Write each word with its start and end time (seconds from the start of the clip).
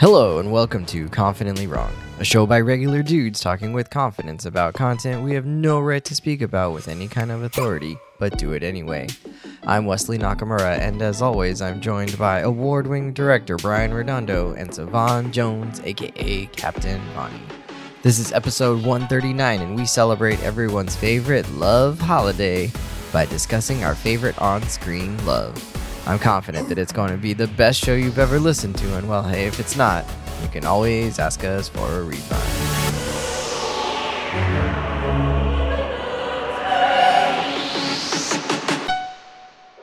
Hello, 0.00 0.38
and 0.38 0.50
welcome 0.50 0.86
to 0.86 1.10
Confidently 1.10 1.66
Wrong, 1.66 1.92
a 2.18 2.24
show 2.24 2.46
by 2.46 2.58
regular 2.62 3.02
dudes 3.02 3.38
talking 3.38 3.74
with 3.74 3.90
confidence 3.90 4.46
about 4.46 4.72
content 4.72 5.22
we 5.22 5.34
have 5.34 5.44
no 5.44 5.78
right 5.78 6.02
to 6.06 6.14
speak 6.14 6.40
about 6.40 6.72
with 6.72 6.88
any 6.88 7.06
kind 7.06 7.30
of 7.30 7.42
authority, 7.42 7.98
but 8.18 8.38
do 8.38 8.52
it 8.54 8.62
anyway. 8.62 9.08
I'm 9.64 9.84
Wesley 9.84 10.16
Nakamura, 10.16 10.78
and 10.78 11.02
as 11.02 11.20
always, 11.20 11.60
I'm 11.60 11.82
joined 11.82 12.16
by 12.16 12.40
award 12.40 12.86
winning 12.86 13.12
director 13.12 13.58
Brian 13.58 13.92
Redondo 13.92 14.54
and 14.54 14.74
Savon 14.74 15.32
Jones, 15.32 15.82
aka 15.84 16.46
Captain 16.46 17.02
Bonnie. 17.14 17.42
This 18.00 18.18
is 18.18 18.32
episode 18.32 18.82
139, 18.82 19.60
and 19.60 19.76
we 19.76 19.84
celebrate 19.84 20.42
everyone's 20.42 20.96
favorite 20.96 21.46
love 21.50 22.00
holiday 22.00 22.72
by 23.12 23.26
discussing 23.26 23.84
our 23.84 23.94
favorite 23.94 24.38
on 24.38 24.62
screen 24.62 25.22
love. 25.26 25.69
I'm 26.10 26.18
confident 26.18 26.68
that 26.70 26.76
it's 26.76 26.90
going 26.90 27.12
to 27.12 27.16
be 27.16 27.34
the 27.34 27.46
best 27.46 27.84
show 27.84 27.94
you've 27.94 28.18
ever 28.18 28.40
listened 28.40 28.76
to, 28.78 28.96
and 28.96 29.08
well, 29.08 29.22
hey, 29.22 29.46
if 29.46 29.60
it's 29.60 29.76
not, 29.76 30.04
you 30.42 30.48
can 30.48 30.64
always 30.64 31.20
ask 31.20 31.44
us 31.44 31.68
for 31.68 31.86
a 31.86 32.02
refund. 32.02 32.42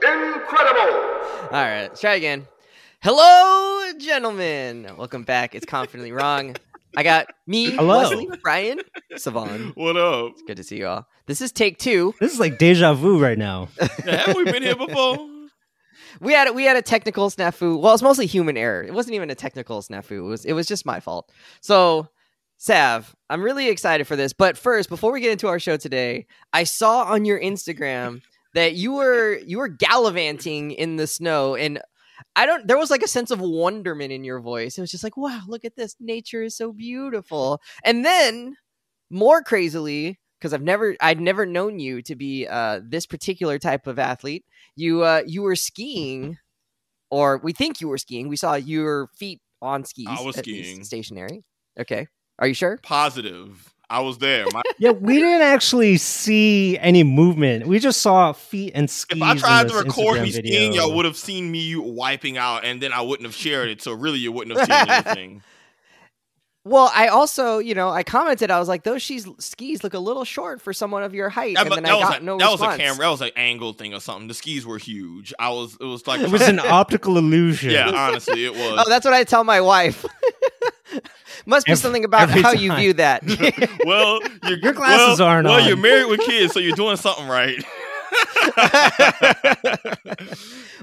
Incredible! 0.03 0.95
All 1.45 1.63
right, 1.63 1.83
let's 1.83 2.01
try 2.01 2.15
again. 2.15 2.45
Hello, 3.01 3.93
gentlemen. 3.97 4.95
Welcome 4.97 5.23
back. 5.23 5.55
It's 5.55 5.65
Confidently 5.65 6.11
Wrong. 6.11 6.57
I 6.97 7.03
got 7.03 7.27
me, 7.45 7.71
Hello. 7.71 7.99
Wesley, 7.99 8.27
Brian, 8.43 8.81
Savon. 9.15 9.71
What 9.75 9.95
up? 9.95 10.31
It's 10.33 10.41
good 10.41 10.57
to 10.57 10.63
see 10.63 10.79
you 10.79 10.87
all. 10.87 11.07
This 11.25 11.39
is 11.39 11.53
take 11.53 11.77
two. 11.77 12.13
This 12.19 12.33
is 12.33 12.39
like 12.41 12.57
deja 12.57 12.95
vu 12.95 13.17
right 13.17 13.37
now. 13.37 13.69
Yeah, 14.05 14.17
have 14.27 14.35
we 14.35 14.43
been 14.43 14.63
here 14.63 14.75
before? 14.75 15.36
We 16.21 16.33
had 16.33 16.53
we 16.55 16.63
had 16.63 16.77
a 16.77 16.81
technical 16.81 17.29
snafu. 17.29 17.79
Well, 17.79 17.93
it's 17.93 18.03
mostly 18.03 18.25
human 18.25 18.57
error. 18.57 18.83
It 18.83 18.93
wasn't 18.93 19.15
even 19.15 19.29
a 19.29 19.35
technical 19.35 19.81
snafu. 19.81 20.11
It 20.11 20.21
was 20.21 20.45
it 20.45 20.53
was 20.53 20.67
just 20.67 20.85
my 20.85 20.99
fault. 20.99 21.31
So, 21.61 22.07
Sav, 22.57 23.15
I'm 23.29 23.41
really 23.41 23.69
excited 23.69 24.07
for 24.07 24.15
this. 24.15 24.33
But 24.33 24.57
first, 24.57 24.89
before 24.89 25.11
we 25.11 25.21
get 25.21 25.31
into 25.31 25.47
our 25.47 25.59
show 25.59 25.77
today, 25.77 26.27
I 26.53 26.63
saw 26.63 27.03
on 27.03 27.25
your 27.25 27.39
Instagram 27.39 28.21
that 28.53 28.73
you 28.73 28.93
were 28.93 29.37
you 29.45 29.57
were 29.59 29.67
gallivanting 29.67 30.71
in 30.71 30.95
the 30.95 31.07
snow 31.07 31.55
and 31.55 31.79
I 32.35 32.45
don't 32.45 32.67
there 32.67 32.77
was 32.77 32.89
like 32.89 33.03
a 33.03 33.07
sense 33.07 33.31
of 33.31 33.39
wonderment 33.39 34.11
in 34.11 34.23
your 34.23 34.39
voice. 34.39 34.77
It 34.77 34.81
was 34.81 34.91
just 34.91 35.03
like, 35.03 35.17
"Wow, 35.17 35.41
look 35.47 35.65
at 35.65 35.75
this. 35.75 35.95
Nature 35.99 36.43
is 36.43 36.55
so 36.57 36.71
beautiful." 36.73 37.61
And 37.83 38.03
then 38.03 38.57
more 39.09 39.41
crazily, 39.43 40.19
because 40.39 40.53
I've 40.53 40.61
never 40.61 40.95
I'd 41.01 41.19
never 41.19 41.45
known 41.45 41.79
you 41.79 42.01
to 42.03 42.15
be 42.15 42.47
uh, 42.47 42.81
this 42.83 43.05
particular 43.05 43.59
type 43.59 43.87
of 43.87 43.99
athlete. 43.99 44.45
You 44.75 45.03
uh, 45.03 45.23
you 45.25 45.41
were 45.41 45.55
skiing, 45.55 46.37
or 47.09 47.37
we 47.37 47.53
think 47.53 47.81
you 47.81 47.87
were 47.87 47.97
skiing. 47.97 48.27
We 48.27 48.35
saw 48.35 48.55
your 48.55 49.07
feet 49.15 49.41
on 49.61 49.85
skis. 49.85 50.07
I 50.09 50.21
was 50.21 50.37
skiing. 50.37 50.83
stationary. 50.83 51.43
Okay, 51.79 52.07
are 52.39 52.47
you 52.47 52.53
sure? 52.53 52.79
Positive. 52.83 53.73
I 53.89 54.01
was 54.01 54.17
there. 54.17 54.45
My, 54.51 54.61
Yeah, 54.79 54.91
we 54.91 55.13
didn't 55.13 55.43
actually 55.43 55.95
see 55.97 56.77
any 56.79 57.03
movement. 57.03 57.67
We 57.67 57.79
just 57.79 58.01
saw 58.01 58.33
feet 58.33 58.73
and 58.75 58.89
skis. 58.89 59.17
if 59.17 59.23
I 59.23 59.35
tried 59.35 59.69
to 59.69 59.75
record 59.75 60.17
Instagram 60.17 60.23
me 60.23 60.31
video. 60.31 60.51
skiing, 60.51 60.73
y'all 60.73 60.93
would 60.93 61.05
have 61.05 61.15
seen 61.15 61.49
me 61.49 61.75
wiping 61.75 62.37
out, 62.37 62.65
and 62.65 62.81
then 62.81 62.91
I 62.91 63.01
wouldn't 63.01 63.25
have 63.25 63.35
shared 63.35 63.69
it. 63.69 63.81
So 63.81 63.93
really, 63.93 64.19
you 64.19 64.31
wouldn't 64.31 64.57
have 64.57 64.67
seen 64.67 64.89
anything. 64.89 65.43
Well, 66.67 66.91
I 66.93 67.07
also, 67.07 67.59
you 67.59 67.73
know, 67.75 67.89
I 67.89 68.03
commented. 68.03 68.51
I 68.51 68.59
was 68.59 68.67
like, 68.67 68.83
those 68.83 69.03
skis, 69.03 69.27
skis 69.39 69.83
look 69.83 69.93
a 69.93 69.99
little 69.99 70.25
short 70.25 70.61
for 70.61 70.73
someone 70.73 71.03
of 71.03 71.13
your 71.13 71.29
height, 71.29 71.55
That, 71.55 71.67
and 71.67 71.75
then 71.75 71.85
I 71.85 71.95
was, 71.95 72.03
got 72.03 72.21
a, 72.21 72.23
no 72.25 72.37
that 72.37 72.51
was 72.51 72.61
a 72.61 72.77
camera. 72.77 72.99
That 73.05 73.09
was 73.09 73.21
an 73.21 73.31
angle 73.35 73.73
thing 73.73 73.93
or 73.93 73.99
something. 73.99 74.27
The 74.27 74.33
skis 74.33 74.65
were 74.65 74.77
huge. 74.77 75.33
I 75.39 75.49
was. 75.49 75.77
It 75.79 75.85
was 75.85 76.05
like. 76.07 76.21
It 76.21 76.29
was 76.29 76.41
an 76.47 76.59
optical 76.63 77.17
illusion. 77.17 77.71
yeah, 77.71 77.89
honestly, 77.89 78.45
it 78.45 78.53
was. 78.53 78.83
Oh, 78.85 78.89
that's 78.89 79.05
what 79.05 79.13
I 79.13 79.23
tell 79.23 79.43
my 79.43 79.61
wife. 79.61 80.05
Must 81.45 81.65
be 81.65 81.71
Every- 81.73 81.81
something 81.81 82.05
about 82.05 82.29
every 82.29 82.41
how 82.41 82.51
you 82.51 82.73
view 82.75 82.93
that. 82.93 83.23
well, 83.85 84.19
Your 84.43 84.73
glasses 84.73 85.19
well, 85.19 85.27
aren't 85.29 85.47
Well, 85.47 85.61
on. 85.61 85.67
you're 85.67 85.77
married 85.77 86.07
with 86.09 86.19
kids, 86.21 86.53
so 86.53 86.59
you're 86.59 86.75
doing 86.75 86.97
something 86.97 87.27
right. 87.27 87.63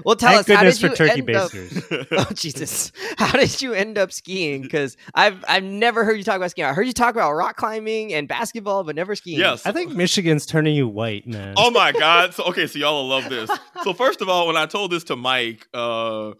well, 0.03 0.15
tell 0.15 0.31
Thank 0.31 0.39
us 0.39 0.47
how 0.47 0.55
goodness 0.55 0.77
did 0.79 0.81
for 0.81 0.87
you 0.87 0.95
turkey 0.95 1.19
end 1.19 1.35
up? 1.35 1.51
basters. 1.51 2.07
Oh 2.11 2.27
Jesus! 2.33 2.91
How 3.17 3.37
did 3.37 3.61
you 3.61 3.73
end 3.73 3.97
up 3.97 4.11
skiing? 4.11 4.61
Because 4.61 4.97
I've 5.13 5.43
I've 5.47 5.63
never 5.63 6.03
heard 6.05 6.17
you 6.17 6.23
talk 6.23 6.35
about 6.37 6.51
skiing. 6.51 6.67
I 6.67 6.73
heard 6.73 6.87
you 6.87 6.93
talk 6.93 7.15
about 7.15 7.33
rock 7.33 7.55
climbing 7.57 8.13
and 8.13 8.27
basketball, 8.27 8.83
but 8.83 8.95
never 8.95 9.15
skiing. 9.15 9.39
yes. 9.39 9.65
I 9.65 9.71
think 9.71 9.93
Michigan's 9.93 10.45
turning 10.45 10.75
you 10.75 10.87
white, 10.87 11.27
man. 11.27 11.55
Oh 11.57 11.71
my 11.71 11.91
god! 11.99 12.33
So 12.33 12.43
okay, 12.45 12.67
so 12.67 12.79
y'all 12.79 13.01
will 13.01 13.07
love 13.09 13.29
this. 13.29 13.49
So 13.83 13.93
first 13.93 14.21
of 14.21 14.29
all, 14.29 14.47
when 14.47 14.57
I 14.57 14.65
told 14.65 14.91
this 14.91 15.03
to 15.05 15.15
Mike, 15.15 15.67
uh, 15.73 16.33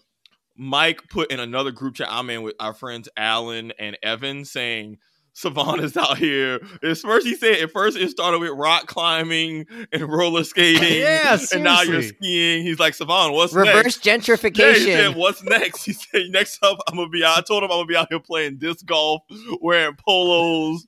Mike 0.55 1.09
put 1.09 1.31
in 1.31 1.39
another 1.39 1.71
group 1.71 1.95
chat 1.95 2.07
I'm 2.09 2.29
in 2.29 2.43
with 2.43 2.55
our 2.59 2.73
friends 2.73 3.09
Alan 3.17 3.73
and 3.79 3.97
Evan 4.01 4.45
saying 4.45 4.97
Savon 5.37 5.81
is 5.81 5.95
out 5.97 6.17
here. 6.17 6.59
At 6.81 6.97
first, 6.97 7.27
he 7.27 7.35
said 7.35 7.57
at 7.59 7.69
first 7.71 7.97
it 7.97 8.09
started 8.09 8.39
with 8.39 8.51
rock 8.51 8.87
climbing 8.87 9.67
and 9.91 10.03
roller 10.09 10.43
skating. 10.43 11.01
Yeah, 11.05 11.37
and 11.53 11.63
now 11.63 11.81
you're 11.81 12.01
skiing. 12.01 12.63
He's 12.63 12.79
like 12.79 12.93
Savannah, 12.93 13.33
what's 13.33 13.53
Reverse 13.53 13.83
next? 13.83 14.05
Yeah, 14.05 14.17
gentrification. 14.17 14.75
he 14.75 14.93
said, 14.93 15.15
"What's 15.15 15.43
next?" 15.43 15.83
He 15.83 15.91
said, 15.93 16.29
"Next 16.29 16.63
up, 16.63 16.79
I'm 16.87 16.95
gonna 16.95 17.09
be 17.09 17.23
out." 17.23 17.37
I 17.37 17.41
told 17.41 17.63
him 17.63 17.69
I'm 17.71 17.77
gonna 17.79 17.85
be 17.87 17.97
out 17.97 18.07
here 18.09 18.19
playing 18.19 18.57
disc 18.57 18.85
golf, 18.85 19.23
wearing 19.61 19.95
polos, 19.95 20.85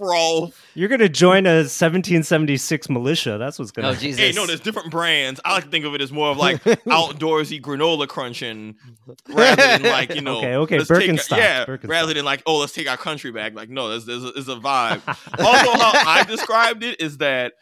froth. 0.00 0.54
You're 0.74 0.88
gonna 0.88 1.08
join 1.08 1.46
a 1.46 1.56
1776 1.64 2.88
militia. 2.88 3.38
That's 3.38 3.58
what's 3.58 3.70
gonna. 3.70 3.88
oh 3.88 3.94
Jesus! 3.94 4.18
Hey, 4.20 4.32
no, 4.32 4.46
there's 4.46 4.60
different 4.60 4.90
brands. 4.90 5.40
I 5.44 5.52
like 5.52 5.64
to 5.64 5.70
think 5.70 5.84
of 5.84 5.94
it 5.94 6.00
as 6.00 6.10
more 6.10 6.30
of 6.30 6.36
like 6.36 6.62
outdoorsy 6.64 7.60
granola 7.60 8.08
crunching 8.08 8.76
rather 9.28 9.56
than 9.56 9.82
like 9.82 10.14
you 10.14 10.20
know. 10.22 10.38
Okay, 10.38 10.54
okay, 10.56 10.78
let's 10.78 10.88
take- 10.88 11.38
yeah, 11.38 11.64
Birkenstocks. 11.66 11.88
rather 11.88 12.14
than 12.14 12.24
like 12.24 12.42
oh, 12.46 12.58
let's 12.58 12.72
take 12.72 12.88
our 12.88 12.96
country 12.96 13.30
back. 13.30 13.54
Like 13.54 13.68
no, 13.68 13.88
there's 13.90 14.06
there's 14.06 14.24
a, 14.24 14.32
there's 14.32 14.48
a 14.48 14.56
vibe. 14.56 15.02
also, 15.06 15.70
how 15.78 15.92
I 15.94 16.24
described 16.28 16.82
it 16.82 17.00
is 17.00 17.18
that 17.18 17.52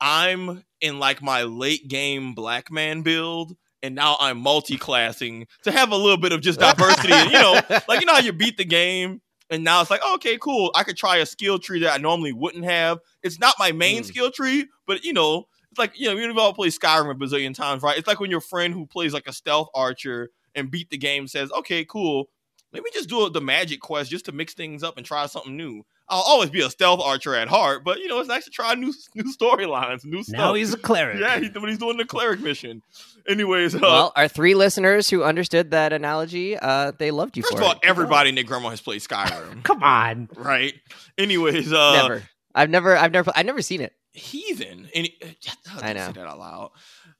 I'm 0.00 0.64
in 0.80 0.98
like 0.98 1.22
my 1.22 1.42
late 1.44 1.88
game 1.88 2.34
black 2.34 2.70
man 2.70 3.02
build. 3.02 3.56
And 3.80 3.94
now 3.94 4.16
I'm 4.18 4.38
multi-classing 4.38 5.46
to 5.62 5.70
have 5.70 5.92
a 5.92 5.96
little 5.96 6.16
bit 6.16 6.32
of 6.32 6.40
just 6.40 6.58
diversity. 6.58 7.12
and, 7.12 7.30
you 7.30 7.38
know, 7.38 7.60
like 7.86 8.00
you 8.00 8.06
know 8.06 8.14
how 8.14 8.18
you 8.18 8.32
beat 8.32 8.56
the 8.56 8.64
game, 8.64 9.20
and 9.50 9.64
now 9.64 9.80
it's 9.80 9.90
like, 9.90 10.02
okay, 10.14 10.36
cool. 10.38 10.70
I 10.74 10.82
could 10.84 10.96
try 10.96 11.16
a 11.18 11.26
skill 11.26 11.58
tree 11.58 11.80
that 11.80 11.92
I 11.94 11.98
normally 11.98 12.32
wouldn't 12.32 12.64
have. 12.64 12.98
It's 13.22 13.38
not 13.38 13.54
my 13.58 13.72
main 13.72 14.02
Mm. 14.02 14.06
skill 14.06 14.30
tree, 14.30 14.66
but 14.86 15.04
you 15.04 15.12
know, 15.12 15.46
it's 15.70 15.78
like 15.78 15.98
you 15.98 16.08
know, 16.08 16.16
we've 16.16 16.36
all 16.38 16.52
played 16.52 16.72
Skyrim 16.72 17.10
a 17.10 17.14
bazillion 17.14 17.54
times, 17.54 17.82
right? 17.82 17.98
It's 17.98 18.06
like 18.08 18.20
when 18.20 18.30
your 18.30 18.40
friend 18.40 18.74
who 18.74 18.86
plays 18.86 19.12
like 19.12 19.26
a 19.26 19.32
stealth 19.32 19.68
archer 19.74 20.30
and 20.54 20.70
beat 20.70 20.90
the 20.90 20.98
game 20.98 21.26
says, 21.28 21.50
okay, 21.52 21.84
cool. 21.84 22.28
Let 22.72 22.82
me 22.82 22.90
just 22.92 23.08
do 23.08 23.28
the 23.30 23.40
magic 23.40 23.80
quest 23.80 24.10
just 24.10 24.26
to 24.26 24.32
mix 24.32 24.52
things 24.54 24.82
up 24.82 24.96
and 24.98 25.06
try 25.06 25.24
something 25.26 25.56
new. 25.56 25.84
I'll 26.10 26.22
always 26.22 26.48
be 26.50 26.60
a 26.62 26.70
stealth 26.70 27.00
archer 27.00 27.34
at 27.34 27.48
heart, 27.48 27.84
but 27.84 27.98
you 27.98 28.08
know, 28.08 28.18
it's 28.18 28.28
nice 28.28 28.44
to 28.44 28.50
try 28.50 28.74
new 28.74 28.92
new 29.14 29.24
storylines, 29.24 30.04
new 30.04 30.22
stuff. 30.22 30.36
now 30.38 30.54
he's 30.54 30.72
a 30.72 30.78
cleric. 30.78 31.20
yeah, 31.20 31.38
he, 31.38 31.48
when 31.58 31.68
he's 31.68 31.78
doing 31.78 31.96
the 31.98 32.04
cleric 32.04 32.40
mission. 32.40 32.82
Anyways, 33.28 33.74
uh, 33.74 33.78
well, 33.82 34.12
our 34.16 34.26
three 34.28 34.54
listeners 34.54 35.10
who 35.10 35.22
understood 35.22 35.70
that 35.72 35.92
analogy, 35.92 36.56
uh, 36.56 36.92
they 36.98 37.10
loved 37.10 37.36
you 37.36 37.42
first 37.42 37.54
for 37.56 37.60
of 37.62 37.66
all, 37.66 37.72
it. 37.72 37.78
everybody 37.82 38.30
and 38.30 38.38
their 38.38 38.44
grandma 38.44 38.70
has 38.70 38.80
played 38.80 39.02
Skyrim, 39.02 39.62
Come 39.64 39.82
on. 39.82 40.28
right? 40.36 40.72
Anyways, 41.18 41.72
uh, 41.72 41.92
never. 42.02 42.22
I've 42.54 42.70
never. 42.70 42.96
I've 42.96 43.12
never. 43.12 43.30
I've 43.36 43.46
never 43.46 43.60
seen 43.62 43.82
it. 43.82 43.92
heathen. 44.14 44.88
And 44.94 45.06
it, 45.20 45.48
I 45.82 45.90
I 45.90 45.92
know. 45.92 46.06
Say 46.06 46.12
that 46.12 46.26
out 46.26 46.38
loud. 46.38 46.70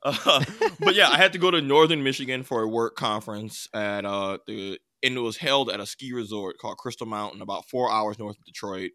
Uh, 0.03 0.45
but 0.81 0.95
yeah, 0.95 1.09
I 1.11 1.17
had 1.17 1.33
to 1.35 1.39
go 1.39 1.51
to 1.51 1.61
Northern 1.61 2.03
Michigan 2.03 2.43
for 2.43 2.63
a 2.63 2.69
work 2.69 2.97
conference 2.97 3.69
at 3.75 4.05
uh 4.07 4.39
the 4.47 4.79
and 5.03 5.17
it 5.17 5.21
was 5.21 5.37
held 5.37 5.71
at 5.71 5.81
a 5.81 5.87
ski 5.87 6.13
resort 6.13 6.57
called 6.59 6.79
Crystal 6.79 7.07
Mountain, 7.07 7.43
about 7.43 7.69
four 7.69 7.91
hours 7.91 8.19
north 8.19 8.39
of 8.39 8.45
Detroit. 8.45 8.91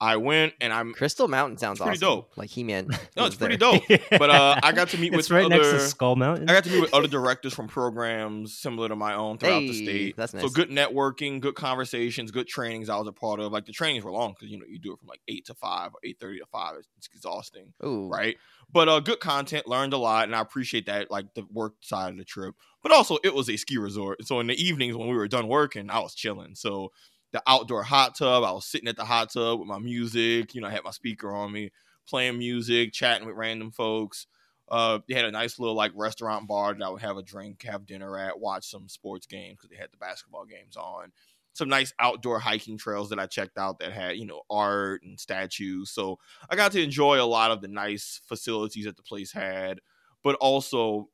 I 0.00 0.16
went 0.16 0.54
and 0.60 0.72
I'm 0.72 0.94
Crystal 0.94 1.28
Mountain 1.28 1.58
sounds 1.58 1.78
pretty 1.78 1.98
awesome. 1.98 2.20
dope. 2.20 2.36
Like 2.36 2.48
He 2.48 2.64
Man. 2.64 2.88
no, 3.16 3.26
it's 3.26 3.36
pretty 3.36 3.58
dope. 3.58 3.82
But 4.10 4.30
uh, 4.30 4.58
I 4.62 4.72
got 4.72 4.88
to 4.90 4.98
meet 4.98 5.12
with 5.12 5.30
right 5.30 5.44
other. 5.44 5.56
next 5.56 5.70
to 5.70 5.80
Skull 5.80 6.16
Mountain. 6.16 6.48
I 6.48 6.54
got 6.54 6.64
to 6.64 6.70
meet 6.70 6.80
with 6.80 6.94
other 6.94 7.06
directors 7.06 7.52
from 7.52 7.68
programs 7.68 8.56
similar 8.56 8.88
to 8.88 8.96
my 8.96 9.14
own 9.14 9.36
throughout 9.38 9.60
the 9.60 9.74
state. 9.74 10.16
that's 10.16 10.32
So 10.32 10.48
good 10.48 10.70
networking, 10.70 11.40
good 11.40 11.54
conversations, 11.54 12.30
good 12.30 12.46
trainings. 12.46 12.88
I 12.88 12.96
was 12.96 13.06
a 13.08 13.12
part 13.12 13.40
of. 13.40 13.52
Like 13.52 13.66
the 13.66 13.72
trainings 13.72 14.04
were 14.04 14.12
long 14.12 14.32
because 14.32 14.50
you 14.50 14.58
know 14.58 14.64
you 14.68 14.78
do 14.78 14.92
it 14.92 14.98
from 14.98 15.08
like 15.08 15.20
eight 15.28 15.44
to 15.46 15.54
five 15.54 15.90
or 15.92 16.00
eight 16.02 16.18
thirty 16.18 16.38
to 16.38 16.46
five. 16.46 16.76
It's, 16.78 16.88
it's 16.96 17.08
exhausting 17.14 17.72
Ooh. 17.84 18.08
right? 18.08 18.36
But 18.72 18.88
uh, 18.88 19.00
good 19.00 19.20
content, 19.20 19.66
learned 19.66 19.92
a 19.92 19.98
lot, 19.98 20.24
and 20.24 20.34
I 20.34 20.40
appreciate 20.40 20.86
that, 20.86 21.10
like 21.10 21.34
the 21.34 21.44
work 21.50 21.74
side 21.80 22.12
of 22.12 22.18
the 22.18 22.24
trip. 22.24 22.54
But 22.82 22.92
also, 22.92 23.18
it 23.24 23.34
was 23.34 23.50
a 23.50 23.56
ski 23.56 23.76
resort, 23.76 24.24
so 24.24 24.40
in 24.40 24.46
the 24.46 24.54
evenings 24.54 24.96
when 24.96 25.08
we 25.08 25.16
were 25.16 25.28
done 25.28 25.48
working, 25.48 25.90
I 25.90 25.98
was 26.00 26.14
chilling. 26.14 26.54
So 26.54 26.92
the 27.32 27.42
outdoor 27.46 27.82
hot 27.82 28.16
tub, 28.16 28.44
I 28.44 28.52
was 28.52 28.66
sitting 28.66 28.88
at 28.88 28.96
the 28.96 29.04
hot 29.04 29.32
tub 29.32 29.60
with 29.60 29.68
my 29.68 29.78
music. 29.78 30.54
You 30.54 30.60
know, 30.60 30.68
I 30.68 30.72
had 30.72 30.84
my 30.84 30.90
speaker 30.90 31.32
on 31.32 31.52
me, 31.52 31.70
playing 32.08 32.38
music, 32.38 32.92
chatting 32.92 33.26
with 33.26 33.36
random 33.36 33.70
folks. 33.70 34.26
Uh, 34.68 35.00
they 35.08 35.14
had 35.14 35.24
a 35.24 35.30
nice 35.30 35.58
little 35.58 35.74
like 35.74 35.92
restaurant 35.94 36.46
bar 36.46 36.74
that 36.74 36.84
I 36.84 36.88
would 36.88 37.02
have 37.02 37.16
a 37.16 37.22
drink, 37.22 37.62
have 37.64 37.86
dinner 37.86 38.16
at, 38.16 38.38
watch 38.38 38.68
some 38.70 38.88
sports 38.88 39.26
games 39.26 39.56
because 39.56 39.70
they 39.70 39.76
had 39.76 39.90
the 39.92 39.96
basketball 39.96 40.44
games 40.44 40.76
on. 40.76 41.12
Some 41.52 41.68
nice 41.68 41.92
outdoor 41.98 42.38
hiking 42.38 42.78
trails 42.78 43.10
that 43.10 43.18
I 43.18 43.26
checked 43.26 43.58
out 43.58 43.80
that 43.80 43.92
had 43.92 44.16
you 44.16 44.26
know 44.26 44.42
art 44.48 45.02
and 45.02 45.18
statues. 45.18 45.90
So 45.90 46.18
I 46.48 46.54
got 46.54 46.72
to 46.72 46.82
enjoy 46.82 47.20
a 47.20 47.26
lot 47.26 47.50
of 47.50 47.60
the 47.60 47.68
nice 47.68 48.20
facilities 48.26 48.84
that 48.84 48.96
the 48.96 49.02
place 49.02 49.32
had, 49.32 49.80
but 50.22 50.36
also 50.36 51.08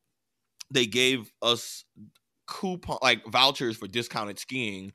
they 0.70 0.86
gave 0.86 1.32
us 1.40 1.84
coupon 2.46 2.98
like 3.02 3.24
vouchers 3.26 3.76
for 3.76 3.88
discounted 3.88 4.38
skiing 4.38 4.92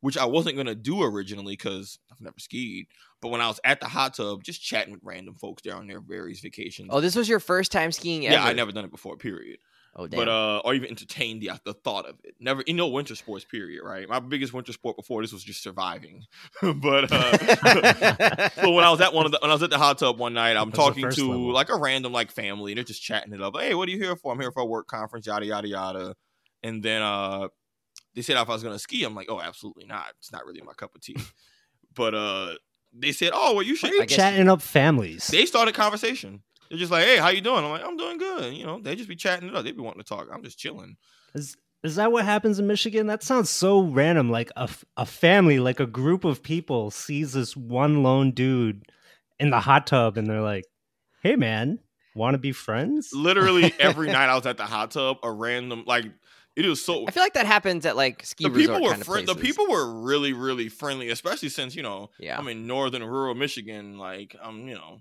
which 0.00 0.16
I 0.16 0.24
wasn't 0.24 0.56
gonna 0.56 0.74
do 0.74 1.02
originally 1.02 1.54
because 1.54 1.98
I've 2.10 2.20
never 2.20 2.38
skied. 2.38 2.86
But 3.20 3.28
when 3.28 3.40
I 3.40 3.48
was 3.48 3.60
at 3.64 3.80
the 3.80 3.86
hot 3.86 4.14
tub, 4.14 4.44
just 4.44 4.62
chatting 4.62 4.92
with 4.92 5.02
random 5.02 5.34
folks 5.34 5.62
there 5.62 5.74
on 5.74 5.86
their 5.86 6.00
various 6.00 6.40
vacations. 6.40 6.88
Oh, 6.92 7.00
this 7.00 7.16
was 7.16 7.28
your 7.28 7.40
first 7.40 7.72
time 7.72 7.92
skiing 7.92 8.26
ever. 8.26 8.34
yeah, 8.34 8.44
I 8.44 8.52
never 8.52 8.72
done 8.72 8.84
it 8.84 8.90
before. 8.90 9.16
Period. 9.16 9.58
Oh, 9.96 10.06
damn. 10.06 10.18
But 10.18 10.28
uh, 10.28 10.62
or 10.64 10.74
even 10.74 10.90
entertained 10.90 11.42
the 11.42 11.50
the 11.64 11.74
thought 11.74 12.06
of 12.06 12.16
it. 12.22 12.36
Never, 12.38 12.62
you 12.66 12.74
know, 12.74 12.86
winter 12.86 13.16
sports. 13.16 13.44
Period. 13.44 13.82
Right. 13.82 14.08
My 14.08 14.20
biggest 14.20 14.52
winter 14.52 14.72
sport 14.72 14.96
before 14.96 15.22
this 15.22 15.32
was 15.32 15.42
just 15.42 15.60
surviving. 15.60 16.24
but 16.62 17.10
uh, 17.10 18.48
so 18.50 18.70
when 18.70 18.84
I 18.84 18.90
was 18.90 19.00
at 19.00 19.12
one 19.12 19.26
of 19.26 19.32
the 19.32 19.40
when 19.42 19.50
I 19.50 19.54
was 19.54 19.62
at 19.64 19.70
the 19.70 19.78
hot 19.78 19.98
tub 19.98 20.18
one 20.18 20.34
night, 20.34 20.56
I'm 20.56 20.70
talking 20.70 21.10
to 21.10 21.28
level. 21.28 21.52
like 21.52 21.68
a 21.68 21.76
random 21.76 22.12
like 22.12 22.30
family, 22.30 22.72
and 22.72 22.76
they're 22.76 22.84
just 22.84 23.02
chatting 23.02 23.32
it 23.32 23.42
up. 23.42 23.56
Hey, 23.58 23.74
what 23.74 23.88
are 23.88 23.92
you 23.92 23.98
here 23.98 24.14
for? 24.14 24.32
I'm 24.32 24.38
here 24.38 24.52
for 24.52 24.62
a 24.62 24.66
work 24.66 24.86
conference, 24.86 25.26
yada 25.26 25.46
yada 25.46 25.66
yada. 25.66 26.14
And 26.62 26.80
then 26.80 27.02
uh, 27.02 27.48
they 28.18 28.22
said 28.22 28.36
if 28.36 28.48
I 28.48 28.52
was 28.52 28.64
gonna 28.64 28.80
ski, 28.80 29.04
I'm 29.04 29.14
like, 29.14 29.28
oh, 29.30 29.40
absolutely 29.40 29.86
not. 29.86 30.06
It's 30.18 30.32
not 30.32 30.44
really 30.44 30.60
my 30.60 30.72
cup 30.72 30.92
of 30.96 31.00
tea. 31.00 31.16
but 31.94 32.14
uh, 32.14 32.54
they 32.92 33.12
said, 33.12 33.30
oh, 33.32 33.54
well, 33.54 33.62
you 33.62 33.76
should. 33.76 33.92
Guess- 34.08 34.16
Chatting 34.16 34.48
up 34.48 34.60
families. 34.60 35.28
They 35.28 35.46
started 35.46 35.74
conversation. 35.74 36.42
They're 36.68 36.78
just 36.80 36.90
like, 36.90 37.04
hey, 37.04 37.18
how 37.18 37.28
you 37.28 37.40
doing? 37.40 37.64
I'm 37.64 37.70
like, 37.70 37.84
I'm 37.84 37.96
doing 37.96 38.18
good. 38.18 38.52
You 38.54 38.66
know, 38.66 38.80
they 38.80 38.96
just 38.96 39.08
be 39.08 39.14
chatting 39.14 39.48
it 39.48 39.54
up. 39.54 39.62
They 39.64 39.70
be 39.70 39.80
wanting 39.82 40.02
to 40.02 40.08
talk. 40.08 40.26
I'm 40.32 40.42
just 40.42 40.58
chilling. 40.58 40.96
Is 41.34 41.56
is 41.84 41.94
that 41.94 42.10
what 42.10 42.24
happens 42.24 42.58
in 42.58 42.66
Michigan? 42.66 43.06
That 43.06 43.22
sounds 43.22 43.50
so 43.50 43.82
random. 43.82 44.30
Like 44.30 44.50
a 44.56 44.68
a 44.96 45.06
family, 45.06 45.60
like 45.60 45.78
a 45.78 45.86
group 45.86 46.24
of 46.24 46.42
people 46.42 46.90
sees 46.90 47.34
this 47.34 47.56
one 47.56 48.02
lone 48.02 48.32
dude 48.32 48.82
in 49.38 49.50
the 49.50 49.60
hot 49.60 49.86
tub 49.86 50.16
and 50.18 50.26
they're 50.28 50.40
like, 50.42 50.64
hey 51.22 51.36
man, 51.36 51.78
want 52.16 52.34
to 52.34 52.38
be 52.38 52.50
friends? 52.50 53.10
Literally 53.14 53.72
every 53.78 54.08
night 54.12 54.28
I 54.28 54.34
was 54.34 54.44
at 54.44 54.56
the 54.56 54.64
hot 54.66 54.90
tub, 54.90 55.18
a 55.22 55.30
random 55.30 55.84
like 55.86 56.06
it 56.64 56.68
was 56.68 56.84
so 56.84 57.06
I 57.06 57.10
feel 57.12 57.22
like 57.22 57.34
that 57.34 57.46
happens 57.46 57.86
at 57.86 57.96
like 57.96 58.24
ski 58.26 58.44
the 58.44 58.50
people 58.50 58.82
were 58.82 58.94
fri- 58.96 59.24
the 59.24 59.34
people 59.34 59.66
were 59.68 60.00
really 60.00 60.32
really 60.32 60.68
friendly, 60.68 61.08
especially 61.10 61.48
since 61.50 61.76
you 61.76 61.82
know 61.82 62.10
Yeah. 62.18 62.36
I'm 62.38 62.48
in 62.48 62.66
northern 62.66 63.04
rural 63.04 63.34
Michigan. 63.34 63.96
Like 63.98 64.34
I'm 64.42 64.66
you 64.66 64.74
know 64.74 65.00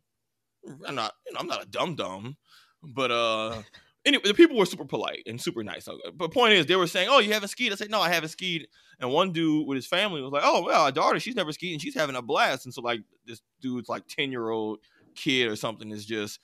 I'm 0.87 0.95
not 0.95 1.13
you 1.25 1.33
know 1.33 1.39
I'm 1.39 1.47
not 1.47 1.63
a 1.63 1.67
dum 1.67 1.95
dum, 1.95 2.37
but 2.83 3.11
uh 3.11 3.61
anyway 4.05 4.23
the 4.25 4.33
people 4.35 4.55
were 4.55 4.65
super 4.65 4.85
polite 4.85 5.23
and 5.25 5.41
super 5.41 5.63
nice. 5.63 5.87
But 6.13 6.31
point 6.31 6.53
is 6.53 6.67
they 6.67 6.75
were 6.75 6.87
saying, 6.87 7.09
oh 7.09 7.19
you 7.19 7.33
haven't 7.33 7.49
skied? 7.49 7.71
I 7.71 7.75
said 7.75 7.89
no 7.89 8.01
I 8.01 8.09
haven't 8.09 8.29
skied. 8.29 8.67
And 8.99 9.11
one 9.11 9.31
dude 9.31 9.67
with 9.67 9.77
his 9.77 9.87
family 9.87 10.21
was 10.21 10.31
like, 10.31 10.43
oh 10.45 10.63
well 10.63 10.83
our 10.83 10.91
daughter 10.91 11.19
she's 11.19 11.35
never 11.35 11.51
skied 11.51 11.73
and 11.73 11.81
she's 11.81 11.95
having 11.95 12.15
a 12.15 12.21
blast. 12.21 12.65
And 12.65 12.73
so 12.73 12.81
like 12.81 13.01
this 13.25 13.41
dude's 13.61 13.89
like 13.89 14.07
ten 14.07 14.31
year 14.31 14.49
old 14.49 14.79
kid 15.15 15.47
or 15.47 15.55
something 15.55 15.89
is 15.91 16.05
just. 16.05 16.39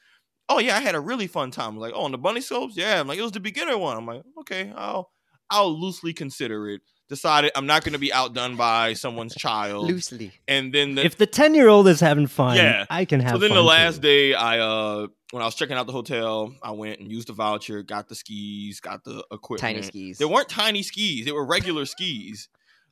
Oh 0.50 0.60
yeah, 0.60 0.78
I 0.78 0.82
had 0.82 0.96
a 0.96 1.00
really 1.00 1.28
fun 1.28 1.52
time. 1.52 1.78
Like, 1.78 1.94
oh, 1.96 2.04
on 2.04 2.12
the 2.12 2.18
bunny 2.18 2.42
slopes, 2.42 2.76
yeah. 2.76 3.00
I'm 3.00 3.08
like, 3.08 3.18
it 3.18 3.22
was 3.24 3.32
the 3.32 3.40
beginner 3.40 3.78
one. 3.78 3.98
I'm 3.98 4.06
like, 4.06 4.24
okay, 4.40 4.72
I'll 4.76 5.12
I'll 5.50 5.80
loosely 5.80 6.14
consider 6.14 6.70
it. 6.70 6.82
Decided 7.10 7.52
I'm 7.56 7.66
not 7.68 7.84
going 7.84 7.94
to 7.94 8.00
be 8.00 8.12
outdone 8.12 8.56
by 8.56 8.94
someone's 8.94 9.36
child. 9.36 9.88
loosely. 9.88 10.32
And 10.48 10.74
then 10.74 10.96
the, 10.96 11.06
if 11.06 11.18
the 11.18 11.28
10 11.28 11.54
year 11.54 11.68
old 11.68 11.88
is 11.88 12.00
having 12.00 12.28
fun, 12.28 12.56
Yeah. 12.58 12.86
I 12.90 13.06
can 13.06 13.20
have 13.20 13.32
so 13.34 13.38
then 13.38 13.50
fun 13.50 13.58
the 13.58 13.64
last 13.64 13.96
too. 13.98 14.02
day, 14.02 14.34
I 14.34 14.60
uh 14.60 15.08
when 15.32 15.42
I 15.42 15.46
was 15.46 15.56
checking 15.56 15.76
out 15.76 15.86
the 15.86 15.94
hotel, 15.94 16.54
I 16.64 16.72
went 16.72 17.00
and 17.00 17.12
used 17.12 17.28
the 17.28 17.34
voucher, 17.34 17.84
got 17.84 18.08
the 18.08 18.16
skis, 18.16 18.80
got 18.80 19.04
the 19.04 19.24
equipment. 19.32 19.60
Tiny 19.60 19.82
skis. 19.82 20.18
They 20.18 20.26
weren't 20.26 20.50
tiny 20.50 20.82
skis; 20.82 21.26
they 21.26 21.32
were 21.32 21.46
regular 21.46 21.86
skis. 21.86 22.48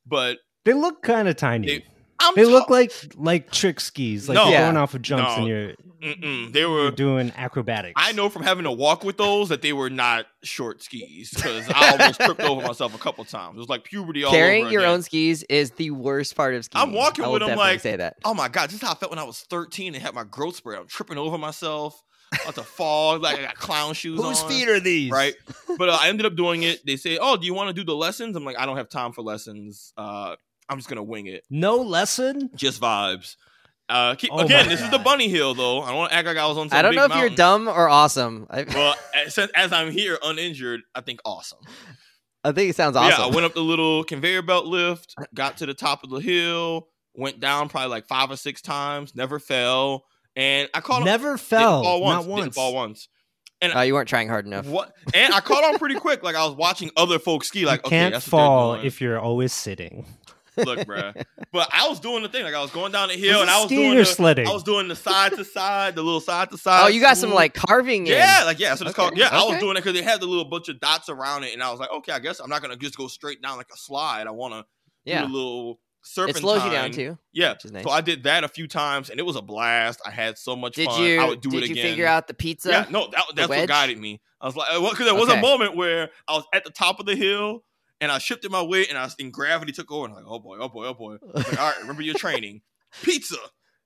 But 0.05 0.39
They 0.65 0.73
look 0.73 1.01
kind 1.03 1.27
of 1.27 1.35
tiny. 1.37 1.67
They- 1.67 1.85
They, 2.35 2.43
I'm 2.43 2.49
look 2.49 2.69
like 2.69 2.91
like 3.15 3.51
trick 3.51 3.79
skis, 3.79 4.27
like 4.29 4.35
No. 4.35 4.43
you're 4.45 4.53
Yeah. 4.53 4.65
going 4.65 4.77
off 4.77 4.93
of 4.93 5.01
jumps 5.01 5.31
No. 5.31 5.35
and 5.37 5.47
you're, 5.47 5.73
Mm-mm. 6.01 6.51
they 6.53 6.61
you're 6.61 6.69
were. 6.69 6.91
doing 6.91 7.31
acrobatics. 7.35 7.93
I 7.95 8.11
know 8.13 8.29
from 8.29 8.43
having 8.43 8.63
to 8.63 8.71
walk 8.71 9.03
with 9.03 9.17
those 9.17 9.49
that 9.49 9.61
they 9.61 9.73
were 9.73 9.89
not 9.89 10.25
short 10.43 10.81
skis 10.81 11.31
because 11.33 11.67
I 11.69 11.91
almost 11.91 12.19
tripped 12.19 12.41
over 12.41 12.65
myself 12.65 12.95
a 12.95 12.97
couple 12.97 13.23
times. 13.25 13.55
It 13.55 13.59
was 13.59 13.69
like 13.69 13.83
puberty 13.83 14.23
all 14.23 14.31
Carrying 14.31 14.69
your 14.71 14.81
again. 14.81 14.93
own 14.93 15.01
skis 15.03 15.43
is 15.43 15.71
the 15.71 15.91
worst 15.91 16.35
part 16.35 16.55
of 16.55 16.65
skiing. 16.65 16.81
I'm 16.81 16.93
walking 16.93 17.23
I 17.23 17.27
will 17.27 17.33
with 17.33 17.43
'em 17.43 17.49
definitely 17.49 17.71
like- 17.73 17.79
say 17.81 17.95
that. 17.97 18.17
Oh 18.25 18.33
my 18.33 18.47
god, 18.47 18.69
this 18.69 18.75
is 18.75 18.81
how 18.81 18.91
I 18.91 18.95
felt 18.95 19.11
when 19.11 19.19
I 19.19 19.23
was 19.23 19.39
13 19.49 19.93
and 19.93 20.01
had 20.03 20.13
my 20.15 20.23
growth 20.23 20.55
spurt. 20.55 20.79
I'm 20.79 20.87
tripping 20.87 21.17
over 21.17 21.37
myself, 21.37 22.01
about 22.43 22.55
to 22.55 22.63
fall, 22.63 23.19
like 23.19 23.37
I 23.39 23.41
got 23.43 23.55
clown 23.55 23.93
shoes 23.93 24.19
Whose 24.21 24.41
on. 24.41 24.49
feet 24.49 24.69
are 24.69 24.79
these? 24.79 25.11
right? 25.11 25.35
But 25.77 25.89
uh, 25.89 25.97
I 26.01 26.09
ended 26.09 26.25
up 26.25 26.35
doing 26.35 26.63
it. 26.63 26.85
They 26.85 26.95
say, 26.97 27.17
"Oh, 27.21 27.37
do 27.37 27.45
you 27.45 27.53
want 27.53 27.69
to 27.69 27.73
do 27.73 27.83
the 27.85 27.95
lessons?" 27.95 28.35
I'm 28.35 28.43
like, 28.43 28.57
"I 28.59 28.65
don't 28.65 28.75
have 28.77 28.89
time 28.89 29.13
for 29.13 29.21
lessons. 29.21 29.93
Uh, 29.97 30.35
I'm 30.69 30.77
just 30.77 30.89
gonna 30.89 31.03
wing 31.03 31.27
it. 31.27 31.43
No 31.49 31.77
lesson? 31.77 32.49
Just 32.55 32.81
vibes." 32.81 33.35
Uh, 33.89 34.15
keep, 34.15 34.31
Oh 34.31 34.39
again, 34.39 34.65
my 34.67 34.69
this 34.71 34.81
is 34.81 34.89
the 34.89 34.99
bunny 34.99 35.27
hill, 35.27 35.53
though. 35.53 35.81
I 35.81 35.89
don't 35.89 35.97
want 35.97 36.11
to 36.11 36.17
act 36.17 36.25
like 36.25 36.37
I 36.37 36.47
was 36.47 36.57
on. 36.57 36.69
Some 36.69 36.77
I 36.77 36.81
don't 36.81 36.91
big 36.91 36.97
know 36.99 37.03
if 37.05 37.09
mountain. 37.09 37.27
you're 37.27 37.35
dumb 37.35 37.67
or 37.67 37.89
awesome. 37.89 38.47
I, 38.49 38.63
Well, 38.69 38.95
as, 39.13 39.37
as 39.37 39.73
I'm 39.73 39.91
here 39.91 40.17
uninjured, 40.23 40.79
I 40.95 41.01
think 41.01 41.19
awesome. 41.25 41.59
I 42.45 42.53
think 42.53 42.69
it 42.69 42.75
sounds 42.77 42.95
awesome. 42.95 43.19
Yeah, 43.19 43.25
I 43.27 43.29
went 43.35 43.45
up 43.45 43.53
the 43.53 43.59
little 43.61 44.03
conveyor 44.05 44.43
belt 44.43 44.65
lift, 44.65 45.13
got 45.35 45.57
to 45.57 45.65
the 45.65 45.73
top 45.73 46.03
of 46.05 46.09
the 46.09 46.19
hill, 46.19 46.87
went 47.13 47.41
down 47.41 47.67
probably 47.67 47.89
like 47.89 48.07
five 48.07 48.31
or 48.31 48.37
six 48.37 48.61
times, 48.61 49.13
never 49.13 49.39
fell, 49.39 50.05
and 50.37 50.69
I 50.73 50.79
caught 50.79 51.01
on- 51.01 51.05
Never 51.05 51.31
didn't 51.33 51.41
fell. 51.41 51.83
fall 51.83 52.01
once, 52.01 52.13
Not 52.15 52.21
didn't 52.21 52.31
once. 52.45 52.55
fall 52.55 52.73
once. 52.73 53.09
Oh, 53.63 53.81
you 53.81 53.93
weren't 53.93 54.09
trying 54.09 54.27
hard 54.27 54.47
enough. 54.47 54.65
What? 54.65 54.91
And 55.13 55.33
I 55.35 55.39
caught 55.39 55.63
on 55.63 55.77
pretty 55.77 55.93
quick. 55.95 56.23
Like 56.23 56.35
I 56.35 56.43
was 56.45 56.55
watching 56.55 56.89
other 56.97 57.19
folks 57.19 57.47
ski. 57.47 57.63
Like 57.65 57.81
you 57.81 57.87
okay, 57.87 57.97
can't 57.97 58.13
that's 58.13 58.27
fall 58.27 58.73
doing. 58.75 58.87
if 58.87 58.99
you're 59.01 59.19
always 59.19 59.53
sitting. 59.53 60.05
Look, 60.57 60.85
bro. 60.85 61.13
But 61.51 61.69
I 61.73 61.87
was 61.89 61.99
doing 61.99 62.23
the 62.23 62.29
thing. 62.29 62.43
Like 62.43 62.53
I 62.53 62.61
was 62.61 62.71
going 62.71 62.91
down 62.91 63.09
the 63.09 63.15
hill 63.15 63.39
Was 63.39 63.41
and 63.41 63.49
I 63.49 63.59
was 63.59 63.69
doing 63.69 63.93
or 63.93 63.95
the, 63.99 64.05
sledding? 64.05 64.47
I 64.47 64.53
was 64.53 64.63
doing 64.63 64.87
the 64.87 64.95
side 64.95 65.33
to 65.33 65.43
side, 65.45 65.95
the 65.95 66.03
little 66.03 66.21
side 66.21 66.49
to 66.49 66.55
oh, 66.55 66.57
side. 66.57 66.85
Oh, 66.85 66.87
you 66.87 67.01
got 67.01 67.17
some 67.17 67.33
like 67.33 67.53
carving 67.53 68.07
in. 68.07 68.13
Yeah, 68.13 68.43
like 68.45 68.59
yeah, 68.59 68.75
so 68.75 68.85
it's 68.85 68.91
Okay, 68.91 68.93
called. 68.93 69.17
Yeah, 69.17 69.29
I 69.31 69.43
was 69.45 69.59
doing 69.59 69.77
it 69.77 69.81
because 69.83 69.93
they 69.93 70.03
had 70.03 70.21
the 70.21 70.27
little 70.27 70.45
bunch 70.45 70.69
of 70.69 70.79
dots 70.79 71.09
around 71.09 71.43
it, 71.43 71.53
and 71.53 71.61
I 71.61 71.71
was 71.71 71.79
like, 71.79 71.91
okay, 71.91 72.11
I 72.13 72.19
guess 72.19 72.39
I'm 72.39 72.49
not 72.49 72.61
gonna 72.61 72.77
just 72.77 72.97
go 72.97 73.07
straight 73.07 73.41
down 73.41 73.57
like 73.57 73.69
a 73.73 73.77
slide. 73.77 74.27
I 74.27 74.31
want 74.31 74.53
to 74.53 74.65
yeah. 75.05 75.21
do 75.21 75.27
a 75.27 75.33
little 75.33 75.79
It 76.27 76.35
slows 76.37 76.63
you 76.63 76.71
down 76.71 76.91
too. 76.91 77.17
Yeah, 77.33 77.53
which 77.53 77.65
is 77.65 77.71
nice. 77.71 77.83
so 77.83 77.89
I 77.89 78.01
did 78.01 78.23
that 78.23 78.43
a 78.43 78.47
few 78.47 78.67
times, 78.67 79.09
and 79.09 79.19
it 79.19 79.23
was 79.23 79.35
a 79.35 79.41
blast. 79.41 80.01
I 80.05 80.11
had 80.11 80.37
so 80.37 80.55
much 80.55 80.75
Did 80.75 80.87
fun. 80.87 81.03
you 81.03 81.19
I 81.19 81.27
would 81.27 81.41
do 81.41 81.49
did 81.51 81.63
it 81.63 81.67
you 81.67 81.73
again. 81.73 81.85
figure 81.85 82.07
out 82.07 82.27
the 82.27 82.33
pizza? 82.33 82.69
Yeah, 82.69 82.85
no, 82.89 83.07
that, 83.11 83.23
that's 83.35 83.49
what 83.49 83.67
guided 83.67 83.97
me. 83.99 84.21
I 84.39 84.47
was 84.47 84.55
like, 84.55 84.67
because 84.71 85.05
there 85.05 85.13
was 85.13 85.29
Okay. 85.29 85.37
a 85.37 85.41
moment 85.41 85.75
where 85.75 86.09
I 86.27 86.33
was 86.33 86.45
at 86.53 86.63
the 86.63 86.71
top 86.71 86.99
of 86.99 87.05
the 87.05 87.15
hill 87.15 87.63
and 88.01 88.11
I 88.11 88.17
shifted 88.17 88.51
my 88.51 88.61
weight 88.61 88.89
and 88.89 88.97
I 88.97 89.03
was 89.05 89.15
in 89.19 89.31
gravity 89.31 89.71
took 89.71 89.91
over 89.91 90.05
and 90.05 90.13
I'm 90.17 90.23
like, 90.23 90.31
oh 90.31 90.39
boy, 90.39 90.57
oh 90.59 90.67
boy, 90.69 90.87
oh 90.87 90.93
boy. 90.93 91.17
Like, 91.33 91.59
all 91.59 91.69
right, 91.69 91.79
remember 91.81 92.01
your 92.01 92.15
training, 92.15 92.61
pizza. 93.03 93.37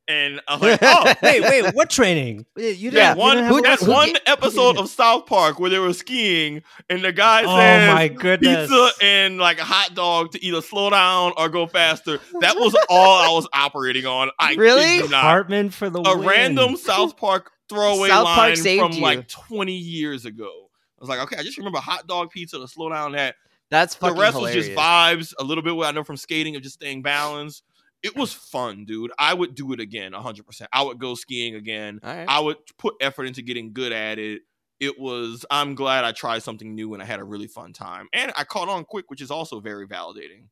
And 0.07 0.39
I 0.47 0.53
was 0.57 0.61
like, 0.61 0.79
oh, 0.83 1.13
wait, 1.23 1.41
wait, 1.41 1.73
what 1.73 1.89
training? 1.89 2.45
You 2.55 2.91
didn't, 2.91 2.93
yeah, 2.93 3.15
one 3.15 3.37
didn't 3.37 3.47
have 3.47 3.57
a 3.57 3.61
that 3.61 3.69
lesson? 3.81 3.89
one 3.91 4.09
episode 4.27 4.77
of 4.77 4.87
South 4.87 5.25
Park 5.25 5.59
where 5.59 5.71
they 5.71 5.79
were 5.79 5.93
skiing 5.93 6.61
and 6.91 7.03
the 7.03 7.11
guy 7.11 7.41
Oh 7.43 7.57
says 7.57 7.93
my 7.95 8.07
goodness. 8.09 8.69
pizza 8.69 8.89
and 9.01 9.39
like 9.39 9.59
a 9.59 9.63
hot 9.63 9.95
dog 9.95 10.31
to 10.33 10.45
either 10.45 10.61
slow 10.61 10.91
down 10.91 11.33
or 11.37 11.49
go 11.49 11.65
faster. 11.65 12.19
That 12.41 12.55
was 12.55 12.75
all 12.87 13.17
I 13.19 13.29
was 13.33 13.47
operating 13.51 14.05
on. 14.05 14.29
I 14.37 14.53
Really? 14.53 14.97
you 14.97 15.07
Hartman 15.07 15.71
for 15.71 15.89
the 15.89 15.99
a 16.01 16.15
win. 16.17 16.27
random 16.27 16.77
South 16.77 17.17
Park 17.17 17.49
throwaway 17.67 18.09
South 18.09 18.25
Park 18.27 18.37
line 18.37 18.55
saved 18.57 18.83
from 18.83 18.91
you. 18.91 19.01
like 19.01 19.27
20 19.27 19.73
years 19.73 20.25
ago. 20.25 20.69
I 20.99 21.01
was 21.01 21.09
like, 21.09 21.19
okay, 21.21 21.37
I 21.37 21.41
just 21.41 21.57
remember 21.57 21.79
hot 21.79 22.05
dog 22.05 22.29
pizza 22.29 22.59
to 22.59 22.67
slow 22.67 22.89
down 22.89 23.13
that. 23.13 23.35
That's 23.71 23.95
The 23.95 24.13
rest 24.13 24.35
hilarious. 24.35 24.57
was 24.57 24.65
just 24.67 24.77
vibes, 24.77 25.33
a 25.39 25.43
little 25.43 25.63
bit 25.63 25.75
what 25.75 25.87
I 25.87 25.91
know 25.91 26.03
from 26.03 26.17
skating 26.17 26.55
of 26.55 26.61
just 26.61 26.75
staying 26.75 27.01
balanced. 27.01 27.63
It 28.03 28.15
was 28.15 28.31
fun, 28.31 28.85
dude. 28.85 29.11
I 29.17 29.33
would 29.33 29.55
do 29.55 29.73
it 29.73 29.79
again, 29.79 30.11
100%. 30.11 30.67
I 30.71 30.83
would 30.83 30.99
go 30.99 31.15
skiing 31.15 31.55
again. 31.55 31.99
All 32.03 32.15
right. 32.15 32.25
I 32.27 32.39
would 32.39 32.57
put 32.77 32.93
effort 33.01 33.25
into 33.25 33.41
getting 33.41 33.73
good 33.73 33.91
at 33.91 34.19
it. 34.19 34.41
It 34.79 34.99
was, 34.99 35.45
I'm 35.49 35.73
glad 35.73 36.03
I 36.03 36.11
tried 36.11 36.43
something 36.43 36.75
new 36.75 36.93
and 36.93 37.01
I 37.01 37.05
had 37.05 37.19
a 37.19 37.23
really 37.23 37.47
fun 37.47 37.73
time. 37.73 38.07
And 38.13 38.31
I 38.35 38.43
caught 38.43 38.69
on 38.69 38.83
quick, 38.83 39.05
which 39.09 39.21
is 39.21 39.31
also 39.31 39.59
very 39.59 39.87
validating. 39.87 40.49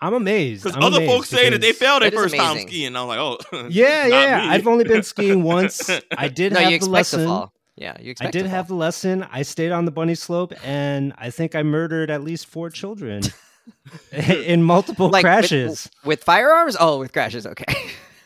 I'm 0.00 0.14
amazed. 0.14 0.64
Because 0.64 0.76
other 0.76 0.96
amazed 0.98 1.12
folks 1.12 1.28
say 1.28 1.48
that 1.50 1.60
they 1.60 1.72
failed 1.72 2.02
their 2.02 2.10
That 2.10 2.16
is 2.16 2.22
first 2.22 2.34
time 2.36 2.58
skiing. 2.66 2.96
I'm 2.96 3.06
like, 3.06 3.18
oh. 3.18 3.38
Yeah, 3.70 4.06
yeah. 4.06 4.42
me. 4.42 4.48
I've 4.48 4.66
only 4.66 4.84
been 4.84 5.02
skiing 5.02 5.42
once. 5.44 5.88
I 6.16 6.28
did 6.28 6.52
no, 6.52 6.60
have 6.60 6.70
you 6.72 6.78
the 6.78 6.84
expect 6.86 6.92
lesson. 6.92 7.48
To 7.82 7.88
fall. 7.88 8.02
Yeah, 8.02 8.06
you 8.08 8.14
I 8.20 8.30
did 8.30 8.46
have 8.46 8.68
the 8.68 8.74
lesson. 8.74 9.26
I 9.30 9.42
stayed 9.42 9.72
on 9.72 9.84
the 9.84 9.90
bunny 9.90 10.14
slope, 10.14 10.52
and 10.64 11.12
I 11.18 11.30
think 11.30 11.54
I 11.54 11.62
murdered 11.62 12.10
at 12.10 12.22
least 12.22 12.46
four 12.46 12.70
children 12.70 13.22
in 14.12 14.62
multiple 14.62 15.08
Like, 15.08 15.24
crashes. 15.24 15.90
with 16.04 16.22
firearms. 16.24 16.76
Oh, 16.78 16.98
with 16.98 17.12
crashes. 17.12 17.46
Okay. 17.46 17.64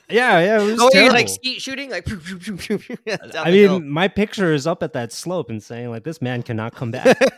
yeah, 0.08 0.40
yeah. 0.40 0.60
It 0.60 0.66
was 0.66 0.80
oh, 0.80 0.84
you 0.84 0.90
terrible. 0.90 1.14
like 1.14 1.28
skeet 1.28 1.60
shooting, 1.62 1.90
like. 1.90 2.06
I 2.10 2.14
the 2.14 3.50
hill. 3.52 3.80
mean, 3.80 3.88
my 3.90 4.08
picture 4.08 4.52
is 4.52 4.66
up 4.66 4.82
at 4.82 4.92
that 4.92 5.12
slope 5.12 5.50
and 5.50 5.62
saying 5.62 5.90
like, 5.90 6.04
"This 6.04 6.20
man 6.22 6.42
cannot 6.42 6.74
come 6.74 6.90
back." 6.90 7.16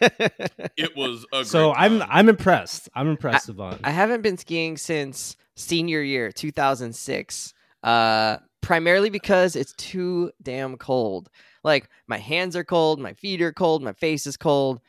It 0.77 0.97
was 0.97 1.27
a 1.33 1.45
so 1.45 1.73
great 1.73 1.81
I'm. 1.83 2.03
I'm 2.03 2.29
impressed. 2.29 2.89
I'm 2.95 3.09
impressed, 3.09 3.49
Yvonne. 3.49 3.81
I 3.83 3.91
haven't 3.91 4.23
been 4.23 4.37
skiing 4.37 4.77
since 4.77 5.37
senior 5.57 6.01
year, 6.03 6.31
2006. 6.31 7.53
Uh, 7.83 8.37
primarily 8.69 9.09
because 9.09 9.57
it's 9.57 9.73
too 9.73 10.31
damn 10.43 10.77
cold. 10.77 11.31
Like 11.65 11.89
my 12.07 12.19
hands 12.19 12.55
are 12.55 12.65
cold, 12.65 13.01
my 13.01 13.15
feet 13.15 13.41
are 13.41 13.53
cold, 13.53 13.83
my 13.83 13.95
face 13.95 14.27
is 14.27 14.37
cold. 14.37 14.81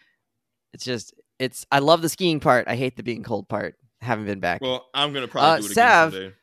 It's 0.74 0.84
just, 0.84 1.14
it's. 1.40 1.66
I 1.72 1.80
love 1.80 2.02
the 2.02 2.10
skiing 2.10 2.40
part. 2.42 2.68
I 2.68 2.76
hate 2.76 2.98
the 2.98 3.04
being 3.04 3.24
cold 3.24 3.48
part. 3.48 3.76
Haven't 4.02 4.26
been 4.26 4.42
back. 4.42 4.62
Well, 4.62 4.88
I'm 4.94 5.14
gonna 5.14 5.28
probably 5.30 5.50
Uh, 5.50 5.56
do 5.56 5.62
it 5.66 5.72
again 5.72 5.74
Sav, 5.76 6.14
someday. 6.14 6.36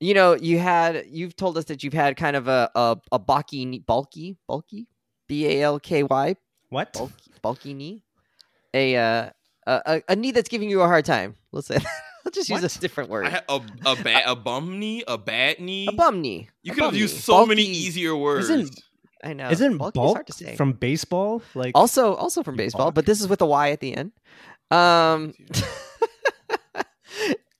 you 0.00 0.14
know, 0.14 0.34
you 0.34 0.58
had 0.60 1.04
you've 1.08 1.34
told 1.36 1.58
us 1.58 1.64
that 1.66 1.82
you've 1.82 1.92
had 1.92 2.16
kind 2.16 2.36
of 2.36 2.46
a 2.48 2.70
a, 2.76 2.96
a 3.12 3.18
bulky, 3.18 3.64
knee- 3.64 3.80
bulky, 3.80 4.36
bulky, 4.46 4.86
B 5.28 5.46
A 5.46 5.62
L 5.62 5.80
K 5.80 6.04
Y, 6.04 6.36
what? 6.70 6.92
bulky, 6.92 7.30
bulky 7.42 7.74
knee, 7.74 8.04
a 8.72 8.96
uh, 8.96 9.30
a, 9.66 9.82
a- 9.86 10.02
a 10.12 10.16
knee 10.16 10.30
that's 10.30 10.48
giving 10.48 10.70
you 10.70 10.80
a 10.80 10.86
hard 10.86 11.04
time. 11.04 11.34
Let's 11.52 11.66
say. 11.66 11.78
that. 11.78 11.86
I'll 12.26 12.32
just 12.32 12.48
use 12.48 12.62
a 12.76 12.80
different 12.80 13.10
I 13.10 13.12
word. 13.12 13.26
had 13.28 13.44
a 13.48 13.60
a 13.86 13.96
bad 13.96 14.22
a 14.26 14.34
bum 14.36 14.78
knee, 14.78 15.04
a 15.06 15.18
bad 15.18 15.60
knee. 15.60 15.86
A 15.88 15.92
bum 15.92 16.20
knee. 16.22 16.48
You 16.62 16.72
A 16.72 16.74
could 16.74 16.84
have 16.84 16.96
used 16.96 17.14
knee. 17.16 17.20
so 17.20 17.44
many 17.46 17.62
easier 17.62 18.16
words. 18.16 18.48
Isn't- 18.50 18.80
I 19.22 19.32
know. 19.32 19.48
Isn't 19.50 19.78
bulky 19.78 19.98
is 19.98 20.02
bulk 20.02 20.16
hard 20.16 20.26
to 20.26 20.32
say. 20.34 20.56
from 20.56 20.72
baseball? 20.72 21.42
Like 21.54 21.72
also 21.74 22.14
also 22.14 22.42
from 22.42 22.56
baseball, 22.56 22.86
Bulk. 22.86 22.94
but 22.94 23.06
this 23.06 23.20
is 23.22 23.28
with 23.28 23.40
a 23.40 23.46
Y 23.46 23.70
at 23.70 23.80
the 23.80 23.94
end. 23.96 24.12
Um, 24.70 25.32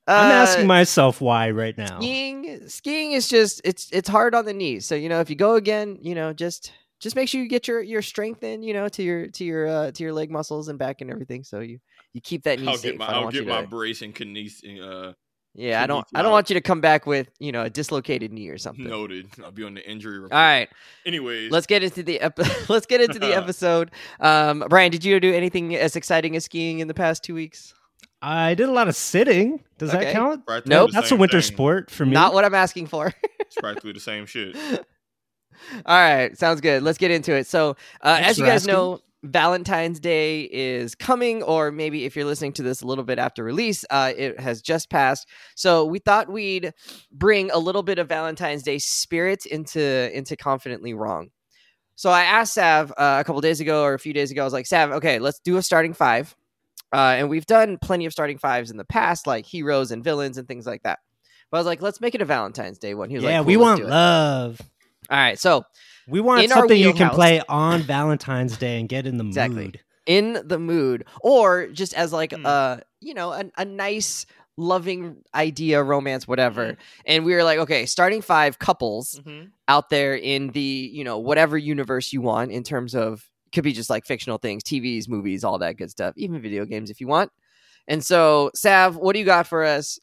I'm 0.06 0.30
uh, 0.30 0.35
asking 0.35 0.66
myself 0.66 1.21
why 1.23 1.50
right 1.50 1.76
now. 1.78 1.99
skiing. 1.99 2.68
Skiing 2.68 3.12
is 3.12 3.28
just 3.28 3.62
it's 3.64 3.88
it's 3.92 4.09
hard 4.09 4.35
on 4.35 4.44
the 4.44 4.52
knees. 4.52 4.85
So 4.85 4.94
you 4.94 5.09
know 5.09 5.21
if 5.21 5.30
you 5.30 5.37
go 5.37 5.54
again, 5.54 5.97
you 6.02 6.14
know 6.14 6.35
just 6.35 6.73
just 7.00 7.16
make 7.16 7.28
sure 7.30 7.40
you 7.40 7.49
get 7.49 7.66
your 7.66 7.80
your 7.80 8.02
strength 8.02 8.42
in. 8.42 8.62
You 8.62 8.75
know 8.75 8.88
to 8.90 9.02
your 9.02 9.28
to 9.28 9.44
your 9.44 9.66
uh, 9.66 9.90
to 9.92 10.02
your 10.02 10.12
leg 10.12 10.30
muscles 10.30 10.68
and 10.68 10.78
back 10.78 11.00
and 11.00 11.11
everything. 11.11 11.42
So 11.44 11.61
you 11.61 11.78
you 12.14 12.21
keep 12.23 12.44
that 12.44 12.59
knee 12.61 12.68
I'll 12.68 12.76
safe. 12.76 12.92
get 12.92 12.99
my 12.99 13.04
I 13.06 13.09
don't 13.09 13.16
I'll 13.16 13.23
want 13.25 13.35
get 13.35 13.42
you 13.44 13.49
my 13.50 13.61
to, 13.62 13.68
brace 13.68 14.00
and 14.02 14.14
kinesic 14.14 14.80
uh 14.80 15.12
yeah, 15.56 15.83
I 15.83 15.87
don't 15.87 16.04
kidney 16.06 16.18
I 16.18 16.23
don't 16.23 16.33
want 16.33 16.50
you 16.50 16.54
to 16.54 16.61
come 16.61 16.80
back 16.80 17.06
with 17.06 17.28
you 17.38 17.52
know 17.52 17.62
a 17.62 17.71
dislocated 17.71 18.33
knee 18.33 18.49
or 18.49 18.59
something. 18.59 18.88
noted. 18.88 19.28
I'll 19.44 19.52
be 19.52 19.62
on 19.62 19.75
the 19.75 19.88
injury 19.88 20.18
report. 20.18 20.33
All 20.33 20.38
right, 20.40 20.68
Anyways, 21.06 21.52
let's 21.52 21.66
get 21.66 21.85
into 21.85 22.02
the 22.02 22.21
epi- 22.21 22.42
let's 22.68 22.87
get 22.87 23.00
into 23.00 23.21
the 23.21 23.33
episode. 23.37 23.90
Um, 24.18 24.64
Brian, 24.68 24.90
did 24.90 25.04
you 25.04 25.21
do 25.21 25.33
anything 25.33 25.76
as 25.76 25.94
exciting 25.94 26.35
as 26.35 26.44
skiing 26.47 26.80
in 26.80 26.88
the 26.88 26.94
past 26.94 27.23
two 27.23 27.35
weeks? 27.35 27.73
I 28.21 28.54
did 28.54 28.68
a 28.68 28.73
lot 28.73 28.88
of 28.88 28.97
sitting. 28.97 29.62
Does 29.78 29.90
Okay. 29.94 30.06
that 30.06 30.12
count? 30.12 30.44
practically 30.47 30.71
Nope. 30.75 30.90
That's 30.92 31.12
a 31.12 31.16
winter 31.16 31.40
thing. 31.42 31.54
sport 31.54 31.90
for 31.90 32.04
me. 32.06 32.12
Not 32.12 32.33
what 32.35 32.44
I'm 32.44 32.54
asking 32.54 32.87
for. 32.88 33.12
It's 33.40 33.54
practically 33.56 33.92
the 33.92 34.00
same 34.00 34.26
shit. 34.26 34.56
All 34.56 35.97
right, 36.00 36.37
sounds 36.37 36.61
good. 36.61 36.83
Let's 36.83 36.99
get 36.99 37.11
into 37.12 37.33
it. 37.33 37.47
So, 37.47 37.76
uh, 38.02 38.18
as 38.23 38.38
you 38.38 38.44
guys 38.44 38.62
asking. 38.62 38.73
know, 38.75 39.00
Valentine's 39.25 40.00
Day 40.00 40.43
is 40.52 40.95
coming, 40.95 41.43
or 41.43 41.73
maybe 41.73 42.04
if 42.04 42.14
you're 42.14 42.26
listening 42.26 42.52
to 42.54 42.62
this 42.62 42.83
a 42.83 42.87
little 42.87 43.04
bit 43.04 43.19
after 43.19 43.43
release, 43.43 43.85
uh, 43.88 44.12
it 44.14 44.38
has 44.38 44.61
just 44.61 44.90
passed. 44.90 45.26
So 45.54 45.87
we 45.87 45.99
thought 45.99 46.31
we'd 46.31 46.75
bring 47.11 47.50
a 47.50 47.59
little 47.59 47.83
bit 47.83 47.99
of 47.99 48.07
Valentine's 48.07 48.62
Day 48.62 48.78
spirit 48.78 49.47
into 49.47 50.14
into 50.16 50.37
confidently 50.37 50.93
wrong. 50.93 51.31
So 51.97 52.11
I 52.11 52.25
asked 52.25 52.54
Sav 52.54 52.90
uh, 52.93 53.19
a 53.21 53.25
couple 53.25 53.40
days 53.40 53.61
ago 53.61 53.83
or 53.83 53.95
a 53.95 53.99
few 53.99 54.12
days 54.12 54.31
ago. 54.31 54.43
I 54.43 54.45
was 54.45 54.52
like, 54.52 54.66
Sav, 54.66 54.90
okay, 54.93 55.19
let's 55.19 55.40
do 55.40 55.57
a 55.57 55.62
starting 55.62 55.95
five. 55.95 56.37
Uh, 56.93 57.16
and 57.19 57.31
we've 57.31 57.47
done 57.47 57.78
plenty 57.81 58.04
of 58.04 58.12
starting 58.12 58.38
fives 58.38 58.71
in 58.71 58.76
the 58.76 58.85
past, 58.85 59.26
like 59.26 59.47
heroes 59.47 59.90
and 59.90 60.04
villains 60.04 60.37
and 60.37 60.47
things 60.47 60.66
like 60.66 60.83
that. 60.83 60.99
But 61.50 61.57
I 61.57 61.61
was 61.61 61.66
like, 61.66 61.81
let's 61.81 62.00
make 62.00 62.14
it 62.14 62.21
a 62.21 62.25
Valentine's 62.26 62.78
Day 62.78 62.95
one. 62.95 63.09
He 63.09 63.16
was 63.16 63.25
yeah, 63.25 63.38
like, 63.38 63.47
we 63.47 63.54
"Cool, 63.54 63.64
let's 63.64 63.81
want 63.81 63.90
love. 63.90 64.61
All 65.11 65.16
right, 65.16 65.38
so 65.38 65.64
We 66.07 66.21
want 66.21 66.45
In 66.45 66.51
something 66.51 66.79
you 66.79 66.93
can 66.93 67.11
play 67.11 67.41
on 67.49 67.83
Valentine's 67.83 68.57
Day 68.57 68.79
and 68.81 68.89
get 68.89 69.07
in 69.07 69.17
the 69.17 69.25
Exactly. 69.25 69.65
mood. 69.65 69.81
in 70.07 70.39
the 70.45 70.59
mood 70.59 71.07
or 71.23 71.67
just 71.69 71.95
as 71.95 72.13
like 72.13 72.35
Hmm. 72.35 72.45
uh 72.45 72.77
you 73.01 73.15
know 73.15 73.33
a, 73.33 73.43
a 73.57 73.65
nice 73.65 74.27
loving 74.59 75.17
idea 75.35 75.83
romance 75.83 76.29
whatever 76.29 76.73
Mhm. 76.73 76.77
and 77.07 77.25
we 77.25 77.33
were 77.35 77.43
like 77.43 77.59
okay 77.59 77.87
starting 77.87 78.21
five 78.21 78.59
couples 78.59 79.19
Mhm. 79.25 79.53
out 79.67 79.89
there 79.89 80.15
in 80.15 80.49
the 80.49 80.61
you 80.93 81.05
know 81.05 81.19
whatever 81.19 81.57
universe 81.57 82.13
you 82.13 82.21
want 82.21 82.51
in 82.53 82.63
terms 82.63 82.95
of 82.95 83.25
could 83.55 83.65
be 83.65 83.73
just 83.73 83.89
like 83.89 84.05
fictional 84.05 84.37
things 84.37 84.63
tvs 84.63 85.09
movies 85.09 85.43
all 85.43 85.57
that 85.59 85.79
good 85.79 85.91
stuff 85.91 86.13
even 86.19 86.39
video 86.43 86.67
games 86.67 86.91
if 86.91 87.01
you 87.01 87.07
want 87.09 87.31
and 87.89 88.05
so 88.05 88.51
sav 88.55 88.97
what 88.97 89.15
do 89.15 89.19
you 89.21 89.25
got 89.25 89.47
for 89.47 89.65
us 89.65 89.99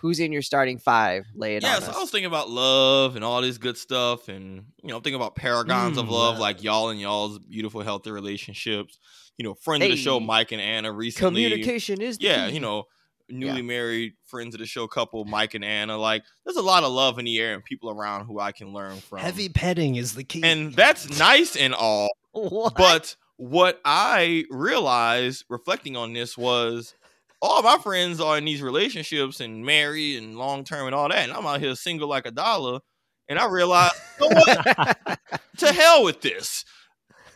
who's 0.00 0.20
in 0.20 0.32
your 0.32 0.42
starting 0.42 0.78
five 0.78 1.26
lay 1.34 1.56
it 1.56 1.62
Yeah, 1.64 1.76
on 1.76 1.82
so 1.82 1.90
us 1.90 1.96
I 1.96 2.00
was 2.00 2.10
thinking 2.10 2.26
about 2.26 2.50
love 2.50 3.16
and 3.16 3.24
all 3.24 3.40
this 3.42 3.58
good 3.58 3.76
stuff, 3.76 4.28
and 4.28 4.64
you 4.82 4.88
know, 4.88 4.96
I'm 4.96 5.02
thinking 5.02 5.20
about 5.20 5.36
paragons 5.36 5.96
of 5.96 6.06
Mm, 6.06 6.10
love, 6.10 6.34
love. 6.34 6.38
like 6.38 6.62
y'all 6.62 6.90
and 6.90 7.00
y'all's 7.00 7.38
beautiful, 7.38 7.80
healthy 7.82 8.10
relationships. 8.10 8.98
You 9.38 9.44
know, 9.44 9.54
friends 9.54 9.84
of 9.84 9.90
the 9.90 9.96
show, 9.96 10.18
Mike 10.20 10.52
and 10.52 10.60
Anna 10.60 10.92
recently. 10.92 11.42
communication 11.42 12.00
is 12.00 12.18
the 12.18 12.26
Yeah, 12.26 12.46
key. 12.48 12.54
you 12.54 12.60
know, 12.60 12.84
newly 13.28 13.62
married 13.62 14.14
friends 14.24 14.54
of 14.54 14.60
the 14.60 14.66
show 14.66 14.86
couple, 14.86 15.24
Mike 15.24 15.54
and 15.54 15.64
Anna. 15.64 15.96
Like, 15.98 16.22
there's 16.44 16.56
a 16.56 16.62
lot 16.62 16.84
of 16.84 16.92
love 16.92 17.18
in 17.18 17.24
the 17.24 17.38
air 17.40 17.54
and 17.54 17.64
people 17.64 17.90
around 17.90 18.26
who 18.26 18.38
I 18.38 18.52
can 18.52 18.72
learn 18.72 18.98
from. 19.00 19.18
Heavy 19.18 19.48
petting 19.48 19.96
is 19.96 20.14
the 20.14 20.24
key. 20.24 20.42
and 20.44 20.72
that's 20.74 21.18
nice 21.18 21.56
and 21.56 21.74
all, 21.74 22.08
What? 22.32 22.74
but 22.76 23.16
what 23.36 23.80
I 23.84 24.44
realized 24.50 25.44
reflecting 25.50 25.96
on 25.96 26.12
this 26.14 26.38
was 26.38 26.94
all 27.42 27.62
my 27.62 27.78
friends 27.78 28.20
are 28.20 28.38
in 28.38 28.44
these 28.44 28.62
relationships 28.62 29.40
and 29.40 29.64
married 29.64 30.22
and 30.22 30.36
long 30.36 30.64
term 30.64 30.86
and 30.86 30.94
all 30.94 31.08
that, 31.08 31.28
and 31.28 31.32
I'm 31.32 31.46
out 31.46 31.60
here 31.60 31.74
single 31.74 32.08
like 32.08 32.26
a 32.26 32.30
dollar. 32.30 32.80
And 33.28 33.40
I 33.40 33.46
realized, 33.46 33.94
you 34.20 34.28
know 34.28 34.40
what? 34.46 35.18
to 35.58 35.72
hell 35.72 36.04
with 36.04 36.20
this. 36.20 36.64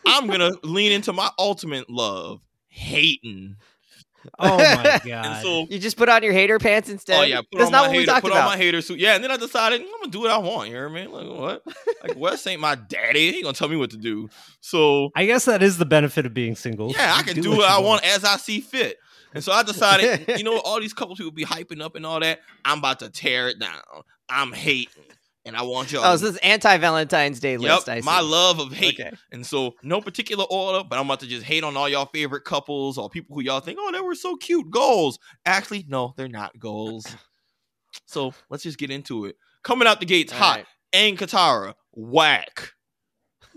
I'm 0.05 0.27
gonna 0.27 0.51
lean 0.63 0.91
into 0.93 1.13
my 1.13 1.29
ultimate 1.37 1.89
love, 1.89 2.41
hating. 2.69 3.57
oh 4.39 4.57
my 4.57 5.01
god. 5.05 5.41
so, 5.41 5.65
you 5.69 5.79
just 5.79 5.97
put 5.97 6.07
on 6.07 6.23
your 6.23 6.33
hater 6.33 6.59
pants 6.59 6.89
instead 6.89 7.19
oh 7.19 7.23
yeah, 7.23 7.41
put 7.41 7.57
that's 7.57 7.65
on 7.65 7.71
not 7.71 7.81
my 7.81 7.87
what 7.87 7.91
we 7.91 7.97
hater, 7.99 8.11
talked 8.11 8.23
put 8.23 8.31
about 8.31 8.43
on 8.43 8.51
my 8.51 8.57
hater 8.57 8.81
suit. 8.81 8.99
Yeah, 8.99 9.15
and 9.15 9.23
then 9.23 9.31
I 9.31 9.37
decided 9.37 9.81
mm, 9.81 9.85
I'm 9.85 10.01
gonna 10.01 10.11
do 10.11 10.21
what 10.21 10.31
I 10.31 10.37
want. 10.37 10.69
You 10.69 10.75
know 10.75 10.89
what 10.89 10.91
I 10.91 11.05
mean? 11.05 11.11
Like 11.11 11.39
what? 11.39 11.75
Like 12.03 12.17
Wes 12.17 12.47
ain't 12.47 12.61
my 12.61 12.75
daddy. 12.75 13.31
He 13.31 13.35
ain't 13.35 13.43
gonna 13.43 13.53
tell 13.53 13.69
me 13.69 13.75
what 13.75 13.91
to 13.91 13.97
do. 13.97 14.29
So 14.61 15.09
I 15.15 15.25
guess 15.25 15.45
that 15.45 15.61
is 15.61 15.77
the 15.77 15.85
benefit 15.85 16.25
of 16.25 16.33
being 16.33 16.55
single. 16.55 16.91
Yeah, 16.91 17.13
I 17.15 17.23
can 17.23 17.41
do, 17.41 17.51
what, 17.51 17.57
you 17.57 17.63
I 17.63 17.79
want 17.79 18.05
as 18.05 18.23
I 18.23 18.37
see 18.37 18.61
fit. 18.61 18.97
And 19.33 19.43
so 19.43 19.51
I 19.51 19.63
decided, 19.63 20.25
you 20.37 20.43
know, 20.43 20.59
all 20.59 20.79
these 20.79 20.93
couples 20.93 21.17
people 21.17 21.31
be 21.31 21.45
hyping 21.45 21.81
up 21.81 21.95
and 21.95 22.05
all 22.05 22.19
that. 22.19 22.39
I'm 22.65 22.79
about 22.79 22.99
to 22.99 23.09
tear 23.09 23.47
it 23.49 23.59
down. 23.59 23.79
I'm 24.29 24.51
hating, 24.53 25.03
and 25.45 25.55
I 25.57 25.61
want 25.63 25.91
y'all. 25.91 26.03
oh 26.05 26.15
so 26.15 26.25
this 26.25 26.35
is 26.35 26.37
anti-valentine's 26.41 27.39
day 27.39 27.53
yep, 27.53 27.61
list 27.61 27.89
I 27.89 28.01
my 28.01 28.19
love 28.21 28.59
of 28.59 28.71
hate. 28.71 28.99
Okay. 28.99 29.11
And 29.31 29.45
so, 29.45 29.75
no 29.83 29.99
particular 30.01 30.45
order, 30.49 30.87
but 30.87 30.97
I'm 30.99 31.05
about 31.05 31.19
to 31.21 31.27
just 31.27 31.45
hate 31.45 31.63
on 31.63 31.75
all 31.75 31.89
y'all 31.89 32.05
favorite 32.05 32.43
couples 32.45 32.97
or 32.97 33.09
people 33.09 33.35
who 33.35 33.41
y'all 33.41 33.59
think, 33.59 33.77
oh, 33.81 33.91
they 33.91 33.99
were 34.01 34.15
so 34.15 34.35
cute. 34.35 34.69
Goals. 34.71 35.19
Actually, 35.45 35.85
no, 35.87 36.13
they're 36.17 36.27
not 36.29 36.57
goals. 36.59 37.05
So 38.05 38.33
let's 38.49 38.63
just 38.63 38.77
get 38.77 38.89
into 38.91 39.25
it. 39.25 39.35
Coming 39.63 39.87
out 39.87 39.99
the 39.99 40.05
gates 40.05 40.31
All 40.33 40.39
hot. 40.39 40.57
right. 40.57 40.65
Aang 40.93 41.17
Katara, 41.17 41.73
whack. 41.91 42.71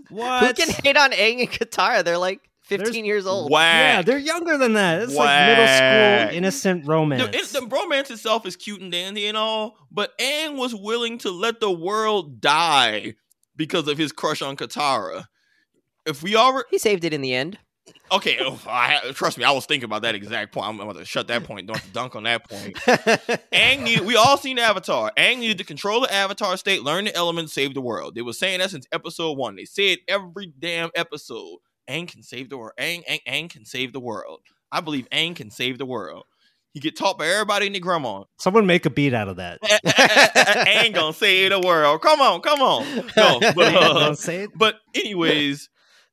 What? 0.09 0.39
Who 0.41 0.45
What? 0.47 0.55
can 0.57 0.69
hate 0.83 0.97
on 0.97 1.11
Aang 1.11 1.39
and 1.39 1.49
Katara? 1.49 2.03
They're 2.03 2.17
like 2.17 2.41
15 2.65 2.83
There's- 2.93 3.05
years 3.05 3.25
old. 3.27 3.51
Wow. 3.51 3.59
Yeah, 3.61 4.01
they're 4.01 4.17
younger 4.17 4.57
than 4.57 4.73
that. 4.73 5.03
It's 5.03 5.13
like 5.13 5.47
middle 5.47 5.67
school 5.67 6.37
innocent 6.37 6.83
The, 6.85 6.91
romance. 6.91 7.35
it- 7.35 7.59
the 7.61 7.65
romance 7.67 8.09
itself 8.11 8.45
is 8.45 8.55
cute 8.55 8.81
and 8.81 8.91
dandy 8.91 9.27
and 9.27 9.37
all, 9.37 9.77
but 9.91 10.17
Aang 10.19 10.55
was 10.57 10.73
willing 10.75 11.17
to 11.19 11.31
let 11.31 11.59
the 11.59 11.71
world 11.71 12.41
die 12.41 13.13
because 13.55 13.87
of 13.87 13.97
his 13.97 14.11
crush 14.11 14.41
on 14.41 14.55
Katara. 14.57 15.25
If 16.05 16.21
we 16.23 16.35
are 16.35 16.65
He 16.69 16.77
saved 16.77 17.03
it 17.05 17.13
in 17.13 17.21
the 17.21 17.33
end. 17.33 17.57
okay, 18.11 18.37
oh, 18.41 18.59
I, 18.67 19.11
trust 19.13 19.37
me, 19.37 19.43
I 19.43 19.51
was 19.51 19.65
thinking 19.67 19.85
about 19.85 20.01
that 20.01 20.15
exact 20.15 20.51
point. 20.53 20.67
I'm 20.67 20.79
about 20.79 20.97
to 20.97 21.05
shut 21.05 21.27
that 21.27 21.43
point. 21.43 21.67
Don't 21.67 21.93
dunk 21.93 22.15
on 22.15 22.23
that 22.23 22.49
point. 22.49 22.75
Aang 23.53 23.83
needed. 23.83 24.05
We 24.05 24.15
all 24.15 24.37
seen 24.37 24.57
Avatar. 24.57 25.11
Aang 25.17 25.37
needed 25.37 25.59
to 25.59 25.63
control 25.63 26.01
the 26.01 26.11
Avatar 26.11 26.57
state, 26.57 26.81
learn 26.83 27.05
the 27.05 27.15
elements, 27.15 27.53
save 27.53 27.73
the 27.75 27.81
world. 27.81 28.15
They 28.15 28.23
were 28.23 28.33
saying 28.33 28.59
that 28.59 28.71
since 28.71 28.87
episode 28.91 29.37
one. 29.37 29.55
They 29.55 29.65
say 29.65 29.93
it 29.93 29.99
every 30.07 30.51
damn 30.57 30.89
episode. 30.95 31.57
Aang 31.89 32.07
can 32.07 32.23
save 32.23 32.49
the 32.49 32.57
world. 32.57 32.73
Aang, 32.79 33.03
Aang, 33.09 33.21
Aang 33.27 33.49
can 33.49 33.65
save 33.65 33.93
the 33.93 33.99
world. 33.99 34.41
I 34.71 34.81
believe 34.81 35.07
Aang 35.11 35.35
can 35.35 35.51
save 35.51 35.77
the 35.77 35.85
world. 35.85 36.25
He 36.73 36.79
get 36.81 36.97
taught 36.97 37.17
by 37.17 37.27
everybody 37.27 37.67
and 37.67 37.75
their 37.75 37.81
grandma. 37.81 38.23
Someone 38.37 38.65
make 38.65 38.85
a 38.85 38.89
beat 38.89 39.13
out 39.13 39.29
of 39.29 39.37
that. 39.37 39.59
Aang 39.61 40.93
gonna 40.93 41.13
save 41.13 41.51
the 41.51 41.59
world. 41.59 42.01
Come 42.01 42.19
on, 42.21 42.41
come 42.41 42.61
on. 42.61 42.85
No, 43.15 43.39
but, 43.39 43.73
uh, 43.75 43.93
Don't 43.93 44.17
say 44.17 44.43
it. 44.43 44.49
but 44.55 44.75
anyways, 44.93 45.69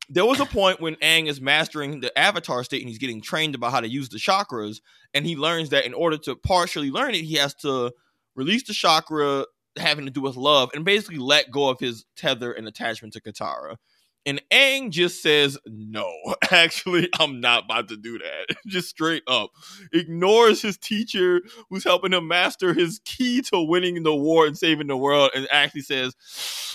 there 0.09 0.25
was 0.25 0.41
a 0.41 0.47
point 0.47 0.81
when 0.81 0.95
Aang 0.97 1.27
is 1.27 1.41
mastering 1.41 2.01
the 2.01 2.17
Avatar 2.17 2.63
state 2.65 2.81
and 2.81 2.89
he's 2.89 2.99
getting 2.99 3.21
trained 3.21 3.55
about 3.55 3.73
how 3.73 3.81
to 3.81 3.89
use 3.89 4.09
the 4.09 4.19
chakras, 4.19 4.81
and 5.15 5.27
he 5.27 5.37
learns 5.37 5.71
that 5.71 5.85
in 5.85 5.95
order 5.95 6.17
to 6.19 6.37
partially 6.37 6.91
learn 6.91 7.15
it, 7.15 7.25
he 7.25 7.35
has 7.37 7.55
to 7.57 7.93
release 8.37 8.63
the 8.63 8.73
chakra 8.75 9.47
having 9.79 10.05
to 10.05 10.11
do 10.11 10.21
with 10.21 10.37
love 10.37 10.71
and 10.75 10.85
basically 10.85 11.19
let 11.19 11.51
go 11.51 11.69
of 11.69 11.81
his 11.81 12.05
tether 12.17 12.53
and 12.53 12.69
attachment 12.69 13.15
to 13.15 13.21
Katara. 13.21 13.77
And 14.25 14.41
Aang 14.53 14.91
just 14.91 15.21
says, 15.23 15.59
No, 15.67 16.09
actually, 16.51 17.09
I'm 17.19 17.41
not 17.41 17.65
about 17.65 17.89
to 17.89 17.97
do 17.97 18.19
that. 18.19 18.57
just 18.67 18.89
straight 18.89 19.23
up. 19.27 19.51
Ignores 19.93 20.63
his 20.63 20.77
teacher 20.79 21.41
who's 21.71 21.85
helping 21.85 22.13
him 22.13 22.29
master 22.29 22.73
his 22.75 23.01
key 23.05 23.43
to 23.43 23.61
winning 23.61 24.03
the 24.05 24.15
war 24.15 24.47
and 24.47 24.57
saving 24.57 24.87
the 24.87 24.97
world, 24.97 25.31
and 25.35 25.49
actually 25.51 25.83
says, 25.83 26.15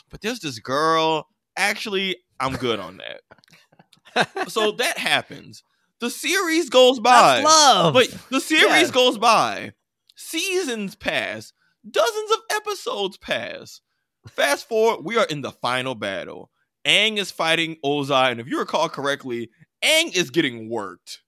But 0.09 0.21
there's 0.21 0.39
this 0.39 0.59
girl. 0.59 1.27
Actually, 1.55 2.17
I'm 2.39 2.53
good 2.57 2.79
on 2.79 2.97
that. 2.97 4.49
so 4.49 4.71
that 4.77 4.97
happens. 4.97 5.63
The 5.99 6.09
series 6.09 6.69
goes 6.69 6.99
by. 6.99 7.41
That's 7.41 7.45
love. 7.45 7.93
But 7.93 8.15
the 8.29 8.39
series 8.41 8.87
Yeah. 8.89 8.93
goes 8.93 9.17
by. 9.17 9.73
Seasons 10.15 10.95
pass. 10.95 11.53
Dozens 11.89 12.31
of 12.31 12.37
episodes 12.51 13.17
pass. 13.17 13.81
Fast 14.27 14.67
forward, 14.67 15.05
we 15.05 15.17
are 15.17 15.25
in 15.25 15.41
the 15.41 15.51
final 15.51 15.95
battle. 15.95 16.51
Aang 16.87 17.17
is 17.17 17.29
fighting 17.31 17.75
Ozai, 17.83 18.31
and 18.31 18.39
if 18.39 18.47
you 18.47 18.57
recall 18.59 18.87
correctly, 18.89 19.49
Aang 19.83 20.15
is 20.15 20.29
getting 20.31 20.69
worked. 20.69 21.21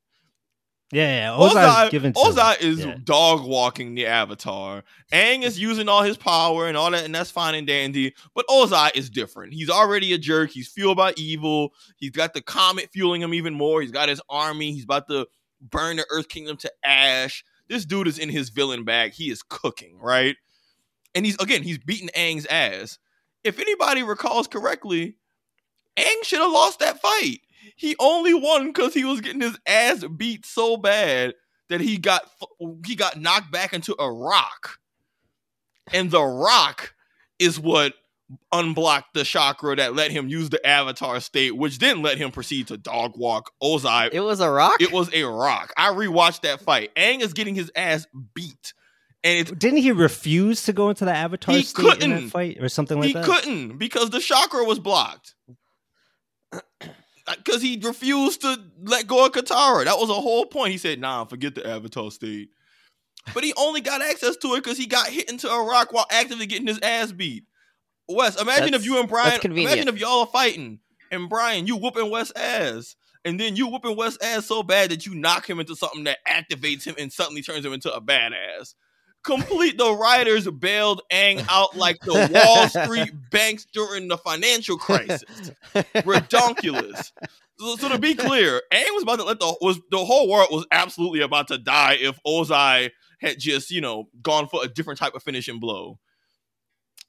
yeah, 0.91 1.37
yeah. 1.37 1.37
Ozai's 1.37 1.91
to. 1.91 1.99
Ozai 2.13 2.59
is 2.61 2.79
Yeah. 2.79 2.95
dog 3.03 3.43
walking 3.45 3.93
the 3.93 4.07
Avatar. 4.07 4.83
Aang 5.11 5.43
is 5.43 5.59
using 5.59 5.87
all 5.87 6.01
his 6.01 6.17
power 6.17 6.67
and 6.67 6.75
all 6.75 6.89
that, 6.89 7.03
and 7.03 7.13
that's 7.13 7.29
fine 7.29 7.53
and 7.55 7.67
dandy. 7.67 8.13
But 8.33 8.47
Ozai 8.47 8.95
is 8.95 9.09
different. 9.09 9.53
He's 9.53 9.69
already 9.69 10.13
a 10.13 10.17
jerk. 10.17 10.49
He's 10.49 10.67
fueled 10.67 10.97
by 10.97 11.13
evil. 11.17 11.73
He's 11.97 12.09
got 12.11 12.33
the 12.33 12.41
comet 12.41 12.89
fueling 12.91 13.21
him 13.21 13.33
even 13.35 13.53
more. 13.53 13.81
He's 13.81 13.91
got 13.91 14.09
his 14.09 14.21
army. 14.29 14.71
He's 14.71 14.85
about 14.85 15.07
to 15.09 15.27
burn 15.61 15.97
the 15.97 16.05
Earth 16.09 16.27
Kingdom 16.29 16.57
to 16.57 16.71
ash. 16.83 17.43
This 17.67 17.85
dude 17.85 18.07
is 18.07 18.17
in 18.17 18.29
his 18.29 18.49
villain 18.49 18.83
bag. 18.83 19.11
He 19.13 19.29
is 19.29 19.43
cooking, 19.43 19.99
right? 19.99 20.37
And 21.13 21.23
he's 21.23 21.35
again, 21.39 21.61
he's 21.61 21.77
beating 21.77 22.09
Aang's 22.15 22.47
ass. 22.47 22.97
If 23.43 23.59
anybody 23.59 24.01
recalls 24.01 24.47
correctly, 24.47 25.17
Aang 25.98 26.24
should 26.24 26.39
have 26.39 26.51
lost 26.51 26.79
that 26.79 27.01
fight. 27.01 27.39
He 27.75 27.96
only 28.00 28.34
won 28.34 28.67
because 28.67 28.93
he 28.93 29.05
was 29.05 29.22
getting 29.22 29.41
his 29.41 29.58
ass 29.65 30.03
beat 30.17 30.46
so 30.46 30.77
bad 30.77 31.34
that 31.69 31.81
he 31.81 31.98
got 31.98 32.24
he 32.86 32.96
got 32.96 33.19
knocked 33.19 33.51
back 33.51 33.74
into 33.74 33.96
a 34.00 34.12
rock. 34.12 34.77
And 35.93 36.12
the 36.12 36.22
rock 36.24 36.93
is 37.39 37.60
what 37.60 37.93
unblocked 38.51 39.13
the 39.13 39.24
chakra 39.24 39.75
that 39.75 39.96
let 39.96 40.12
him 40.12 40.27
use 40.27 40.50
the 40.50 40.65
avatar 40.65 41.19
state, 41.19 41.55
which 41.58 41.79
then 41.79 42.01
let 42.01 42.17
him 42.17 42.31
proceed 42.31 42.67
to 42.67 42.77
dog 42.77 43.13
walk 43.17 43.51
Ozai. 43.62 44.10
It 44.12 44.19
was 44.19 44.39
a 44.39 44.50
rock. 44.50 44.79
It 44.81 44.91
was 44.91 45.12
a 45.13 45.24
rock. 45.24 45.74
I 45.77 45.89
rewatched 45.89 46.41
that 46.41 46.62
fight. 46.62 46.93
Aang 46.96 47.22
is 47.22 47.34
getting 47.34 47.55
his 47.55 47.72
ass 47.75 48.05
beat. 48.36 48.74
And 49.24 49.39
it's, 49.39 49.51
Didn't 49.51 49.79
he 49.79 49.91
refuse 49.91 50.63
to 50.63 50.74
go 50.74 50.89
into 50.89 51.05
the 51.05 51.13
Avatar 51.13 51.55
He 51.55 51.63
state 51.63 51.84
in 51.84 51.89
couldn't. 51.91 52.10
that 52.25 52.29
fight 52.29 52.58
or 52.62 52.69
something 52.69 53.00
like 53.00 53.08
he 53.08 53.13
that? 53.13 53.25
He 53.25 53.31
couldn't 53.31 53.77
because 53.77 54.12
the 54.12 54.19
chakra 54.19 54.63
was 54.63 54.79
blocked. 54.79 55.34
Because 57.38 57.62
he 57.62 57.79
refused 57.81 58.41
to 58.41 58.57
let 58.83 59.07
go 59.07 59.25
of 59.25 59.31
Katara. 59.31 59.86
That 59.86 59.98
was 59.98 60.09
a 60.09 60.13
whole 60.13 60.45
point. 60.45 60.71
He 60.71 60.77
said, 60.77 61.00
nah, 61.00 61.25
forget 61.25 61.55
the 61.55 61.67
Avatar 61.67 62.12
state. 62.12 62.50
But 63.33 63.43
he 63.43 63.53
only 63.57 63.81
got 63.81 64.01
access 64.01 64.38
to 64.38 64.55
it 64.55 64.63
because 64.63 64.77
he 64.77 64.88
got 64.88 65.07
hit 65.07 65.29
into 65.29 65.50
a 65.50 65.63
rock 65.63 65.93
while 65.93 66.07
actively 66.09 66.45
getting 66.45 66.67
his 66.67 66.79
ass 66.79 67.12
beat. 67.12 67.43
Wes, 68.07 68.41
imagine 68.41 68.65
That's- 68.65 68.81
if 68.81 68.86
you 68.86 69.00
and 69.00 69.07
Brian, 69.07 69.39
imagine 69.43 69.88
if 69.88 70.00
y'all 70.00 70.21
are 70.21 70.27
fighting 70.27 70.79
and 71.12 71.29
Brian, 71.29 71.67
you 71.67 71.75
whooping 71.75 72.09
Wes 72.09 72.31
ass. 72.36 72.95
And 73.25 73.39
then 73.39 73.55
you 73.55 73.67
whooping 73.67 73.98
Wes 73.98 74.17
ass 74.21 74.45
so 74.45 74.63
bad 74.63 74.91
that 74.91 75.05
you 75.05 75.13
knock 75.13 75.48
him 75.48 75.59
into 75.59 75.75
something 75.75 76.05
that 76.05 76.19
activates 76.27 76.86
him 76.86 76.95
and 76.98 77.12
suddenly 77.12 77.41
turns 77.41 77.65
him 77.65 77.74
into 77.74 77.93
a 77.93 78.01
badass. 78.01 78.74
Complete 79.23 79.77
the 79.77 79.93
writers 79.93 80.49
bailed 80.49 81.01
Aang 81.11 81.45
out 81.49 81.75
like 81.75 81.99
the 82.01 82.29
Wall 82.33 82.69
Street 82.69 83.11
banks 83.31 83.65
during 83.73 84.07
the 84.07 84.17
financial 84.17 84.77
crisis. 84.77 85.51
Redonkulous. 85.93 87.11
So, 87.59 87.75
so 87.75 87.89
to 87.89 87.99
be 87.99 88.15
clear, 88.15 88.61
Aang 88.73 88.93
was 88.93 89.03
about 89.03 89.17
to 89.17 89.25
let 89.25 89.39
the 89.39 89.57
was 89.59 89.79
the 89.91 90.03
whole 90.03 90.29
world 90.29 90.47
was 90.51 90.65
absolutely 90.71 91.19
about 91.21 91.49
to 91.49 91.57
die 91.57 91.97
if 91.99 92.17
Ozai 92.25 92.91
had 93.19 93.38
just 93.38 93.69
you 93.71 93.81
know 93.81 94.05
gone 94.21 94.47
for 94.47 94.63
a 94.63 94.67
different 94.67 94.99
type 94.99 95.13
of 95.15 95.21
finishing 95.23 95.59
blow. 95.59 95.99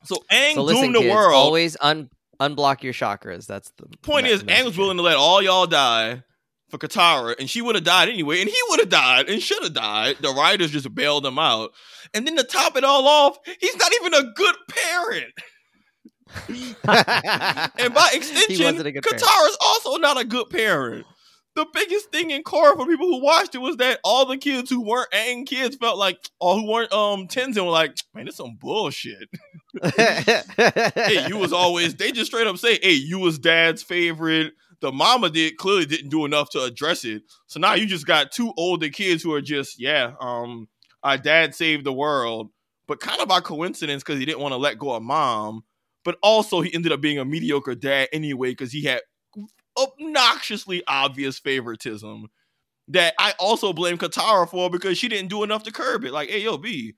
So 0.04 0.16
Aang 0.32 0.54
so 0.54 0.62
listen, 0.64 0.82
doomed 0.84 0.94
the 0.96 1.00
kids, 1.00 1.14
world. 1.14 1.34
always 1.34 1.76
un- 1.80 2.10
unblock 2.40 2.82
your 2.82 2.92
chakras. 2.92 3.46
That's 3.46 3.70
the 3.76 3.86
Point 4.02 4.26
is, 4.26 4.42
Aang 4.42 4.46
message 4.46 4.64
was 4.66 4.78
willing 4.78 4.96
to 4.96 5.02
let 5.04 5.16
all 5.16 5.40
y'all 5.42 5.66
die 5.66 6.24
for 6.70 6.78
Katara, 6.78 7.38
and 7.38 7.48
she 7.48 7.62
would 7.62 7.74
have 7.74 7.84
died 7.84 8.08
anyway, 8.08 8.40
and 8.40 8.48
he 8.48 8.56
would 8.68 8.80
have 8.80 8.88
died 8.88 9.28
and 9.28 9.42
should 9.42 9.62
have 9.62 9.74
died. 9.74 10.16
The 10.20 10.30
writers 10.30 10.70
just 10.70 10.94
bailed 10.94 11.26
him 11.26 11.38
out. 11.38 11.72
And 12.14 12.26
then 12.26 12.36
to 12.36 12.44
top 12.44 12.76
it 12.76 12.84
all 12.84 13.06
off, 13.06 13.38
he's 13.60 13.76
not 13.76 13.92
even 14.00 14.14
a 14.14 14.32
good 14.34 14.54
parent. 14.68 15.32
And 16.84 17.94
by 17.94 18.10
extension, 18.12 18.64
wasn't 18.64 18.86
a 18.86 18.92
good 18.92 19.02
parent. 19.02 19.22
Katara's 19.22 19.56
also 19.60 19.96
not 19.96 20.20
a 20.20 20.24
good 20.24 20.48
parent. 20.48 21.06
The 21.56 21.66
biggest 21.74 22.12
thing 22.12 22.30
in 22.30 22.44
Korra 22.44 22.76
for 22.76 22.86
people 22.86 23.08
who 23.08 23.20
watched 23.20 23.56
it 23.56 23.58
was 23.58 23.76
that 23.78 23.98
all 24.04 24.24
the 24.24 24.36
kids 24.36 24.70
who 24.70 24.80
weren't 24.82 25.10
Aang 25.10 25.44
kids 25.44 25.74
felt 25.76 25.98
like, 25.98 26.16
or 26.40 26.54
who 26.54 26.70
weren't 26.70 26.92
um 26.92 27.26
Tenzin 27.26 27.64
were 27.64 27.70
like, 27.70 27.96
man, 28.14 28.26
this 28.26 28.36
some 28.36 28.56
bullshit. 28.60 29.28
hey, 29.82 31.26
you 31.28 31.36
was 31.36 31.52
always. 31.52 31.96
They 31.96 32.12
just 32.12 32.30
straight 32.30 32.46
up 32.46 32.56
say, 32.58 32.78
hey, 32.80 32.92
you 32.92 33.18
was 33.18 33.38
dad's 33.40 33.82
favorite. 33.82 34.52
The 34.80 34.92
mama 34.92 35.30
did 35.30 35.56
clearly 35.56 35.86
didn't 35.86 36.08
do 36.08 36.24
enough 36.24 36.50
to 36.50 36.62
address 36.62 37.04
it. 37.04 37.22
So 37.46 37.60
now 37.60 37.74
you 37.74 37.86
just 37.86 38.06
got 38.06 38.32
two 38.32 38.52
older 38.56 38.88
kids 38.88 39.22
who 39.22 39.34
are 39.34 39.42
just, 39.42 39.80
yeah, 39.80 40.14
um, 40.20 40.68
our 41.02 41.18
dad 41.18 41.54
saved 41.54 41.84
the 41.84 41.92
world, 41.92 42.50
but 42.86 43.00
kind 43.00 43.20
of 43.20 43.28
by 43.28 43.40
coincidence 43.40 44.02
because 44.02 44.18
he 44.18 44.24
didn't 44.24 44.40
want 44.40 44.52
to 44.52 44.58
let 44.58 44.78
go 44.78 44.92
of 44.92 45.02
mom. 45.02 45.64
But 46.02 46.16
also 46.22 46.62
he 46.62 46.72
ended 46.72 46.92
up 46.92 47.02
being 47.02 47.18
a 47.18 47.24
mediocre 47.26 47.74
dad 47.74 48.08
anyway 48.12 48.50
because 48.50 48.72
he 48.72 48.84
had 48.84 49.02
obnoxiously 49.76 50.82
obvious 50.86 51.38
favoritism 51.38 52.28
that 52.88 53.14
I 53.18 53.34
also 53.38 53.72
blame 53.72 53.98
Katara 53.98 54.48
for 54.48 54.68
because 54.70 54.98
she 54.98 55.08
didn't 55.08 55.28
do 55.28 55.44
enough 55.44 55.62
to 55.64 55.72
curb 55.72 56.04
it. 56.04 56.12
Like, 56.12 56.28
hey, 56.28 56.42
yo, 56.42 56.56
B, 56.56 56.94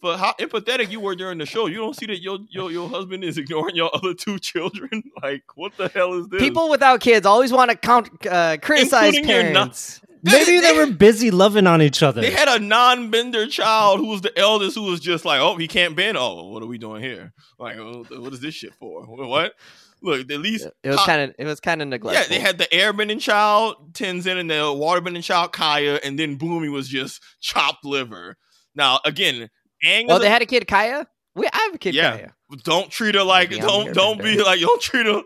for 0.00 0.16
how 0.16 0.34
empathetic 0.40 0.90
you 0.90 1.00
were 1.00 1.14
during 1.14 1.38
the 1.38 1.46
show, 1.46 1.66
you 1.66 1.76
don't 1.76 1.96
see 1.96 2.06
that 2.06 2.20
your 2.20 2.38
your 2.50 2.70
your 2.70 2.88
husband 2.88 3.24
is 3.24 3.38
ignoring 3.38 3.76
your 3.76 3.90
other 3.94 4.14
two 4.14 4.38
children. 4.38 5.02
like, 5.22 5.44
what 5.54 5.76
the 5.76 5.88
hell 5.88 6.14
is 6.14 6.28
this? 6.28 6.40
People 6.40 6.68
without 6.68 7.00
kids 7.00 7.26
always 7.26 7.52
want 7.52 7.70
to 7.70 7.76
count 7.76 8.08
uh, 8.26 8.56
criticize 8.60 9.16
Including 9.16 9.46
your 9.46 9.52
parents. 9.54 10.00
Maybe 10.26 10.58
they 10.60 10.72
were 10.74 10.90
busy 10.90 11.30
loving 11.30 11.66
on 11.66 11.82
each 11.82 12.02
other. 12.02 12.22
They 12.22 12.30
had 12.30 12.48
a 12.48 12.58
non-bender 12.58 13.46
child 13.48 14.00
who 14.00 14.06
was 14.06 14.22
the 14.22 14.36
eldest, 14.38 14.74
who 14.74 14.84
was 14.84 15.00
just 15.00 15.26
like, 15.26 15.38
"Oh, 15.38 15.56
he 15.56 15.68
can't 15.68 15.94
bend. 15.94 16.16
Oh, 16.16 16.48
what 16.48 16.62
are 16.62 16.66
we 16.66 16.78
doing 16.78 17.02
here? 17.02 17.34
Like, 17.58 17.76
oh, 17.76 18.06
what 18.08 18.32
is 18.32 18.40
this 18.40 18.54
shit 18.54 18.72
for? 18.74 19.02
What? 19.06 19.52
Look, 20.00 20.30
at 20.30 20.40
least 20.40 20.66
It 20.82 20.90
was 20.90 21.00
kind 21.00 21.22
of 21.30 21.34
it 21.38 21.44
was 21.46 21.60
kind 21.60 21.80
of 21.82 21.88
neglectful. 21.88 22.22
yeah, 22.22 22.28
they 22.28 22.42
had 22.42 22.58
the 22.58 22.66
airbending 22.66 23.20
child 23.20 23.94
Tenzin 23.94 24.38
and 24.38 24.50
the 24.50 24.54
waterbending 24.54 25.22
child 25.22 25.52
Kya, 25.52 26.00
and 26.04 26.18
then 26.18 26.38
Bumi 26.38 26.70
was 26.70 26.88
just 26.88 27.22
chopped 27.40 27.84
liver. 27.84 28.36
Now, 28.74 29.00
again, 29.04 29.48
Aang. 29.84 30.06
Oh, 30.08 30.14
is 30.16 30.20
they 30.20 30.26
a- 30.26 30.30
had 30.30 30.42
a 30.42 30.46
kid, 30.46 30.66
Kaya. 30.66 31.06
We 31.34 31.46
I 31.52 31.56
have 31.66 31.74
a 31.74 31.78
kid, 31.78 31.94
Yeah. 31.94 32.12
Kaya. 32.16 32.32
don't 32.62 32.90
treat 32.90 33.14
her 33.16 33.24
like 33.24 33.50
Maybe 33.50 33.62
don't 33.62 33.92
don't 33.94 34.22
be 34.22 34.36
that. 34.36 34.46
like 34.46 34.60
don't 34.60 34.80
treat 34.80 35.06
her 35.06 35.22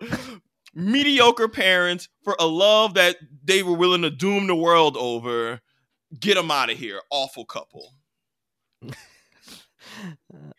mediocre 0.74 1.48
parents 1.48 2.08
for 2.22 2.34
a 2.40 2.46
love 2.46 2.94
that 2.94 3.16
they 3.44 3.62
were 3.62 3.74
willing 3.76 4.02
to 4.02 4.10
doom 4.10 4.46
the 4.46 4.54
world 4.56 4.96
over. 4.96 5.60
Get 6.18 6.36
them 6.36 6.50
out 6.50 6.70
of 6.70 6.78
here, 6.78 7.00
awful 7.10 7.44
couple. 7.44 7.92
All 8.82 8.92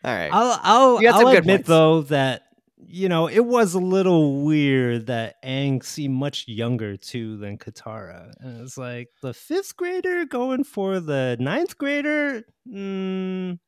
right. 0.04 0.30
I'll 0.32 0.60
I'll, 0.62 1.02
You 1.02 1.08
got 1.08 1.20
I'll 1.20 1.30
good 1.32 1.38
admit 1.38 1.56
points. 1.60 1.68
though 1.68 2.02
that 2.02 2.42
you 2.86 3.08
know 3.08 3.28
it 3.28 3.44
was 3.44 3.74
a 3.74 3.78
little 3.78 4.42
weird 4.44 5.06
that 5.06 5.42
Aang 5.44 5.84
seemed 5.84 6.14
much 6.14 6.46
younger 6.48 6.96
too 6.96 7.36
than 7.38 7.58
Katara, 7.58 8.32
and 8.40 8.60
it's 8.62 8.76
like 8.78 9.08
the 9.22 9.32
fifth 9.34 9.76
grader 9.76 10.24
going 10.24 10.64
for 10.64 11.00
the 11.00 11.36
ninth 11.40 11.78
grader. 11.78 12.44
Mm, 12.68 13.58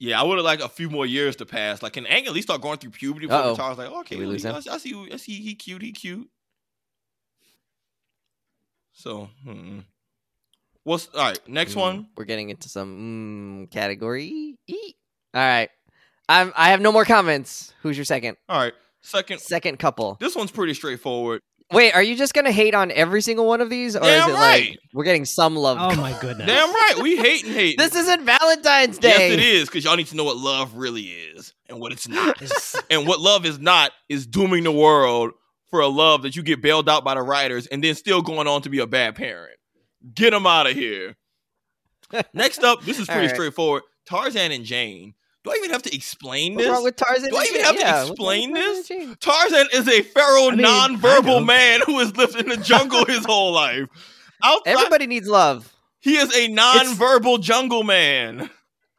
Yeah, 0.00 0.20
I 0.20 0.24
would 0.24 0.38
have 0.38 0.44
liked 0.44 0.62
a 0.62 0.68
few 0.68 0.88
more 0.88 1.06
years 1.06 1.36
to 1.36 1.46
pass. 1.46 1.82
Like, 1.82 1.94
can 1.94 2.04
Aang 2.04 2.26
at 2.26 2.32
least 2.32 2.46
start 2.46 2.60
going 2.60 2.78
through 2.78 2.90
puberty 2.90 3.26
before 3.26 3.40
Uh-oh. 3.40 3.74
Like, 3.74 3.90
okay, 3.90 4.16
Did 4.16 4.28
we 4.28 4.48
I. 4.48 4.56
I 4.56 4.78
see, 4.78 5.08
I 5.12 5.16
see, 5.16 5.40
he 5.40 5.54
cute, 5.56 5.82
he 5.82 5.92
cute. 5.92 6.28
So, 8.92 9.28
hmm. 9.44 9.80
what's 10.84 11.08
all 11.14 11.20
right? 11.24 11.38
Next 11.48 11.74
Mm, 11.74 11.80
one. 11.80 12.08
We're 12.16 12.24
getting 12.24 12.50
into 12.50 12.68
some 12.68 13.66
mm, 13.66 13.70
category. 13.70 14.56
All 15.34 15.40
right. 15.40 15.70
I'm. 16.28 16.52
I 16.56 16.70
have 16.70 16.80
no 16.80 16.92
more 16.92 17.04
comments. 17.04 17.72
Who's 17.82 17.96
your 17.96 18.04
second? 18.04 18.36
All 18.48 18.60
right, 18.60 18.74
second. 19.02 19.40
Second 19.40 19.78
couple. 19.78 20.16
This 20.20 20.34
one's 20.36 20.50
pretty 20.50 20.74
straightforward. 20.74 21.40
Wait, 21.70 21.94
are 21.94 22.02
you 22.02 22.16
just 22.16 22.32
gonna 22.32 22.52
hate 22.52 22.74
on 22.74 22.90
every 22.90 23.20
single 23.20 23.46
one 23.46 23.60
of 23.60 23.68
these, 23.68 23.94
or 23.94 24.04
is 24.04 24.26
it 24.26 24.32
right. 24.32 24.70
like 24.70 24.78
we're 24.94 25.04
getting 25.04 25.26
some 25.26 25.54
love? 25.54 25.76
oh 25.78 25.94
my 26.00 26.18
goodness! 26.18 26.46
Damn 26.46 26.72
right, 26.72 26.94
we 27.02 27.16
hate 27.16 27.44
and 27.44 27.52
hate. 27.52 27.76
This 27.76 27.94
isn't 27.94 28.24
Valentine's 28.24 28.98
Day. 28.98 29.08
Yes, 29.08 29.32
it 29.32 29.40
is, 29.40 29.68
because 29.68 29.84
y'all 29.84 29.96
need 29.96 30.06
to 30.06 30.16
know 30.16 30.24
what 30.24 30.38
love 30.38 30.74
really 30.76 31.02
is 31.02 31.52
and 31.68 31.78
what 31.78 31.92
it's 31.92 32.08
not. 32.08 32.40
and 32.90 33.06
what 33.06 33.20
love 33.20 33.44
is 33.44 33.58
not 33.58 33.92
is 34.08 34.26
dooming 34.26 34.64
the 34.64 34.72
world 34.72 35.32
for 35.70 35.80
a 35.80 35.88
love 35.88 36.22
that 36.22 36.36
you 36.36 36.42
get 36.42 36.62
bailed 36.62 36.88
out 36.88 37.04
by 37.04 37.14
the 37.14 37.22
writers 37.22 37.66
and 37.66 37.84
then 37.84 37.94
still 37.94 38.22
going 38.22 38.48
on 38.48 38.62
to 38.62 38.70
be 38.70 38.78
a 38.78 38.86
bad 38.86 39.14
parent. 39.14 39.58
Get 40.14 40.30
them 40.30 40.46
out 40.46 40.66
of 40.66 40.72
here. 40.72 41.16
Next 42.32 42.64
up, 42.64 42.82
this 42.82 42.98
is 42.98 43.06
pretty 43.06 43.26
right. 43.26 43.34
straightforward. 43.34 43.82
Tarzan 44.06 44.52
and 44.52 44.64
Jane. 44.64 45.14
Do 45.48 45.54
I 45.54 45.58
even 45.58 45.70
have 45.70 45.82
to 45.82 45.94
explain 45.94 46.54
What's 46.54 46.64
this? 46.66 46.72
wrong 46.72 46.84
with 46.84 46.96
Tarzan? 46.96 47.30
Do 47.30 47.36
I 47.36 47.44
even 47.44 47.60
have 47.62 47.74
to 47.76 47.80
Yeah, 47.80 47.98
what's 48.00 48.10
explain 48.10 48.52
this? 48.52 48.88
Tarzan 48.88 49.00
and 49.00 49.08
Jane? 49.08 49.16
Tarzan 49.20 49.66
is 49.72 49.88
a 49.88 50.02
feral, 50.02 50.48
I 50.48 50.50
mean, 50.50 50.58
non-verbal 50.62 51.40
man 51.40 51.80
who 51.86 51.98
has 52.00 52.16
lived 52.16 52.36
in 52.36 52.48
the 52.48 52.56
jungle 52.56 53.04
his 53.04 53.24
whole 53.26 53.52
life. 53.52 53.86
Outside, 54.42 54.70
Everybody 54.72 55.06
needs 55.06 55.26
love. 55.28 55.72
he 56.00 56.16
is 56.16 56.34
a 56.36 56.48
non-verbal 56.48 57.38
jungle 57.38 57.82
man. 57.82 58.50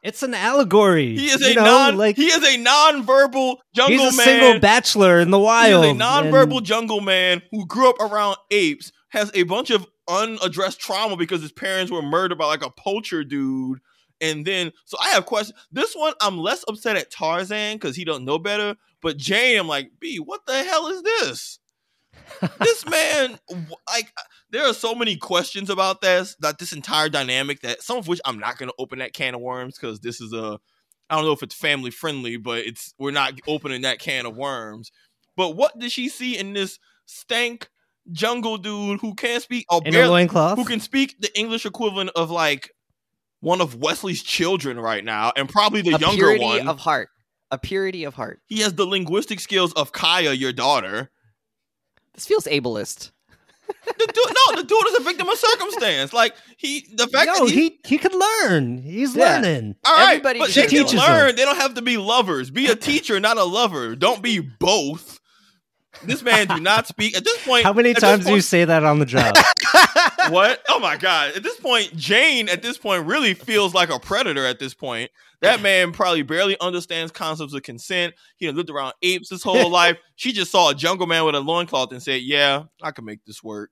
It's 0.02 0.22
an 0.22 0.32
allegory. 0.32 1.14
He 1.16 1.26
is 1.26 1.42
a 1.42 1.54
know, 1.54 1.64
non 1.64 1.96
like 1.98 2.16
he 2.16 2.26
is 2.28 2.42
a 2.42 2.56
non-verbal 2.56 3.60
jungle 3.74 3.96
man. 3.96 4.06
he's 4.06 4.14
a 4.14 4.16
man. 4.16 4.26
single 4.26 4.60
bachelor 4.60 5.20
in 5.20 5.30
the 5.30 5.38
He 5.38 5.44
wild. 5.44 5.84
is 5.84 5.90
a 5.90 5.94
non-verbal 5.94 6.58
and- 6.58 6.66
jungle 6.66 7.00
man 7.02 7.42
who 7.50 7.66
grew 7.66 7.90
up 7.90 8.00
around 8.00 8.36
apes, 8.50 8.92
has 9.10 9.30
a 9.34 9.42
bunch 9.42 9.68
of 9.70 9.86
unaddressed 10.08 10.80
trauma 10.80 11.16
because 11.16 11.42
his 11.42 11.52
parents 11.52 11.92
were 11.92 12.00
murdered 12.02 12.38
by 12.38 12.46
like 12.46 12.64
a 12.64 12.70
poacher 12.70 13.24
dude. 13.24 13.78
And 14.20 14.44
then, 14.44 14.72
so 14.84 14.98
I 15.00 15.10
have 15.10 15.26
questions. 15.26 15.58
This 15.72 15.94
one, 15.94 16.14
I'm 16.20 16.38
less 16.38 16.64
upset 16.68 16.96
at 16.96 17.10
Tarzan 17.10 17.76
because 17.76 17.96
he 17.96 18.04
don't 18.04 18.24
know 18.24 18.38
better. 18.38 18.76
But 19.00 19.16
Jane, 19.16 19.58
I'm 19.58 19.68
like, 19.68 19.92
B, 19.98 20.18
what 20.18 20.44
the 20.46 20.62
hell 20.62 20.88
is 20.88 21.02
this? 21.02 21.58
this 22.58 22.86
man, 22.86 23.38
like, 23.88 24.12
uh, 24.16 24.22
there 24.50 24.66
are 24.66 24.74
so 24.74 24.94
many 24.94 25.16
questions 25.16 25.70
about 25.70 26.00
this, 26.00 26.36
that 26.40 26.58
this 26.58 26.72
entire 26.72 27.08
dynamic 27.08 27.60
that 27.60 27.82
some 27.82 27.96
of 27.96 28.08
which 28.08 28.20
I'm 28.24 28.38
not 28.38 28.58
going 28.58 28.68
to 28.68 28.74
open 28.78 28.98
that 28.98 29.12
can 29.14 29.34
of 29.34 29.40
worms 29.40 29.78
because 29.78 30.00
this 30.00 30.20
is 30.20 30.32
a, 30.32 30.58
I 31.08 31.16
don't 31.16 31.24
know 31.24 31.32
if 31.32 31.42
it's 31.42 31.54
family 31.54 31.90
friendly, 31.90 32.36
but 32.36 32.58
it's 32.58 32.94
we're 32.98 33.10
not 33.10 33.34
opening 33.48 33.82
that 33.82 33.98
can 34.00 34.26
of 34.26 34.36
worms. 34.36 34.92
But 35.36 35.56
what 35.56 35.78
did 35.78 35.90
she 35.92 36.08
see 36.08 36.36
in 36.36 36.52
this 36.52 36.78
stank 37.06 37.68
jungle 38.12 38.58
dude 38.58 39.00
who 39.00 39.14
can't 39.14 39.42
speak 39.42 39.66
or 39.70 39.80
barely, 39.80 40.10
who 40.56 40.64
can 40.64 40.80
speak 40.80 41.16
the 41.20 41.36
English 41.38 41.64
equivalent 41.66 42.10
of 42.14 42.30
like 42.30 42.70
one 43.40 43.60
of 43.60 43.74
Wesley's 43.76 44.22
children 44.22 44.78
right 44.78 45.04
now, 45.04 45.32
and 45.36 45.48
probably 45.48 45.82
the 45.82 45.94
a 45.96 45.98
younger 45.98 46.16
purity 46.36 46.44
one. 46.44 46.68
of 46.68 46.78
heart. 46.78 47.08
A 47.50 47.58
purity 47.58 48.04
of 48.04 48.14
heart. 48.14 48.40
he 48.46 48.60
has 48.60 48.74
the 48.74 48.86
linguistic 48.86 49.40
skills 49.40 49.72
of 49.72 49.90
Kaya, 49.92 50.32
your 50.32 50.52
daughter. 50.52 51.10
This 52.14 52.26
feels 52.26 52.44
ableist. 52.44 53.10
The 53.86 53.94
dude, 54.12 54.34
no, 54.56 54.56
the 54.62 54.66
dude 54.66 54.86
is 54.88 54.98
a 55.00 55.02
victim 55.04 55.28
of 55.28 55.38
circumstance. 55.38 56.12
Like 56.12 56.34
he, 56.56 56.86
the 56.92 57.06
fact 57.06 57.26
No, 57.28 57.46
that 57.46 57.52
he, 57.54 57.60
he 57.60 57.80
he 57.86 57.98
could 57.98 58.14
learn. 58.14 58.78
He's 58.82 59.14
Yeah. 59.14 59.36
learning. 59.36 59.76
all 59.84 59.94
right, 59.96 60.08
everybody 60.10 60.38
but 60.40 60.50
should 60.50 60.64
they 60.64 60.68
She 60.68 60.76
can 60.76 60.86
teaches 60.86 61.00
learn. 61.00 61.30
him. 61.30 61.36
They 61.36 61.44
don't 61.44 61.56
have 61.56 61.74
to 61.74 61.82
be 61.82 61.96
lovers. 61.96 62.50
Be 62.50 62.66
a 62.66 62.74
teacher, 62.76 63.20
not 63.20 63.36
a 63.38 63.44
lover. 63.44 63.94
Don't 63.94 64.22
be 64.22 64.40
both. 64.40 65.19
This 66.02 66.22
man 66.22 66.46
do 66.46 66.60
not 66.60 66.86
speak 66.86 67.16
at 67.16 67.24
this 67.24 67.44
point. 67.44 67.64
How 67.64 67.72
many 67.72 67.94
times 67.94 68.24
do 68.24 68.34
you 68.34 68.40
say 68.40 68.64
that 68.64 68.84
on 68.84 68.98
the 68.98 69.06
job? 69.06 69.36
what? 70.30 70.62
Oh 70.68 70.78
my 70.78 70.96
god! 70.96 71.36
At 71.36 71.42
this 71.42 71.58
point, 71.58 71.96
Jane 71.96 72.48
at 72.48 72.62
this 72.62 72.78
point 72.78 73.06
really 73.06 73.34
feels 73.34 73.74
like 73.74 73.90
a 73.90 73.98
predator. 73.98 74.46
At 74.46 74.58
this 74.58 74.74
point, 74.74 75.10
that 75.40 75.60
man 75.60 75.92
probably 75.92 76.22
barely 76.22 76.58
understands 76.60 77.12
concepts 77.12 77.54
of 77.54 77.62
consent. 77.62 78.14
He 78.36 78.50
lived 78.50 78.70
around 78.70 78.94
apes 79.02 79.30
his 79.30 79.42
whole 79.42 79.68
life. 79.70 79.98
She 80.16 80.32
just 80.32 80.50
saw 80.50 80.70
a 80.70 80.74
jungle 80.74 81.06
man 81.06 81.24
with 81.24 81.34
a 81.34 81.40
loincloth 81.40 81.92
and 81.92 82.02
said, 82.02 82.22
"Yeah, 82.22 82.64
I 82.82 82.90
can 82.92 83.04
make 83.04 83.24
this 83.24 83.42
work." 83.42 83.70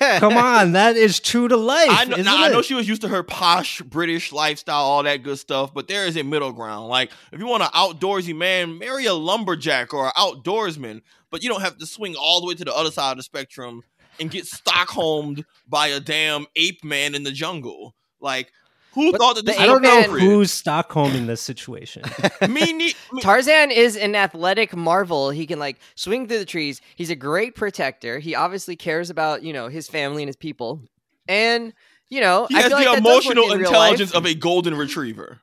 Come 0.00 0.36
on, 0.36 0.72
that 0.72 0.96
is 0.96 1.20
true 1.20 1.48
to 1.48 1.56
life. 1.56 1.88
I 1.90 2.04
know, 2.04 2.16
now, 2.16 2.44
I 2.44 2.48
know 2.48 2.62
she 2.62 2.74
was 2.74 2.88
used 2.88 3.02
to 3.02 3.08
her 3.08 3.22
posh 3.22 3.80
British 3.82 4.32
lifestyle, 4.32 4.82
all 4.82 5.02
that 5.04 5.22
good 5.22 5.38
stuff, 5.38 5.72
but 5.72 5.86
there 5.88 6.06
is 6.06 6.16
a 6.16 6.24
middle 6.24 6.52
ground. 6.52 6.88
Like, 6.88 7.12
if 7.32 7.38
you 7.38 7.46
want 7.46 7.62
an 7.62 7.68
outdoorsy 7.68 8.34
man, 8.34 8.78
marry 8.78 9.06
a 9.06 9.14
lumberjack 9.14 9.94
or 9.94 10.06
an 10.06 10.12
outdoorsman, 10.16 11.02
but 11.36 11.42
you 11.42 11.50
don't 11.50 11.60
have 11.60 11.76
to 11.76 11.84
swing 11.84 12.14
all 12.18 12.40
the 12.40 12.46
way 12.46 12.54
to 12.54 12.64
the 12.64 12.74
other 12.74 12.90
side 12.90 13.10
of 13.10 13.18
the 13.18 13.22
spectrum 13.22 13.82
and 14.18 14.30
get 14.30 14.46
Stockholmed 14.46 15.44
by 15.68 15.88
a 15.88 16.00
damn 16.00 16.46
ape 16.56 16.82
man 16.82 17.14
in 17.14 17.24
the 17.24 17.30
jungle. 17.30 17.94
Like, 18.20 18.50
who 18.94 19.12
But 19.12 19.20
thought 19.20 19.36
that 19.36 19.44
the 19.44 19.52
this 19.52 19.60
I 19.60 19.66
don't 19.66 19.82
know 19.82 20.00
who's 20.04 20.50
Stockholm 20.50 21.12
in 21.12 21.26
this 21.26 21.42
situation. 21.42 22.04
me, 22.48 22.72
ne- 22.72 22.94
me- 23.12 23.20
Tarzan 23.20 23.70
is 23.70 23.98
an 23.98 24.14
athletic 24.14 24.74
marvel. 24.74 25.28
He 25.28 25.46
can 25.46 25.58
like 25.58 25.76
swing 25.94 26.26
through 26.26 26.38
the 26.38 26.46
trees. 26.46 26.80
He's 26.94 27.10
a 27.10 27.14
great 27.14 27.54
protector. 27.54 28.18
He 28.18 28.34
obviously 28.34 28.76
cares 28.76 29.10
about 29.10 29.42
you 29.42 29.52
know 29.52 29.68
his 29.68 29.88
family 29.88 30.22
and 30.22 30.28
his 30.30 30.36
people, 30.36 30.80
and 31.28 31.74
you 32.08 32.22
know 32.22 32.46
he 32.48 32.56
I 32.56 32.62
has 32.62 32.68
feel 32.68 32.78
the 32.78 32.84
like 32.86 32.94
that 32.94 33.04
does 33.04 33.26
work 33.26 33.34
emotional 33.36 33.52
intelligence 33.52 34.14
life. 34.14 34.24
of 34.24 34.24
a 34.24 34.32
golden 34.32 34.74
retriever, 34.74 35.42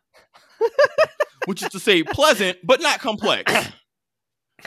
which 1.45 1.61
is 1.61 1.69
to 1.69 1.79
say, 1.79 2.01
pleasant 2.01 2.57
but 2.63 2.81
not 2.81 2.97
complex. 2.99 3.53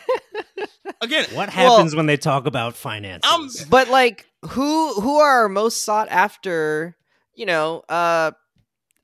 Again, 1.01 1.25
What 1.33 1.55
Well- 1.55 1.77
happens 1.77 1.95
when 1.95 2.07
they 2.07 2.17
talk 2.17 2.47
about 2.47 2.75
finances? 2.77 3.31
I'm- 3.31 3.49
But 3.71 3.89
like, 3.89 4.27
who 4.51 4.95
who 5.01 5.17
are 5.19 5.41
our 5.43 5.49
most 5.49 5.83
sought 5.83 6.09
after? 6.11 6.97
You 7.35 7.47
know, 7.47 7.83
uh, 7.89 8.31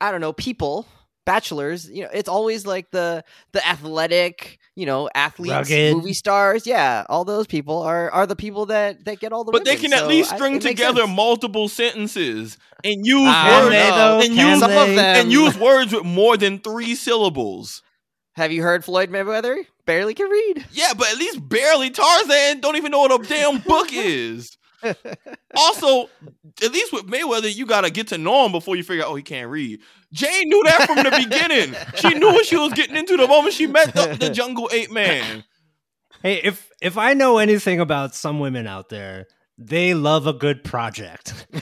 I 0.00 0.10
don't 0.10 0.20
know, 0.22 0.32
people, 0.32 0.86
bachelors. 1.26 1.88
You 1.90 2.04
know, 2.04 2.10
it's 2.12 2.28
always 2.28 2.66
like 2.66 2.90
the 2.92 3.24
the 3.52 3.66
athletic, 3.66 4.58
you 4.74 4.86
know, 4.86 5.10
athletes, 5.14 5.52
Rugged. 5.52 5.94
movie 5.96 6.14
stars. 6.14 6.66
Yeah, 6.66 7.04
all 7.10 7.24
those 7.24 7.46
people 7.46 7.82
are 7.82 8.10
are 8.10 8.26
the 8.26 8.36
people 8.36 8.66
that 8.66 9.04
that 9.04 9.20
get 9.20 9.32
all 9.34 9.44
the. 9.44 9.52
But 9.52 9.64
they 9.66 9.72
women, 9.72 9.82
can 9.82 9.92
at 9.92 9.98
so 10.00 10.06
least 10.08 10.30
string 10.34 10.52
it 10.56 10.64
makes 10.64 10.80
together 10.80 11.06
multiple 11.06 11.68
sentences 11.68 12.56
and 12.84 13.04
use 13.06 13.28
I 13.28 13.60
words 13.60 13.70
they, 13.70 13.90
know. 13.90 13.96
though? 13.96 14.20
and 14.20 14.34
use- 14.34 14.60
Some 14.60 14.70
of 14.70 14.88
them 14.88 14.98
and 14.98 15.30
use 15.32 15.58
words 15.58 15.92
with 15.92 16.04
more 16.04 16.36
than 16.38 16.58
three 16.60 16.94
syllables. 16.94 17.82
Have 18.34 18.52
you 18.52 18.62
heard 18.62 18.84
Floyd 18.84 19.10
Mayweather? 19.10 19.66
Barely 19.84 20.14
can 20.14 20.28
read. 20.30 20.64
Yeah, 20.72 20.94
but 20.96 21.10
at 21.10 21.18
least 21.18 21.46
barely 21.48 21.90
Tarzan 21.90 22.60
don't 22.60 22.76
even 22.76 22.90
know 22.92 23.00
what 23.00 23.24
a 23.24 23.28
damn 23.28 23.58
book 23.58 23.88
is. 23.92 24.56
Also, 25.54 26.08
at 26.62 26.72
least 26.72 26.92
with 26.92 27.06
Mayweather, 27.06 27.54
you 27.54 27.66
gotta 27.66 27.90
get 27.90 28.08
to 28.08 28.18
know 28.18 28.46
him 28.46 28.52
before 28.52 28.74
you 28.74 28.82
figure 28.82 29.04
out, 29.04 29.10
oh, 29.10 29.14
he 29.14 29.22
can't 29.22 29.48
read. 29.50 29.80
Jane 30.12 30.48
knew 30.48 30.62
that 30.64 30.86
from 30.86 30.96
the 30.96 31.10
beginning. 31.28 31.76
She 31.96 32.18
knew 32.18 32.32
what 32.32 32.46
she 32.46 32.56
was 32.56 32.72
getting 32.72 32.96
into 32.96 33.16
the 33.16 33.28
moment 33.28 33.54
she 33.54 33.66
met 33.66 33.94
the, 33.94 34.16
the 34.18 34.30
jungle 34.30 34.68
ape 34.72 34.90
man. 34.90 35.44
Hey, 36.22 36.40
if 36.42 36.70
if 36.80 36.96
I 36.98 37.14
know 37.14 37.38
anything 37.38 37.80
about 37.80 38.14
some 38.14 38.40
women 38.40 38.66
out 38.66 38.88
there, 38.88 39.26
they 39.66 39.94
love 39.94 40.26
a 40.26 40.32
good 40.32 40.64
project. 40.64 41.46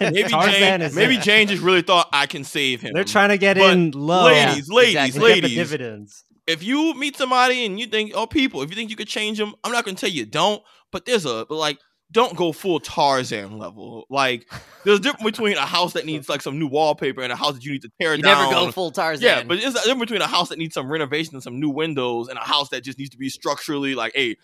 Maybe 0.00 0.22
Tarzan 0.24 0.52
Jane, 0.52 0.82
is 0.82 0.94
maybe 0.94 1.16
it. 1.16 1.22
Jane 1.22 1.48
just 1.48 1.62
really 1.62 1.82
thought 1.82 2.08
I 2.12 2.26
can 2.26 2.44
save 2.44 2.80
him. 2.80 2.92
They're 2.94 3.04
trying 3.04 3.30
to 3.30 3.38
get 3.38 3.56
But 3.56 3.72
in 3.72 3.90
low. 3.92 4.24
ladies, 4.26 4.68
ladies, 4.68 4.94
exactly. 4.94 5.20
to 5.20 5.20
the 5.20 5.42
ladies. 5.42 5.54
dividends. 5.56 6.24
if 6.46 6.62
you 6.62 6.94
meet 6.94 7.16
somebody 7.16 7.64
and 7.66 7.78
you 7.78 7.86
think, 7.86 8.12
oh, 8.14 8.26
people, 8.26 8.62
if 8.62 8.70
you 8.70 8.76
think 8.76 8.90
you 8.90 8.96
could 8.96 9.08
change 9.08 9.38
them, 9.38 9.54
I'm 9.64 9.72
not 9.72 9.84
gonna 9.84 9.96
tell 9.96 10.10
you 10.10 10.26
don't, 10.26 10.62
but 10.92 11.04
there's 11.06 11.24
a 11.26 11.46
but 11.48 11.56
like, 11.56 11.78
don't 12.12 12.36
go 12.36 12.52
full 12.52 12.78
Tarzan 12.80 13.58
level. 13.58 14.04
Like, 14.08 14.46
there's 14.84 14.98
a 14.98 15.02
difference 15.02 15.24
between 15.24 15.56
a 15.56 15.66
house 15.66 15.94
that 15.94 16.06
needs 16.06 16.28
like 16.28 16.42
some 16.42 16.58
new 16.60 16.68
wallpaper 16.68 17.22
and 17.22 17.32
a 17.32 17.36
house 17.36 17.54
that 17.54 17.64
you 17.64 17.72
need 17.72 17.82
to 17.82 17.90
tear 18.00 18.14
You 18.14 18.22
down. 18.22 18.50
never 18.50 18.66
go 18.66 18.70
full 18.70 18.90
Tarzan. 18.92 19.24
yeah, 19.24 19.42
but 19.42 19.58
there's 19.58 19.74
a 19.74 19.78
difference 19.78 20.00
between 20.00 20.22
a 20.22 20.26
house 20.28 20.50
that 20.50 20.58
needs 20.58 20.74
some 20.74 20.88
renovation 20.92 21.34
and 21.34 21.42
some 21.42 21.58
new 21.58 21.70
windows 21.70 22.28
and 22.28 22.38
a 22.38 22.42
house 22.42 22.68
that 22.68 22.84
just 22.84 22.98
needs 22.98 23.10
to 23.10 23.16
be 23.18 23.28
structurally 23.28 23.94
like, 23.96 24.12
hey, 24.14 24.36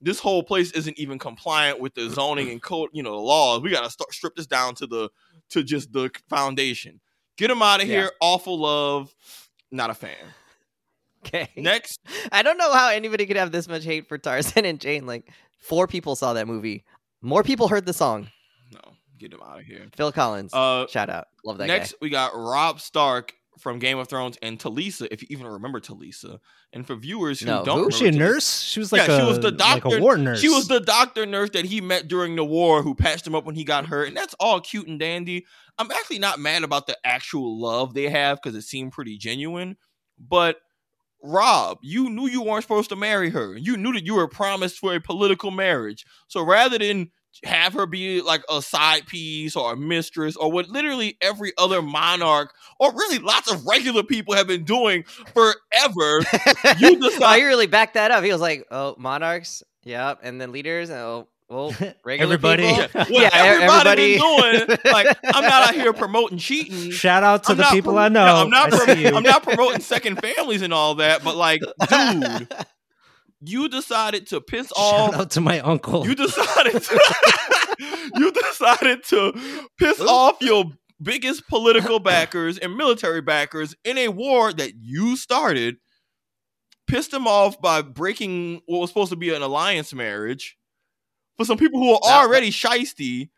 this 0.00 0.18
whole 0.18 0.42
place 0.42 0.70
isn't 0.72 0.98
even 0.98 1.18
compliant 1.18 1.80
with 1.80 1.94
the 1.94 2.08
zoning 2.10 2.50
and 2.50 2.62
code, 2.62 2.90
you 2.92 3.02
know, 3.02 3.12
the 3.12 3.18
laws. 3.22 3.60
We 3.62 3.70
gotta 3.70 3.90
start 3.90 4.12
strip 4.14 4.34
this 4.36 4.46
down 4.46 4.74
to 4.76 4.86
the 4.86 5.10
to 5.50 5.62
just 5.62 5.92
the 5.92 6.10
foundation. 6.28 7.00
Get 7.36 7.48
them 7.48 7.62
out 7.62 7.82
of 7.82 7.88
Yeah. 7.88 7.96
here. 8.02 8.10
Awful 8.20 8.58
love. 8.58 9.14
Not 9.70 9.90
a 9.90 9.94
fan. 9.94 10.16
okay. 11.26 11.48
Next. 11.56 12.00
I 12.32 12.42
don't 12.42 12.58
know 12.58 12.72
how 12.72 12.90
anybody 12.90 13.26
could 13.26 13.36
have 13.36 13.52
this 13.52 13.68
much 13.68 13.84
hate 13.84 14.08
for 14.08 14.18
Tarzan 14.18 14.64
and 14.64 14.80
Jane. 14.80 15.06
Like, 15.06 15.28
four 15.58 15.86
people 15.86 16.16
saw 16.16 16.32
that 16.34 16.46
movie. 16.48 16.84
More 17.22 17.42
people 17.42 17.68
heard 17.68 17.86
the 17.86 17.92
song. 17.92 18.30
No, 18.72 18.80
get 19.18 19.30
them 19.30 19.40
out 19.44 19.60
of 19.60 19.64
here. 19.66 19.86
Phil 19.94 20.12
Collins. 20.12 20.54
Uh, 20.54 20.86
Shout 20.88 21.10
out. 21.10 21.26
Love 21.44 21.58
that 21.58 21.66
next 21.66 21.92
guy. 21.92 21.98
we 22.00 22.10
got 22.10 22.34
Robb 22.34 22.80
Stark 22.80 23.34
from 23.60 23.78
Game 23.78 23.98
of 23.98 24.08
Thrones 24.08 24.36
and 24.42 24.58
Talisa, 24.58 25.06
if 25.10 25.22
you 25.22 25.28
even 25.30 25.46
remember 25.46 25.80
Talisa. 25.80 26.38
And 26.72 26.86
for 26.86 26.96
viewers 26.96 27.40
who 27.40 27.46
No, 27.46 27.64
don't? 27.64 27.86
Was 27.86 27.96
she 27.96 28.06
a 28.08 28.10
Talisa- 28.12 28.18
nurse? 28.18 28.62
She 28.62 28.80
was 28.80 28.92
like 28.92 29.06
Yeah, 29.06 29.16
a 29.16 29.20
she 29.20 29.26
was 29.26 29.38
the 29.40 29.50
like 29.50 29.82
doctor. 29.82 29.98
a 29.98 30.00
war 30.00 30.16
nurse. 30.16 30.40
She 30.40 30.48
was 30.48 30.68
the 30.68 30.80
doctor 30.80 31.26
nurse 31.26 31.50
that 31.50 31.64
he 31.66 31.80
met 31.80 32.08
during 32.08 32.36
the 32.36 32.44
war 32.44 32.82
who 32.82 32.94
patched 32.94 33.26
him 33.26 33.34
up 33.34 33.44
when 33.44 33.54
he 33.54 33.64
got 33.64 33.86
hurt. 33.86 34.08
And 34.08 34.16
that's 34.16 34.34
all 34.40 34.60
cute 34.60 34.88
and 34.88 34.98
dandy. 34.98 35.46
I'm 35.78 35.90
actually 35.90 36.18
not 36.18 36.38
mad 36.38 36.62
about 36.64 36.86
the 36.86 36.96
actual 37.04 37.60
love 37.60 37.94
they 37.94 38.08
have 38.08 38.40
because 38.42 38.56
it 38.56 38.62
seemed 38.62 38.92
pretty 38.92 39.16
genuine. 39.18 39.76
But 40.18 40.56
Robb, 41.22 41.78
you 41.82 42.08
knew 42.08 42.26
you 42.28 42.42
weren't 42.42 42.62
supposed 42.62 42.88
to 42.90 42.96
marry 42.96 43.30
her. 43.30 43.56
You 43.56 43.76
knew 43.76 43.92
that 43.92 44.06
you 44.06 44.14
were 44.14 44.28
promised 44.28 44.78
for 44.78 44.94
a 44.94 45.00
political 45.00 45.50
marriage. 45.50 46.04
So 46.28 46.42
rather 46.42 46.78
than 46.78 47.10
have 47.44 47.72
her 47.74 47.86
be 47.86 48.20
like 48.20 48.42
a 48.50 48.60
side 48.60 49.06
piece 49.06 49.56
or 49.56 49.72
a 49.72 49.76
mistress 49.76 50.36
or 50.36 50.50
what 50.52 50.68
literally 50.68 51.16
every 51.22 51.52
other 51.56 51.80
monarch 51.80 52.52
or 52.78 52.92
really 52.92 53.18
lots 53.18 53.50
of 53.50 53.64
regular 53.66 54.02
people 54.02 54.34
have 54.34 54.46
been 54.46 54.64
doing 54.64 55.04
forever, 55.34 56.20
you 56.78 56.96
decide- 57.00 57.38
he 57.38 57.44
really 57.44 57.66
backed 57.66 57.94
that 57.94 58.10
up. 58.10 58.22
He 58.24 58.32
was 58.32 58.40
like, 58.40 58.66
"Oh, 58.70 58.94
monarchs, 58.98 59.62
yep, 59.84 60.20
and 60.22 60.40
then 60.40 60.52
leaders, 60.52 60.90
oh, 60.90 61.28
well, 61.48 61.74
regular 62.04 62.34
Everybody. 62.34 62.62
people." 62.68 62.82
Yeah, 62.82 62.86
what 62.94 63.10
Yeah, 63.10 63.30
everybody, 63.32 63.88
everybody- 63.90 64.18
been 64.18 64.66
doing. 64.66 64.78
Like, 64.92 65.06
I'm 65.24 65.42
not 65.44 65.68
out 65.70 65.74
here 65.74 65.92
promoting 65.92 66.38
cheating. 66.38 66.90
Shout 66.90 67.22
out 67.22 67.44
to 67.44 67.52
I'm 67.52 67.58
the 67.58 67.64
people 67.70 67.92
pro- 67.94 68.02
I 68.02 68.08
know. 68.08 68.24
No, 68.26 68.34
I'm 68.42 68.50
not. 68.50 68.72
I 68.72 68.84
pro- 68.84 69.16
I'm 69.16 69.22
not 69.22 69.42
promoting 69.42 69.80
second 69.80 70.20
families 70.20 70.62
and 70.62 70.72
all 70.72 70.96
that. 70.96 71.24
But 71.24 71.36
like, 71.36 71.60
dude, 71.60 72.48
you 73.40 73.68
decided 73.68 74.26
to 74.28 74.40
piss 74.40 74.68
Shout 74.68 74.76
off. 74.78 75.14
out 75.14 75.30
to 75.32 75.40
my 75.40 75.60
uncle. 75.60 76.06
You 76.06 76.14
decided. 76.16 76.82
To, 76.82 77.00
you 78.16 78.32
decided 78.32 79.04
to 79.04 79.68
piss 79.78 80.00
off 80.00 80.36
your 80.40 80.64
biggest 81.02 81.48
political 81.48 81.98
backers 81.98 82.58
and 82.58 82.76
military 82.76 83.22
backers 83.22 83.74
in 83.84 83.96
a 83.98 84.08
war 84.08 84.52
that 84.52 84.72
you 84.80 85.16
started. 85.16 85.76
Pissed 86.86 87.12
them 87.12 87.28
off 87.28 87.60
by 87.60 87.82
breaking 87.82 88.62
what 88.66 88.80
was 88.80 88.90
supposed 88.90 89.10
to 89.10 89.16
be 89.16 89.32
an 89.32 89.42
alliance 89.42 89.94
marriage 89.94 90.56
for 91.40 91.44
some 91.46 91.56
people 91.56 91.80
who 91.80 91.92
are 91.92 92.24
already 92.24 92.50
shisty, 92.50 93.30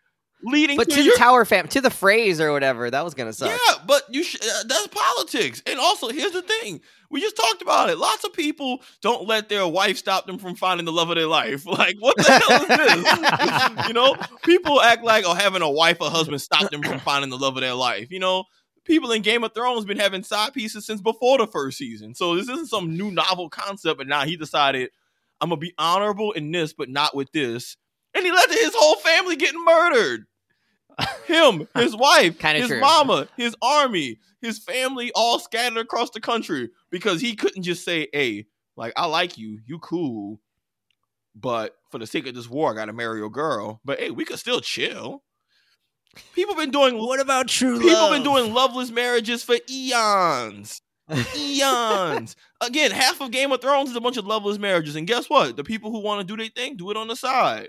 leading 0.42 0.76
but 0.76 0.88
to, 0.88 0.96
to 0.96 1.02
your 1.02 1.14
the 1.14 1.18
Tower 1.18 1.44
fam, 1.44 1.68
to 1.68 1.80
the 1.80 1.90
phrase 1.90 2.40
or 2.40 2.52
whatever, 2.52 2.90
that 2.90 3.04
was 3.04 3.14
gonna 3.14 3.32
suck. 3.32 3.48
yeah, 3.50 3.74
but 3.86 4.02
you 4.10 4.22
sh- 4.22 4.36
uh, 4.36 4.64
that's 4.66 4.88
politics. 4.88 5.62
And 5.66 5.78
also, 5.78 6.08
here's 6.08 6.32
the 6.32 6.42
thing: 6.42 6.80
we 7.10 7.20
just 7.20 7.36
talked 7.36 7.62
about 7.62 7.90
it. 7.90 7.98
Lots 7.98 8.24
of 8.24 8.32
people 8.32 8.82
don't 9.00 9.26
let 9.26 9.48
their 9.48 9.66
wife 9.66 9.98
stop 9.98 10.26
them 10.26 10.38
from 10.38 10.54
finding 10.54 10.84
the 10.84 10.92
love 10.92 11.10
of 11.10 11.16
their 11.16 11.26
life. 11.26 11.64
Like, 11.72 11.96
what 12.00 12.16
the 12.16 12.22
hell 12.24 12.62
is 12.62 12.68
this? 12.68 13.86
you 13.88 13.94
know, 13.94 14.14
people 14.44 14.80
act 14.80 15.02
like 15.02 15.24
oh, 15.26 15.34
having 15.34 15.62
a 15.62 15.70
wife 15.70 15.98
or 16.00 16.10
husband 16.10 16.40
stop 16.40 16.70
them 16.70 16.82
from 16.82 16.98
finding 17.00 17.30
the 17.30 17.38
love 17.38 17.56
of 17.56 17.62
their 17.62 17.74
life. 17.74 18.10
You 18.10 18.18
know, 18.18 18.44
people 18.84 19.10
in 19.12 19.22
Game 19.22 19.42
of 19.44 19.54
Thrones 19.54 19.84
been 19.84 19.98
having 19.98 20.22
side 20.22 20.52
pieces 20.52 20.84
since 20.86 21.00
before 21.00 21.38
the 21.38 21.46
first 21.46 21.78
season. 21.78 22.14
So 22.14 22.36
this 22.36 22.48
isn't 22.48 22.68
some 22.68 22.96
new 22.96 23.10
novel 23.10 23.48
concept. 23.48 23.98
but 23.98 24.06
now 24.06 24.24
he 24.24 24.36
decided 24.36 24.90
I'm 25.40 25.48
gonna 25.48 25.58
be 25.58 25.74
honorable 25.76 26.32
in 26.32 26.50
this, 26.52 26.72
but 26.72 26.88
not 26.88 27.16
with 27.16 27.32
this. 27.32 27.76
And 28.14 28.24
he 28.24 28.30
let 28.30 28.50
his 28.50 28.74
whole 28.76 28.96
family 28.96 29.36
get 29.36 29.54
murdered. 29.54 30.26
Him, 31.26 31.66
his 31.74 31.94
wife, 31.96 32.38
Kinda 32.38 32.60
his 32.60 32.68
true. 32.68 32.80
mama, 32.80 33.28
his 33.36 33.54
army, 33.62 34.18
his 34.40 34.58
family 34.58 35.10
all 35.14 35.38
scattered 35.38 35.78
across 35.78 36.10
the 36.10 36.20
country 36.20 36.70
because 36.90 37.20
he 37.20 37.34
couldn't 37.36 37.62
just 37.62 37.84
say, 37.84 38.08
Hey, 38.12 38.46
like, 38.76 38.92
I 38.96 39.06
like 39.06 39.38
you, 39.38 39.60
you 39.66 39.78
cool, 39.78 40.40
but 41.34 41.76
for 41.90 41.98
the 41.98 42.06
sake 42.06 42.26
of 42.26 42.34
this 42.34 42.48
war, 42.48 42.70
I 42.70 42.74
gotta 42.74 42.92
marry 42.92 43.18
your 43.18 43.30
girl. 43.30 43.80
But 43.84 44.00
hey, 44.00 44.10
we 44.10 44.24
could 44.24 44.38
still 44.38 44.60
chill. 44.60 45.22
People 46.34 46.54
been 46.54 46.70
doing 46.70 46.98
What 46.98 47.20
about 47.20 47.48
true 47.48 47.74
love? 47.74 47.82
people 47.82 47.94
love? 47.96 48.12
been 48.12 48.22
doing 48.22 48.52
loveless 48.52 48.90
marriages 48.90 49.42
for 49.42 49.56
eons. 49.70 50.82
eons. 51.36 52.36
Again, 52.60 52.90
half 52.90 53.20
of 53.20 53.30
Game 53.30 53.50
of 53.52 53.60
Thrones 53.60 53.90
is 53.90 53.96
a 53.96 54.00
bunch 54.00 54.16
of 54.18 54.26
loveless 54.26 54.58
marriages, 54.58 54.96
and 54.96 55.06
guess 55.06 55.28
what? 55.30 55.56
The 55.56 55.64
people 55.64 55.90
who 55.90 56.00
want 56.00 56.20
to 56.20 56.26
do 56.26 56.36
their 56.36 56.50
thing 56.50 56.76
do 56.76 56.90
it 56.90 56.96
on 56.96 57.08
the 57.08 57.16
side. 57.16 57.68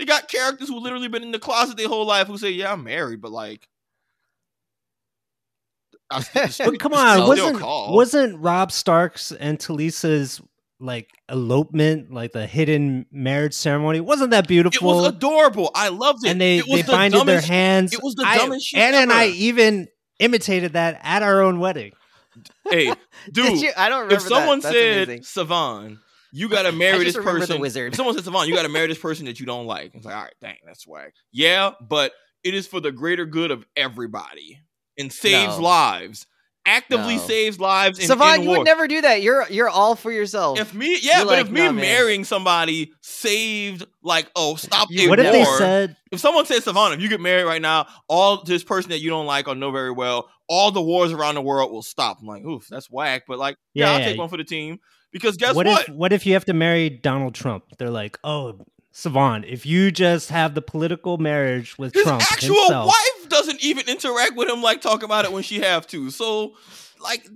They 0.00 0.06
got 0.06 0.28
characters 0.28 0.68
who 0.68 0.78
literally 0.80 1.08
been 1.08 1.22
in 1.22 1.30
the 1.30 1.38
closet 1.38 1.76
their 1.76 1.86
whole 1.86 2.06
life 2.06 2.26
who 2.26 2.38
say, 2.38 2.50
"Yeah, 2.52 2.72
I'm 2.72 2.82
married," 2.84 3.20
but 3.20 3.30
like, 3.32 3.68
I 6.10 6.24
But 6.58 6.80
come 6.80 6.94
on, 6.94 7.28
wasn't 7.28 7.60
wasn't 7.60 8.38
Robb 8.40 8.72
Stark's 8.72 9.30
and 9.30 9.58
Talisa's 9.58 10.40
like 10.78 11.10
elopement, 11.28 12.14
like 12.14 12.32
the 12.32 12.46
hidden 12.46 13.04
marriage 13.12 13.52
ceremony? 13.52 14.00
Wasn't 14.00 14.30
that 14.30 14.48
beautiful? 14.48 14.90
It 14.90 14.94
was 14.94 15.06
adorable. 15.08 15.70
I 15.74 15.88
loved 15.88 16.24
it. 16.24 16.30
and 16.30 16.40
they 16.40 16.56
it 16.60 16.66
was 16.66 16.76
they 16.76 16.82
the 16.86 16.92
binded 16.92 17.26
their 17.26 17.42
hands. 17.42 17.92
it 17.92 18.02
was 18.02 18.14
the 18.14 18.24
I- 18.24 18.38
dumbest 18.38 18.68
shit 18.68 18.80
Anna 18.80 18.96
and 18.96 19.12
I 19.12 19.26
even 19.26 19.88
imitated 20.18 20.72
that 20.72 20.98
at 21.02 21.22
our 21.22 21.42
own 21.42 21.60
wedding. 21.60 21.92
Hey, 22.70 22.94
dude, 23.32 23.60
you? 23.60 23.70
I 23.76 23.90
don't 23.90 24.04
remember 24.04 24.14
if 24.14 24.22
someone 24.22 24.60
that. 24.60 24.72
Said 24.72 25.02
amazing. 25.08 25.24
Savon, 25.24 26.00
you 26.32 26.48
gotta 26.48 26.72
marry 26.72 27.04
this 27.04 27.16
person. 27.16 27.60
wizard. 27.60 27.92
If 27.92 27.96
someone 27.96 28.14
said 28.14 28.24
Savon, 28.24 28.48
you 28.48 28.54
gotta 28.54 28.68
marry 28.68 28.86
this 28.86 28.98
person 28.98 29.26
that 29.26 29.40
you 29.40 29.46
don't 29.46 29.66
like. 29.66 29.92
It's 29.94 30.04
like, 30.04 30.14
all 30.14 30.22
right, 30.22 30.34
dang, 30.40 30.56
that's 30.66 30.86
whack. 30.86 31.14
Yeah, 31.32 31.72
but 31.80 32.12
it 32.44 32.54
is 32.54 32.66
for 32.66 32.80
the 32.80 32.92
greater 32.92 33.26
good 33.26 33.50
of 33.50 33.64
everybody 33.76 34.58
and 34.98 35.12
saves 35.12 35.56
No. 35.56 35.62
lives. 35.62 36.26
Actively 36.66 37.16
No. 37.16 37.22
saves 37.22 37.58
lives 37.58 37.98
in, 37.98 38.06
Savon, 38.06 38.36
in 38.36 38.42
you 38.42 38.48
war. 38.50 38.58
would 38.58 38.64
never 38.66 38.86
do 38.86 39.00
that. 39.00 39.22
You're 39.22 39.46
you're 39.50 39.70
all 39.70 39.96
for 39.96 40.12
yourself. 40.12 40.58
if 40.60 40.74
me, 40.74 40.98
yeah, 41.00 41.18
You're 41.18 41.26
but 41.26 41.32
like, 41.38 41.46
if 41.46 41.50
me 41.50 41.62
nah, 41.64 41.72
marrying 41.72 42.22
somebody 42.24 42.92
saved, 43.00 43.86
like, 44.02 44.30
oh, 44.36 44.56
stop 44.56 44.88
You- 44.90 45.06
a 45.06 45.08
What 45.08 45.18
war. 45.18 45.26
if 45.26 45.32
they 45.32 45.44
said 45.44 45.96
if 46.12 46.20
someone 46.20 46.44
said 46.44 46.62
Savannah, 46.62 46.94
if 46.96 47.00
you 47.00 47.08
get 47.08 47.20
married 47.20 47.44
right 47.44 47.62
now, 47.62 47.86
all 48.08 48.42
this 48.44 48.62
person 48.62 48.90
that 48.90 48.98
you 49.00 49.08
don't 49.08 49.24
like 49.26 49.48
or 49.48 49.54
know 49.54 49.70
very 49.70 49.90
well, 49.90 50.28
all 50.48 50.70
the 50.70 50.82
wars 50.82 51.12
around 51.12 51.36
the 51.36 51.42
world 51.42 51.72
will 51.72 51.82
stop. 51.82 52.18
I'm 52.20 52.26
like, 52.26 52.44
oof, 52.44 52.66
that's 52.68 52.90
whack. 52.90 53.22
But 53.26 53.38
like, 53.38 53.56
yeah, 53.72 53.86
Yeah, 53.86 53.92
I'll 53.92 53.98
yeah. 54.00 54.04
take 54.06 54.18
one 54.18 54.28
for 54.28 54.36
the 54.36 54.44
team 54.44 54.80
because 55.12 55.36
guess 55.36 55.54
what, 55.54 55.66
what? 55.66 55.88
if 55.88 55.94
what 55.94 56.12
if 56.12 56.26
you 56.26 56.34
have 56.34 56.44
to 56.46 56.52
marry 56.52 56.90
Donald 56.90 57.34
Trump? 57.34 57.64
They're 57.78 57.90
like, 57.90 58.18
oh, 58.24 58.58
Savon, 58.92 59.44
if 59.44 59.66
you 59.66 59.90
just 59.90 60.30
have 60.30 60.54
the 60.54 60.62
political 60.62 61.18
marriage 61.18 61.78
with 61.78 61.94
His 61.94 62.02
Trump 62.02 62.22
actual 62.32 62.56
himself, 62.56 62.86
wife 62.86 63.28
doesn't 63.28 63.62
even 63.62 63.88
interact 63.88 64.36
with 64.36 64.48
him 64.48 64.62
like 64.62 64.80
talk 64.80 65.02
about 65.02 65.24
it 65.24 65.32
when 65.32 65.42
she 65.42 65.60
have 65.60 65.86
to. 65.88 66.10
So, 66.10 66.54
like, 67.00 67.26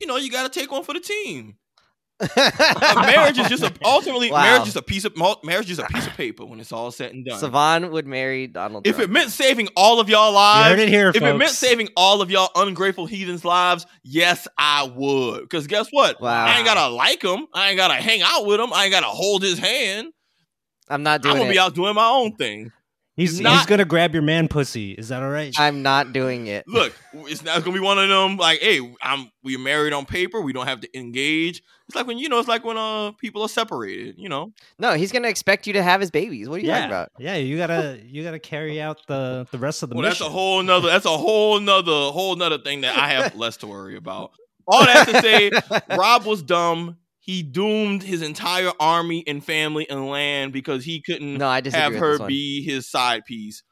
you 0.00 0.06
know, 0.06 0.16
you 0.16 0.30
got 0.30 0.50
to 0.50 0.60
take 0.60 0.70
one 0.70 0.82
for 0.82 0.92
the 0.92 1.00
team. 1.00 1.56
A 2.20 2.94
marriage 3.14 3.38
is 3.38 3.48
just 3.48 3.62
a 3.62 3.72
ultimately 3.84 4.30
Wow. 4.30 4.42
marriage 4.42 4.68
is 4.68 4.76
a 4.76 4.82
piece 4.82 5.04
of 5.04 5.14
marriage 5.44 5.70
is 5.70 5.78
a 5.78 5.84
piece 5.84 6.06
of 6.06 6.14
paper 6.14 6.44
when 6.46 6.60
it's 6.60 6.72
all 6.72 6.90
said 6.90 7.12
and 7.12 7.24
done. 7.26 7.38
Savon 7.38 7.90
would 7.90 8.06
marry 8.06 8.46
Donald 8.46 8.86
if 8.86 8.96
Trump. 8.96 9.10
it 9.10 9.12
meant 9.12 9.30
saving 9.30 9.68
all 9.76 10.00
of 10.00 10.08
y'all 10.08 10.30
you 10.30 10.36
lives, 10.36 10.68
heard 10.70 10.78
it 10.78 10.88
here, 10.88 11.10
if 11.10 11.16
it 11.16 11.36
meant 11.36 11.50
saving 11.50 11.88
all 11.96 12.22
of 12.22 12.30
y'all 12.30 12.50
ungrateful 12.56 13.04
heathens' 13.06 13.44
lives, 13.44 13.84
yes, 14.02 14.48
I 14.56 14.84
would. 14.94 15.42
Because 15.42 15.66
guess 15.66 15.88
what? 15.90 16.20
Wow. 16.20 16.46
I 16.46 16.56
ain't 16.56 16.64
gotta 16.64 16.88
like 16.94 17.22
him. 17.22 17.46
I 17.52 17.68
ain't 17.68 17.76
gotta 17.76 17.94
hang 17.94 18.22
out 18.22 18.46
with 18.46 18.60
him. 18.60 18.72
I 18.72 18.84
ain't 18.84 18.92
gotta 18.92 19.06
hold 19.06 19.42
his 19.42 19.58
hand. 19.58 20.08
I'm 20.88 21.02
not 21.02 21.20
doing. 21.20 21.32
I'm 21.32 21.38
gonna 21.40 21.50
it. 21.50 21.54
be 21.54 21.58
out 21.58 21.74
doing 21.74 21.94
my 21.94 22.08
own 22.08 22.34
thing. 22.36 22.72
He's 23.16 23.40
not- 23.40 23.56
he's 23.56 23.66
gonna 23.66 23.84
grab 23.86 24.12
your 24.12 24.22
man 24.22 24.46
pussy. 24.46 24.92
Is 24.92 25.08
that 25.08 25.22
all 25.22 25.30
right? 25.30 25.54
I'm 25.58 25.82
not 25.82 26.12
doing 26.12 26.48
it. 26.48 26.68
Look, 26.68 26.92
it's 27.14 27.42
not 27.42 27.64
gonna 27.64 27.74
be 27.74 27.80
one 27.80 27.98
of 27.98 28.08
them 28.08 28.36
like, 28.36 28.60
hey, 28.60 28.78
I'm 29.00 29.30
we're 29.42 29.58
married 29.58 29.92
on 29.94 30.04
paper. 30.04 30.40
We 30.42 30.52
don't 30.52 30.66
have 30.66 30.80
to 30.82 30.98
engage. 30.98 31.62
It's 31.88 31.94
like 31.96 32.06
when 32.06 32.18
you 32.18 32.28
know, 32.28 32.38
it's 32.40 32.48
like 32.48 32.64
when 32.64 32.76
uh 32.76 33.12
people 33.12 33.40
are 33.42 33.48
separated. 33.48 34.16
You 34.18 34.28
know, 34.28 34.52
No, 34.78 34.92
he's 34.94 35.12
gonna 35.12 35.28
expect 35.28 35.66
you 35.66 35.72
to 35.74 35.82
have 35.82 36.00
his 36.00 36.10
babies. 36.10 36.48
What 36.48 36.56
are 36.56 36.62
you 36.62 36.68
yeah, 36.68 36.74
talking 36.80 36.90
about? 36.90 37.12
yeah. 37.18 37.36
You 37.36 37.56
gotta 37.56 38.00
you 38.04 38.22
gotta 38.22 38.38
carry 38.38 38.80
out 38.82 38.98
the 39.06 39.46
the 39.50 39.58
rest 39.58 39.82
of 39.82 39.88
the 39.88 39.96
well, 39.96 40.04
that's 40.04 40.20
a 40.20 40.24
whole 40.28 40.62
nother. 40.62 40.88
That's 40.88 41.06
a 41.06 41.16
whole 41.16 41.58
nother 41.58 41.90
whole 42.12 42.36
nother 42.36 42.58
thing 42.58 42.82
that 42.82 42.98
I 42.98 43.08
have 43.08 43.34
less 43.36 43.56
to 43.58 43.66
worry 43.66 43.96
about. 43.96 44.32
All 44.68 44.84
that 44.84 45.06
to 45.08 45.22
say, 45.22 45.50
Robb 45.96 46.26
was 46.26 46.42
dumb. 46.42 46.96
He 47.26 47.42
doomed 47.42 48.04
his 48.04 48.22
entire 48.22 48.70
army 48.78 49.24
and 49.26 49.44
family 49.44 49.88
and 49.90 50.08
land 50.08 50.52
because 50.52 50.84
he 50.84 51.02
couldn't 51.02 51.38
no, 51.38 51.48
I 51.48 51.60
have 51.72 51.92
her 51.94 52.24
be 52.26 52.62
his 52.62 52.88
side 52.88 53.24
piece. 53.24 53.64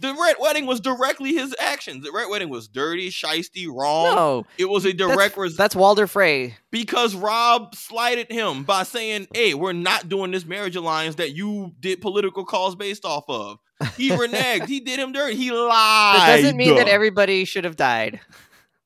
The 0.00 0.14
Red 0.14 0.36
Wedding 0.38 0.66
was 0.66 0.78
directly 0.78 1.32
his 1.32 1.56
actions. 1.58 2.04
The 2.04 2.12
Red 2.12 2.28
Wedding 2.30 2.50
was 2.50 2.68
dirty, 2.68 3.10
shisty, 3.10 3.66
wrong. 3.66 4.14
No, 4.14 4.46
It 4.56 4.66
was 4.66 4.84
a 4.84 4.92
that's, 4.92 4.98
direct 5.12 5.36
res- 5.36 5.56
that's 5.56 5.74
Walder 5.74 6.06
Frey. 6.06 6.54
because 6.70 7.16
Robb 7.16 7.74
slighted 7.74 8.30
him 8.30 8.62
by 8.62 8.84
saying, 8.84 9.26
"Hey, 9.34 9.54
we're 9.54 9.72
not 9.72 10.08
doing 10.08 10.30
this 10.30 10.44
marriage 10.44 10.76
alliance 10.76 11.16
that 11.16 11.34
you 11.34 11.72
did 11.80 12.00
political 12.00 12.44
calls 12.44 12.76
based 12.76 13.04
off 13.04 13.24
of." 13.28 13.58
He 13.96 14.10
reneged. 14.10 14.66
he 14.66 14.78
did 14.80 15.00
him 15.00 15.10
dirty. 15.12 15.34
He 15.34 15.50
lied. 15.50 16.18
That 16.20 16.36
doesn't 16.42 16.56
mean 16.56 16.76
that 16.76 16.88
everybody 16.88 17.44
should 17.44 17.64
have 17.64 17.74
died. 17.76 18.20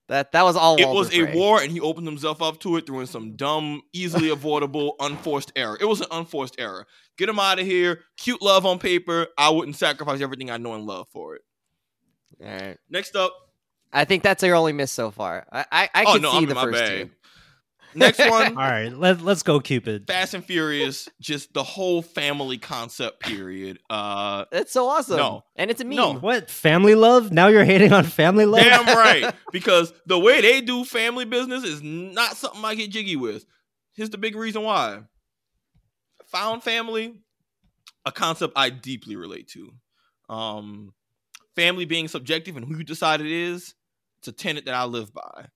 That 0.09 0.33
that 0.33 0.43
was 0.43 0.57
all. 0.57 0.77
It 0.77 0.85
Walder 0.85 0.99
was 0.99 1.15
a 1.15 1.35
war, 1.35 1.63
and 1.63 1.71
he 1.71 1.81
opened 1.81 2.07
himself 2.07 2.43
up 2.43 2.59
to 2.61 2.77
it 2.77 2.87
through 2.87 3.07
some 3.07 3.37
dumb, 3.37 3.83
easily 3.93 4.29
avoidable, 4.31 4.97
unforced 5.01 5.53
error. 5.57 5.79
It 5.81 5.85
was 5.85 6.01
an 6.01 6.09
unforced 6.11 6.57
error. 6.59 6.87
Get 7.17 7.29
him 7.29 7.39
out 7.39 7.59
of 7.59 7.67
here. 7.67 8.01
Cute 8.17 8.43
love 8.43 8.67
on 8.67 8.79
paper. 8.79 9.29
I 9.39 9.51
wouldn't 9.51 9.77
sacrifice 9.77 10.21
everything 10.21 10.51
I 10.51 10.57
know 10.57 10.75
and 10.75 10.85
love 10.85 11.09
for 11.13 11.37
it. 11.37 11.43
All 12.45 12.51
right. 12.51 12.79
Next 12.91 13.15
up. 13.17 13.33
I 13.93 14.05
think 14.05 14.23
that's 14.23 14.43
your 14.43 14.57
only 14.57 14.73
miss 14.73 14.91
so 14.91 15.11
far. 15.11 15.47
I 15.53 15.65
I, 15.71 15.91
I 15.95 16.05
oh 16.07 16.13
could 16.15 16.23
no, 16.23 16.31
see 16.33 16.39
I'm 16.39 16.47
the 16.47 16.55
first 16.55 16.79
bag. 16.79 17.09
two. 17.09 17.11
Next 17.95 18.19
one. 18.31 18.49
all 18.57 18.63
right, 18.63 18.89
let 18.89 19.21
let's 19.23 19.43
go, 19.43 19.61
Cupid. 19.61 20.07
Fast 20.07 20.35
and 20.35 20.45
Furious. 20.45 21.09
Just 21.21 21.53
the 21.55 21.63
whole 21.63 22.03
family 22.03 22.59
concept. 22.59 23.21
Period. 23.21 23.79
Uh, 23.91 24.45
That's 24.51 24.73
so 24.73 24.89
awesome. 24.89 25.17
No. 25.17 25.45
and 25.57 25.71
it's 25.71 25.81
a 25.81 25.85
meme. 25.85 25.97
No. 25.97 26.15
What 26.15 26.51
family 26.51 26.95
love? 26.95 27.33
Now 27.33 27.49
you're 27.49 27.65
hating 27.65 27.93
on 27.93 28.05
family 28.05 28.47
love? 28.47 28.63
Damn 28.63 28.87
right. 28.97 29.35
Because 29.53 29.93
the 30.07 30.19
way 30.19 30.41
they 30.41 30.61
do 30.61 30.85
family 30.85 31.25
business 31.25 31.65
is 31.65 31.83
not 31.83 32.37
something 32.37 32.65
I 32.65 32.75
get 32.75 32.91
jiggy 32.91 33.17
with. 33.17 33.45
Here's 33.95 34.11
the 34.11 34.19
big 34.19 34.37
reason 34.37 34.63
why. 34.63 35.01
Found 36.29 36.63
family, 36.63 37.15
a 38.07 38.13
concept 38.13 38.55
I 38.57 38.71
deeply 38.71 39.17
relate 39.17 39.49
to. 39.49 39.73
Um, 40.31 40.95
family 41.55 41.85
being 41.85 42.09
subjective 42.09 42.57
and 42.57 42.65
who 42.67 42.79
you 42.79 42.85
decide 42.85 43.21
it 43.21 43.27
is, 43.27 43.75
it's 44.21 44.29
a 44.29 44.33
tenet 44.33 44.65
that 44.65 44.75
I 44.75 44.85
live 44.85 45.13
by. 45.13 45.49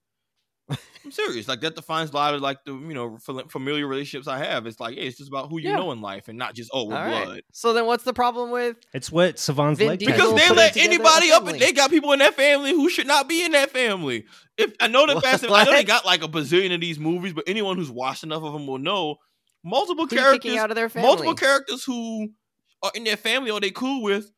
I'm 0.69 1.11
serious. 1.11 1.47
Like 1.47 1.61
that 1.61 1.75
defines 1.75 2.09
a 2.09 2.13
lot 2.15 2.33
of 2.33 2.41
like 2.41 2.57
the 2.65 2.73
you 2.73 2.93
know 2.93 3.17
familiar 3.49 3.87
relationships 3.87 4.27
I 4.27 4.39
have. 4.39 4.65
It's 4.65 4.79
like, 4.79 4.95
hey, 4.95 5.07
it's 5.07 5.17
just 5.17 5.29
about 5.29 5.49
who 5.49 5.57
you 5.59 5.69
Yeah. 5.69 5.77
know 5.77 5.91
in 5.93 6.01
life 6.01 6.27
and 6.27 6.37
not 6.37 6.53
just 6.53 6.69
oh 6.73 6.83
we're 6.85 6.97
All 6.97 7.05
right. 7.05 7.25
blood. 7.25 7.41
So 7.53 7.71
then, 7.73 7.85
what's 7.85 8.03
the 8.03 8.13
problem 8.13 8.51
with? 8.51 8.75
It's 8.93 9.11
what 9.11 9.39
Savon's 9.39 9.77
Vin 9.77 9.87
like. 9.87 9.99
Because 9.99 10.35
they 10.35 10.49
let 10.49 10.75
anybody 10.75 11.31
up, 11.31 11.47
and 11.47 11.59
they 11.59 11.71
got 11.71 11.89
people 11.89 12.11
in 12.11 12.19
that 12.19 12.33
family 12.35 12.71
who 12.71 12.89
should 12.89 13.07
not 13.07 13.29
be 13.29 13.45
in 13.45 13.53
that 13.53 13.71
family. 13.71 14.25
If 14.57 14.73
I 14.79 14.87
know 14.87 15.05
the 15.05 15.21
Fast, 15.21 15.45
I 15.45 15.63
know 15.63 15.71
they 15.71 15.83
got 15.83 16.05
like 16.05 16.23
a 16.23 16.27
bazillion 16.27 16.73
of 16.73 16.81
these 16.81 16.99
movies, 16.99 17.33
but 17.33 17.45
anyone 17.47 17.77
who's 17.77 17.91
watched 17.91 18.23
enough 18.23 18.43
of 18.43 18.53
them 18.53 18.67
will 18.67 18.79
know 18.79 19.17
multiple 19.63 20.07
Who 20.07 20.15
characters, 20.15 20.57
out 20.57 20.71
of 20.71 20.75
their 20.75 20.89
family? 20.89 21.07
multiple 21.07 21.35
characters 21.35 21.83
who 21.83 22.29
are 22.83 22.91
in 22.95 23.03
their 23.03 23.17
family 23.17 23.51
or 23.51 23.59
they 23.59 23.71
cool 23.71 24.01
with 24.03 24.31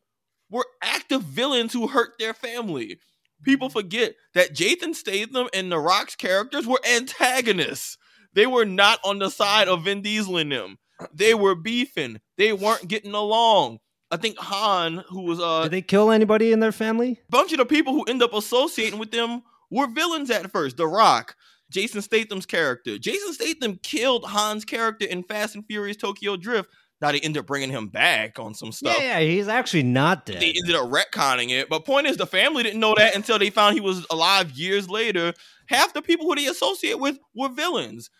were 0.50 0.66
active 0.82 1.22
villains 1.22 1.72
who 1.72 1.86
hurt 1.88 2.12
their 2.18 2.34
family. 2.34 2.98
People 3.42 3.70
forget 3.70 4.14
that 4.34 4.52
Jason 4.54 4.94
Statham 4.94 5.48
and 5.54 5.70
The 5.72 5.78
Rock's 5.78 6.16
characters 6.16 6.66
were 6.66 6.80
antagonists. 6.94 7.96
They 8.34 8.46
were 8.46 8.64
not 8.64 9.00
on 9.04 9.18
the 9.18 9.30
side 9.30 9.68
of 9.68 9.84
Vin 9.84 10.02
Diesel 10.02 10.36
and 10.36 10.52
them. 10.52 10.78
They 11.14 11.34
were 11.34 11.54
beefing. 11.54 12.20
They 12.36 12.52
weren't 12.52 12.86
getting 12.88 13.14
along. 13.14 13.78
I 14.10 14.16
think 14.16 14.38
Han, 14.38 15.04
who 15.08 15.22
was 15.22 15.40
uh, 15.40 15.62
Did 15.64 15.72
they 15.72 15.82
kill 15.82 16.10
anybody 16.10 16.52
in 16.52 16.60
their 16.60 16.72
family? 16.72 17.20
bunch 17.30 17.52
of 17.52 17.58
the 17.58 17.64
people 17.64 17.92
who 17.92 18.04
end 18.04 18.22
up 18.22 18.34
associating 18.34 18.98
with 18.98 19.10
them 19.10 19.42
were 19.70 19.86
villains 19.86 20.30
at 20.30 20.50
first. 20.50 20.76
The 20.76 20.86
Rock, 20.86 21.36
Jason 21.70 22.02
Statham's 22.02 22.44
character. 22.46 22.98
Jason 22.98 23.32
Statham 23.32 23.78
killed 23.82 24.28
Han's 24.28 24.64
character 24.64 25.06
in 25.06 25.22
Fast 25.22 25.54
and 25.54 25.64
Furious 25.64 25.96
Tokyo 25.96 26.36
Drift. 26.36 26.68
Now 27.00 27.12
they 27.12 27.20
end 27.20 27.38
up 27.38 27.46
bringing 27.46 27.70
him 27.70 27.88
back 27.88 28.38
on 28.38 28.54
some 28.54 28.72
stuff. 28.72 28.96
Yeah, 28.98 29.18
yeah, 29.18 29.26
he's 29.26 29.48
actually 29.48 29.84
not 29.84 30.26
dead. 30.26 30.40
They 30.40 30.54
ended 30.62 30.74
up 30.74 30.90
retconning 30.90 31.50
it. 31.50 31.68
But 31.68 31.86
point 31.86 32.06
is, 32.06 32.16
the 32.18 32.26
family 32.26 32.62
didn't 32.62 32.80
know 32.80 32.94
that 32.96 33.14
until 33.14 33.38
they 33.38 33.50
found 33.50 33.74
he 33.74 33.80
was 33.80 34.06
alive 34.10 34.50
years 34.52 34.88
later. 34.88 35.32
Half 35.66 35.94
the 35.94 36.02
people 36.02 36.26
who 36.26 36.34
they 36.34 36.46
associate 36.46 36.98
with 36.98 37.18
were 37.34 37.48
villains. 37.48 38.10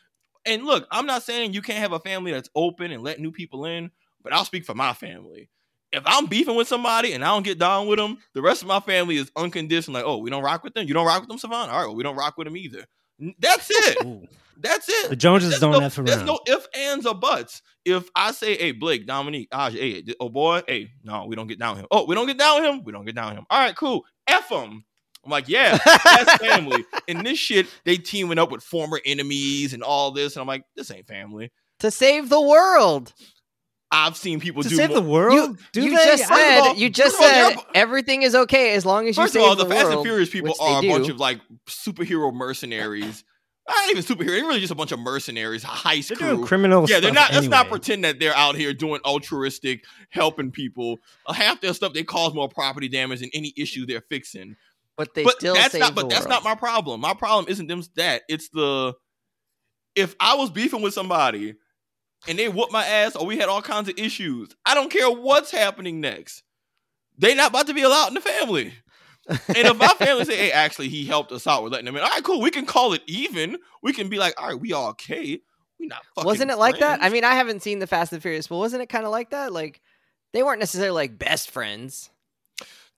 And 0.46 0.64
look, 0.64 0.86
I'm 0.90 1.04
not 1.04 1.22
saying 1.22 1.52
you 1.52 1.60
can't 1.60 1.80
have 1.80 1.92
a 1.92 2.00
family 2.00 2.32
that's 2.32 2.48
open 2.54 2.90
and 2.90 3.02
let 3.02 3.20
new 3.20 3.32
people 3.32 3.66
in, 3.66 3.90
but 4.22 4.32
I'll 4.32 4.46
speak 4.46 4.64
for 4.64 4.74
my 4.74 4.94
family. 4.94 5.50
If 5.92 6.02
I'm 6.06 6.26
beefing 6.26 6.54
with 6.54 6.68
somebody 6.68 7.12
and 7.12 7.24
I 7.24 7.28
don't 7.28 7.42
get 7.42 7.58
down 7.58 7.88
with 7.88 7.98
them, 7.98 8.18
the 8.32 8.40
rest 8.40 8.62
of 8.62 8.68
my 8.68 8.80
family 8.80 9.16
is 9.16 9.30
unconditional. 9.36 9.94
Like, 9.94 10.04
oh, 10.06 10.18
we 10.18 10.30
don't 10.30 10.44
rock 10.44 10.64
with 10.64 10.72
them. 10.72 10.86
You 10.86 10.94
don't 10.94 11.06
rock 11.06 11.20
with 11.20 11.28
them, 11.28 11.38
Savon. 11.38 11.68
All 11.68 11.80
right, 11.80 11.86
well, 11.86 11.96
we 11.96 12.04
don't 12.04 12.16
rock 12.16 12.38
with 12.38 12.46
them 12.46 12.56
either. 12.56 12.86
That's 13.38 13.66
it. 13.68 14.28
Ooh. 14.60 14.68
That's 14.68 14.88
it. 14.88 15.10
The 15.10 15.16
Joneses 15.16 15.50
There's 15.50 15.60
don't 15.60 15.72
no, 15.72 15.80
F 15.80 15.98
around. 15.98 16.06
There's 16.06 16.22
no 16.22 16.38
if, 16.46 16.66
ands, 16.74 17.06
or 17.06 17.14
buts. 17.14 17.62
If 17.84 18.08
I 18.14 18.32
say, 18.32 18.56
hey, 18.56 18.72
Blake, 18.72 19.06
Dominique, 19.06 19.50
Aj, 19.50 19.72
hey, 19.72 20.04
oh 20.20 20.28
boy, 20.28 20.62
hey, 20.68 20.90
no, 21.02 21.26
we 21.26 21.34
don't 21.36 21.46
get 21.46 21.58
down 21.58 21.76
with 21.76 21.82
him. 21.82 21.88
Oh, 21.90 22.04
we 22.06 22.14
don't 22.14 22.26
get 22.26 22.38
down 22.38 22.60
with 22.62 22.70
him? 22.70 22.84
We 22.84 22.92
don't 22.92 23.04
get 23.04 23.14
down 23.14 23.30
with 23.30 23.38
him. 23.38 23.46
All 23.50 23.58
right, 23.58 23.74
cool. 23.74 24.04
F 24.26 24.48
him. 24.50 24.84
I'm 25.24 25.30
like, 25.30 25.48
yeah, 25.48 25.76
that's 26.04 26.34
family. 26.46 26.84
And 27.08 27.24
this 27.26 27.38
shit, 27.38 27.66
they 27.84 27.96
teaming 27.96 28.38
up 28.38 28.50
with 28.50 28.62
former 28.62 29.00
enemies 29.04 29.74
and 29.74 29.82
all 29.82 30.12
this. 30.12 30.34
And 30.36 30.40
I'm 30.40 30.46
like, 30.46 30.64
this 30.76 30.90
ain't 30.90 31.06
family. 31.06 31.50
to 31.80 31.90
save 31.90 32.28
the 32.30 32.40
world. 32.40 33.12
I've 33.92 34.16
seen 34.16 34.38
people 34.40 34.62
to 34.62 34.68
do 34.68 34.76
save 34.76 34.90
more- 34.90 35.00
the 35.00 35.06
world. 35.06 35.34
You, 35.34 35.56
do 35.72 35.82
you 35.82 35.96
they? 35.96 36.04
just 36.04 36.22
I- 36.24 36.26
First 36.26 36.30
of 36.30 36.36
said 36.38 36.58
all- 36.60 36.74
you 36.76 36.90
just 36.90 37.16
first 37.16 37.28
of 37.28 37.36
all, 37.44 37.50
said 37.50 37.58
everything 37.74 38.22
is 38.22 38.34
okay 38.34 38.74
as 38.74 38.86
long 38.86 39.08
as 39.08 39.16
you 39.16 39.22
First 39.24 39.34
of 39.34 39.40
save 39.42 39.48
all, 39.50 39.56
the, 39.56 39.64
the, 39.64 39.70
Fast 39.74 39.84
world. 39.86 39.96
and 39.98 40.04
Furious 40.06 40.30
people 40.30 40.54
are 40.60 40.82
a 40.82 40.88
bunch 40.88 41.08
of 41.08 41.18
like 41.18 41.40
superhero 41.68 42.32
mercenaries. 42.32 43.24
Not 43.70 43.90
even 43.90 44.02
superhero. 44.02 44.26
They're 44.26 44.44
really 44.44 44.60
just 44.60 44.72
a 44.72 44.74
bunch 44.74 44.90
of 44.90 44.98
mercenaries, 44.98 45.62
heist 45.64 46.08
they're 46.08 46.16
crew. 46.16 46.36
doing 46.36 46.46
criminal 46.46 46.86
yeah, 46.88 46.98
they're 46.98 47.12
not. 47.12 47.32
Let's 47.32 47.46
not 47.46 47.68
pretend 47.68 48.04
that 48.04 48.18
they're 48.18 48.34
out 48.34 48.56
here 48.56 48.72
doing 48.72 49.00
altruistic, 49.04 49.84
helping 50.10 50.50
people. 50.50 50.98
Uh, 51.26 51.32
half 51.32 51.60
their 51.60 51.72
stuff 51.72 51.92
they 51.92 52.02
cause 52.02 52.34
more 52.34 52.48
property 52.48 52.88
damage 52.88 53.20
than 53.20 53.30
any 53.32 53.52
issue 53.56 53.86
they're 53.86 54.02
fixing. 54.08 54.56
but 54.96 55.14
they 55.14 55.22
but 55.22 55.34
still 55.34 55.54
that's 55.54 55.72
save 55.72 55.80
not. 55.80 55.94
the 55.94 56.02
But 56.02 56.10
that's 56.10 56.26
not 56.26 56.42
my 56.42 56.54
problem. 56.56 57.00
My 57.00 57.14
problem 57.14 57.46
isn't 57.48 57.68
them 57.68 57.82
that. 57.96 58.22
It's 58.28 58.48
the 58.48 58.94
if 59.94 60.16
I 60.18 60.34
was 60.34 60.50
beefing 60.50 60.82
with 60.82 60.94
somebody 60.94 61.54
and 62.28 62.38
they 62.38 62.48
whooped 62.48 62.72
my 62.72 62.84
ass 62.84 63.16
or 63.16 63.24
we 63.26 63.38
had 63.38 63.48
all 63.48 63.62
kinds 63.62 63.88
of 63.88 63.98
issues. 63.98 64.48
I 64.66 64.74
don't 64.74 64.90
care 64.90 65.10
what's 65.10 65.50
happening 65.50 66.00
next. 66.00 66.42
They 67.18 67.34
not 67.34 67.50
about 67.50 67.66
to 67.68 67.74
be 67.74 67.82
allowed 67.82 68.08
in 68.08 68.14
the 68.14 68.20
family. 68.20 68.72
And 69.30 69.56
if 69.56 69.76
my 69.76 69.88
family 69.88 70.24
say, 70.24 70.36
"Hey, 70.36 70.52
actually, 70.52 70.88
he 70.88 71.04
helped 71.06 71.30
us 71.32 71.46
out, 71.46 71.62
we're 71.62 71.68
letting 71.68 71.86
him 71.86 71.96
in," 71.96 72.02
all 72.02 72.08
right, 72.10 72.22
cool. 72.24 72.40
We 72.40 72.50
can 72.50 72.66
call 72.66 72.92
it 72.92 73.02
even. 73.06 73.56
We 73.82 73.92
can 73.92 74.08
be 74.08 74.18
like, 74.18 74.40
"All 74.40 74.48
right, 74.48 74.58
we 74.60 74.72
all 74.72 74.88
okay. 74.90 75.40
We 75.78 75.86
not 75.86 76.04
fucking." 76.14 76.26
Wasn't 76.26 76.50
it 76.50 76.58
like 76.58 76.78
that? 76.80 77.02
I 77.02 77.08
mean, 77.10 77.24
I 77.24 77.34
haven't 77.34 77.62
seen 77.62 77.78
the 77.78 77.86
Fast 77.86 78.12
and 78.12 78.20
Furious, 78.20 78.48
but 78.48 78.56
wasn't 78.58 78.82
it 78.82 78.88
kind 78.88 79.04
of 79.04 79.10
like 79.12 79.30
that? 79.30 79.52
Like 79.52 79.80
they 80.32 80.42
weren't 80.42 80.60
necessarily 80.60 80.94
like 80.94 81.18
best 81.18 81.50
friends. 81.50 82.10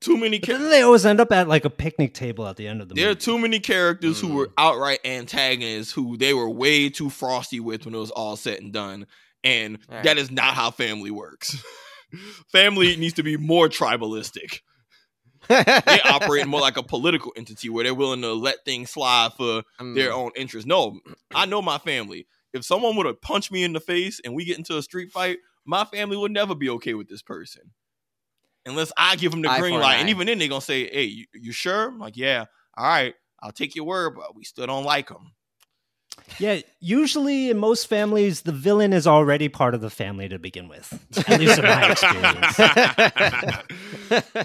too 0.01 0.17
many. 0.17 0.39
But 0.41 0.49
Ca- 0.49 0.59
then 0.59 0.71
they 0.71 0.83
always 0.83 1.07
end 1.07 1.21
up 1.21 1.31
at 1.31 1.47
like 1.49 1.65
a 1.65 1.71
picnic 1.71 2.13
table 2.13 2.47
at 2.49 2.57
the 2.57 2.67
end 2.67 2.83
of 2.83 2.89
the 2.89 2.95
there 2.95 3.11
are 3.11 3.15
too 3.15 3.39
many 3.39 3.61
characters 3.61 4.21
who 4.21 4.29
Mm. 4.31 4.35
were 4.35 4.51
outright 4.59 4.99
antagonists 5.05 5.93
who 5.93 6.17
they 6.17 6.35
were 6.35 6.51
way 6.51 6.89
too 6.91 7.09
frosty 7.09 7.61
with 7.61 7.85
when 7.85 7.95
it 7.95 7.99
was 7.99 8.11
all 8.11 8.35
said 8.37 8.59
and 8.61 8.73
done, 8.73 9.07
and 9.45 9.79
All 9.89 9.95
right. 9.97 10.05
that 10.05 10.19
is 10.19 10.31
not 10.33 10.55
how 10.55 10.71
family 10.73 11.11
works. 11.13 11.57
family 12.51 12.97
needs 12.97 13.15
to 13.15 13.23
be 13.23 13.37
more 13.37 13.69
tribalistic. 13.69 14.61
They 15.49 16.01
operate 16.05 16.47
more 16.47 16.61
like 16.61 16.77
a 16.77 16.83
political 16.83 17.33
entity 17.37 17.69
where 17.69 17.85
they're 17.85 17.95
willing 17.95 18.23
to 18.23 18.33
let 18.33 18.65
things 18.65 18.91
slide 18.91 19.33
for 19.37 19.63
Um, 19.79 19.95
their 19.95 20.13
own 20.13 20.31
interests. 20.37 20.67
No, 20.67 21.01
I 21.35 21.47
know 21.47 21.63
my 21.63 21.79
family. 21.79 22.27
If 22.53 22.65
someone 22.65 22.97
would 22.97 23.07
have 23.07 23.21
punched 23.23 23.51
me 23.51 23.65
in 23.65 23.73
the 23.73 23.81
face 23.81 24.21
and 24.25 24.35
we 24.35 24.45
get 24.45 24.59
into 24.59 24.77
a 24.77 24.83
street 24.83 25.11
fight, 25.11 25.39
my 25.65 25.85
family 25.85 26.17
would 26.17 26.33
never 26.33 26.55
be 26.55 26.69
okay 26.71 26.95
with 26.95 27.09
this 27.09 27.23
person. 27.23 27.73
Unless 28.67 28.93
I 28.97 29.17
give 29.17 29.33
them 29.33 29.43
the 29.43 29.51
Eye 29.51 29.59
green 29.59 29.75
light. 29.81 29.95
And 30.01 30.09
even 30.11 30.27
then, 30.27 30.39
they're 30.39 30.49
going 30.49 30.61
to 30.61 30.65
say, 30.65 30.89
hey, 30.89 31.05
you, 31.05 31.27
you 31.35 31.53
sure? 31.53 31.89
I'm 31.89 31.99
like, 31.99 32.17
yeah, 32.17 32.45
all 32.77 32.85
right, 32.87 33.15
I'll 33.43 33.53
take 33.53 33.75
your 33.75 33.85
word, 33.87 34.15
but 34.15 34.37
we 34.37 34.45
still 34.45 34.67
don't 34.67 34.85
like 34.85 35.09
them. 35.09 35.33
Yeah, 36.39 36.61
usually 36.81 37.51
in 37.51 37.59
most 37.59 37.87
families, 37.89 38.43
the 38.43 38.53
villain 38.53 38.93
is 38.93 39.07
already 39.07 39.49
part 39.49 39.75
of 39.75 39.81
the 39.81 39.91
family 39.91 40.29
to 40.29 40.39
begin 40.39 40.69
with. 40.69 40.93
At 41.29 41.41
least 41.41 41.59
in 41.59 41.65
my 41.65 41.91
experience. 41.93 42.59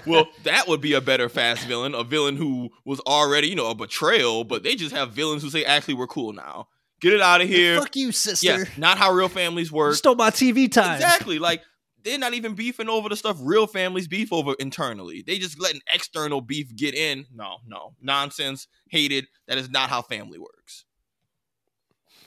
well, 0.06 0.28
that 0.44 0.68
would 0.68 0.80
be 0.80 0.94
a 0.94 1.00
better 1.00 1.28
fast 1.28 1.66
villain, 1.66 1.94
a 1.94 2.04
villain 2.04 2.36
who 2.36 2.70
was 2.84 3.00
already, 3.00 3.48
you 3.48 3.56
know, 3.56 3.70
a 3.70 3.74
betrayal, 3.74 4.44
but 4.44 4.62
they 4.62 4.74
just 4.74 4.94
have 4.94 5.12
villains 5.12 5.42
who 5.42 5.50
say, 5.50 5.64
actually, 5.64 5.94
we're 5.94 6.06
cool 6.06 6.32
now. 6.32 6.68
Get 7.00 7.12
it 7.12 7.20
out 7.20 7.40
of 7.40 7.48
here. 7.48 7.78
Fuck 7.78 7.94
you, 7.96 8.12
sister. 8.12 8.46
Yeah, 8.46 8.64
not 8.76 8.98
how 8.98 9.12
real 9.12 9.28
families 9.28 9.70
You 9.70 9.76
work. 9.76 9.94
stole 9.94 10.16
my 10.16 10.30
TV 10.30 10.70
time. 10.70 10.96
Exactly. 10.96 11.38
Like 11.38 11.62
they're 12.02 12.18
not 12.18 12.34
even 12.34 12.54
beefing 12.54 12.88
over 12.88 13.08
the 13.08 13.16
stuff 13.16 13.36
real 13.40 13.68
families 13.68 14.08
beef 14.08 14.32
over 14.32 14.54
internally. 14.58 15.22
They 15.24 15.38
just 15.38 15.60
letting 15.60 15.80
external 15.92 16.40
beef 16.40 16.74
get 16.74 16.94
in. 16.94 17.26
No, 17.32 17.58
no. 17.66 17.94
Nonsense. 18.02 18.66
Hated. 18.88 19.26
That 19.46 19.58
is 19.58 19.70
not 19.70 19.90
how 19.90 20.02
family 20.02 20.38
works. 20.38 20.84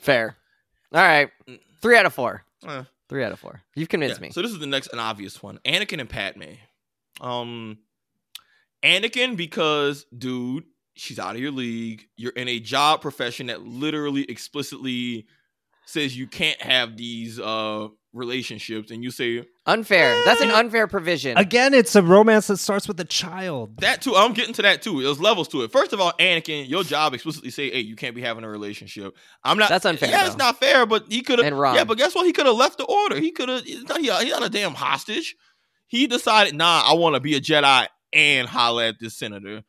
Fair. 0.02 0.36
All 0.92 1.00
right, 1.00 1.30
three 1.80 1.96
out 1.96 2.04
of 2.06 2.12
four. 2.12 2.44
Eh, 2.66 2.84
Three 3.08 3.24
out 3.24 3.32
of 3.32 3.40
four. 3.40 3.60
You've 3.74 3.88
convinced 3.88 4.20
yeah. 4.20 4.28
me. 4.28 4.30
So 4.32 4.40
this 4.42 4.52
is 4.52 4.58
the 4.58 4.66
next 4.66 4.92
an 4.92 4.98
obvious 4.98 5.42
one. 5.42 5.58
Anakin 5.64 6.00
and 6.00 6.08
Padme. 6.08 6.54
Um 7.20 7.78
Anakin 8.82 9.36
because 9.36 10.06
dude, 10.16 10.64
she's 10.94 11.18
out 11.18 11.34
of 11.34 11.40
your 11.40 11.50
league. 11.50 12.06
You're 12.16 12.32
in 12.32 12.48
a 12.48 12.58
job 12.58 13.02
profession 13.02 13.46
that 13.48 13.62
literally 13.62 14.24
explicitly 14.24 15.26
says 15.84 16.16
you 16.16 16.26
can't 16.26 16.60
have 16.62 16.96
these 16.96 17.38
uh 17.38 17.88
relationships 18.12 18.90
and 18.90 19.02
you 19.02 19.10
say 19.10 19.44
Unfair. 19.66 20.20
That's 20.24 20.40
an 20.40 20.50
Eh. 20.50 20.58
unfair 20.58 20.86
provision. 20.86 21.36
Again, 21.38 21.72
it's 21.72 21.94
a 21.94 22.02
romance 22.02 22.48
that 22.48 22.56
starts 22.58 22.88
with 22.88 22.98
a 23.00 23.04
child. 23.04 23.78
That 23.80 24.02
too. 24.02 24.14
I'm 24.16 24.32
getting 24.32 24.54
to 24.54 24.62
that 24.62 24.82
too. 24.82 25.02
There's 25.02 25.20
levels 25.20 25.48
to 25.48 25.62
it. 25.62 25.70
First 25.72 25.92
of 25.92 26.00
all, 26.00 26.12
Anakin, 26.18 26.68
your 26.68 26.82
job 26.84 27.14
explicitly 27.14 27.50
say, 27.50 27.70
"Hey, 27.70 27.80
you 27.80 27.94
can't 27.96 28.14
be 28.14 28.20
having 28.22 28.44
a 28.44 28.48
relationship." 28.48 29.16
I'm 29.44 29.58
not. 29.58 29.68
That's 29.68 29.84
unfair, 29.86 30.10
Yeah, 30.10 30.22
though. 30.22 30.26
it's 30.28 30.36
not 30.36 30.58
fair. 30.58 30.84
But 30.84 31.06
he 31.10 31.22
could 31.22 31.38
have. 31.38 31.46
And 31.46 31.58
wrong. 31.58 31.74
Yeah, 31.76 31.84
but 31.84 31.96
guess 31.98 32.14
what? 32.14 32.26
He 32.26 32.32
could 32.32 32.46
have 32.46 32.56
left 32.56 32.78
the 32.78 32.84
order. 32.84 33.18
He 33.20 33.30
could 33.30 33.48
have. 33.48 33.64
He's 33.64 33.84
not, 33.84 33.98
he- 34.00 34.10
he's 34.10 34.32
not 34.32 34.42
a 34.44 34.48
damn 34.50 34.74
hostage. 34.74 35.36
He 35.86 36.06
decided, 36.06 36.54
nah, 36.54 36.82
I 36.86 36.94
want 36.94 37.14
to 37.16 37.20
be 37.20 37.34
a 37.36 37.40
Jedi 37.40 37.86
and 38.12 38.48
holler 38.48 38.84
at 38.84 38.98
this 38.98 39.16
senator, 39.16 39.62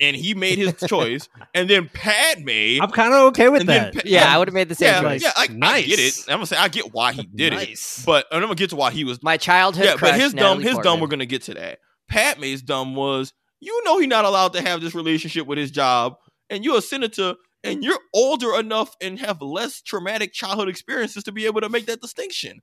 and 0.00 0.16
he 0.16 0.34
made 0.34 0.58
his 0.58 0.74
choice. 0.88 1.28
And 1.54 1.68
then 1.68 1.90
Padme. 1.92 2.82
I'm 2.82 2.90
kind 2.90 3.12
of 3.12 3.20
okay 3.28 3.48
with 3.48 3.66
that. 3.66 3.94
Pa- 3.94 4.00
yeah, 4.04 4.34
I 4.34 4.38
would 4.38 4.48
have 4.48 4.54
made 4.54 4.68
the 4.68 4.74
same 4.74 4.88
yeah, 4.88 5.00
choice. 5.00 5.22
yeah, 5.22 5.32
I, 5.36 5.48
I 5.62 5.82
get 5.82 5.98
it. 5.98 6.14
I'm 6.28 6.34
gonna 6.34 6.46
say 6.46 6.56
I 6.56 6.68
get 6.68 6.92
why 6.92 7.12
he 7.12 7.24
did 7.24 7.52
it, 7.52 7.78
but 8.06 8.26
and 8.30 8.36
I'm 8.38 8.48
gonna 8.48 8.54
get 8.54 8.70
to 8.70 8.76
why 8.76 8.90
he 8.90 9.04
was 9.04 9.22
My 9.22 9.36
childhood 9.36 9.84
yeah, 9.84 9.94
crush. 9.96 10.12
but 10.12 10.20
his 10.20 10.32
dumb, 10.32 10.58
Natalie 10.58 10.64
his 10.64 10.78
dumb. 10.78 11.00
We're 11.00 11.08
gonna 11.08 11.26
get 11.26 11.42
to 11.42 11.54
that. 11.54 11.78
Padme's 12.08 12.62
dumb 12.62 12.96
was, 12.96 13.32
you 13.60 13.82
know, 13.84 13.98
he's 13.98 14.08
not 14.08 14.24
allowed 14.24 14.52
to 14.54 14.62
have 14.62 14.80
this 14.80 14.94
relationship 14.94 15.46
with 15.46 15.58
his 15.58 15.70
job, 15.70 16.16
and 16.48 16.64
you're 16.64 16.78
a 16.78 16.82
senator, 16.82 17.34
and 17.62 17.84
you're 17.84 17.98
older 18.14 18.58
enough 18.58 18.96
and 19.00 19.18
have 19.20 19.40
less 19.42 19.80
traumatic 19.82 20.32
childhood 20.32 20.68
experiences 20.68 21.24
to 21.24 21.32
be 21.32 21.46
able 21.46 21.60
to 21.60 21.68
make 21.68 21.86
that 21.86 22.00
distinction. 22.00 22.62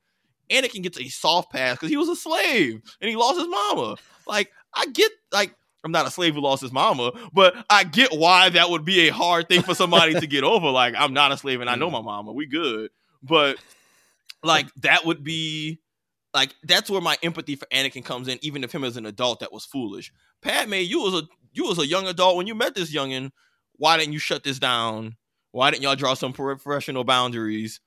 Anakin 0.49 0.81
gets 0.83 0.99
a 0.99 1.07
soft 1.09 1.51
pass 1.51 1.75
because 1.75 1.89
he 1.89 1.97
was 1.97 2.09
a 2.09 2.15
slave 2.15 2.81
and 3.01 3.09
he 3.09 3.15
lost 3.15 3.37
his 3.37 3.47
mama. 3.47 3.97
Like, 4.25 4.51
I 4.73 4.85
get, 4.87 5.11
like, 5.31 5.53
I'm 5.83 5.91
not 5.91 6.07
a 6.07 6.11
slave 6.11 6.33
who 6.33 6.41
lost 6.41 6.61
his 6.61 6.71
mama, 6.71 7.11
but 7.33 7.55
I 7.69 7.83
get 7.83 8.11
why 8.11 8.49
that 8.49 8.69
would 8.69 8.83
be 8.83 9.07
a 9.07 9.13
hard 9.13 9.47
thing 9.47 9.61
for 9.61 9.75
somebody 9.75 10.19
to 10.19 10.27
get 10.27 10.43
over. 10.43 10.69
Like, 10.69 10.95
I'm 10.97 11.13
not 11.13 11.31
a 11.31 11.37
slave 11.37 11.61
and 11.61 11.69
I 11.69 11.75
know 11.75 11.89
my 11.89 12.01
mama. 12.01 12.33
We 12.33 12.45
good, 12.45 12.89
but 13.23 13.57
like 14.43 14.73
that 14.81 15.05
would 15.05 15.23
be 15.23 15.79
like 16.33 16.53
that's 16.63 16.89
where 16.89 17.01
my 17.01 17.17
empathy 17.23 17.55
for 17.55 17.67
Anakin 17.67 18.03
comes 18.03 18.27
in. 18.27 18.39
Even 18.41 18.63
if 18.63 18.73
him 18.73 18.83
as 18.83 18.97
an 18.97 19.05
adult 19.05 19.39
that 19.39 19.53
was 19.53 19.65
foolish. 19.65 20.11
Padme, 20.41 20.73
you 20.75 21.01
was 21.01 21.13
a 21.13 21.27
you 21.53 21.65
was 21.65 21.79
a 21.79 21.87
young 21.87 22.07
adult 22.07 22.37
when 22.37 22.47
you 22.47 22.55
met 22.55 22.75
this 22.75 22.93
youngin. 22.93 23.31
Why 23.73 23.97
didn't 23.97 24.13
you 24.13 24.19
shut 24.19 24.43
this 24.43 24.59
down? 24.59 25.15
Why 25.51 25.71
didn't 25.71 25.83
y'all 25.83 25.95
draw 25.95 26.13
some 26.13 26.33
professional 26.33 27.03
boundaries? 27.03 27.79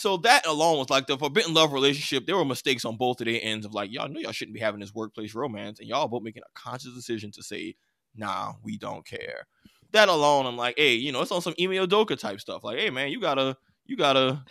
So 0.00 0.16
that 0.18 0.46
alone 0.46 0.78
was 0.78 0.88
like 0.88 1.06
the 1.06 1.18
forbidden 1.18 1.52
love 1.52 1.72
relationship. 1.72 2.26
There 2.26 2.36
were 2.36 2.44
mistakes 2.44 2.86
on 2.86 2.96
both 2.96 3.20
of 3.20 3.26
their 3.26 3.38
ends 3.42 3.66
of 3.66 3.74
like 3.74 3.92
y'all 3.92 4.08
know 4.08 4.18
y'all 4.18 4.32
shouldn't 4.32 4.54
be 4.54 4.60
having 4.60 4.80
this 4.80 4.94
workplace 4.94 5.34
romance, 5.34 5.78
and 5.78 5.88
y'all 5.88 6.08
both 6.08 6.22
making 6.22 6.42
a 6.42 6.58
conscious 6.58 6.94
decision 6.94 7.30
to 7.32 7.42
say, 7.42 7.76
"Nah, 8.16 8.54
we 8.62 8.78
don't 8.78 9.06
care." 9.06 9.46
That 9.92 10.08
alone, 10.08 10.46
I'm 10.46 10.56
like, 10.56 10.76
hey, 10.78 10.94
you 10.94 11.12
know, 11.12 11.20
it's 11.20 11.32
on 11.32 11.42
some 11.42 11.54
Ime 11.60 11.72
Udoka 11.72 12.18
type 12.18 12.40
stuff. 12.40 12.64
Like, 12.64 12.78
hey, 12.78 12.90
man, 12.90 13.10
you 13.10 13.20
gotta, 13.20 13.56
you 13.84 13.96
gotta, 13.96 14.42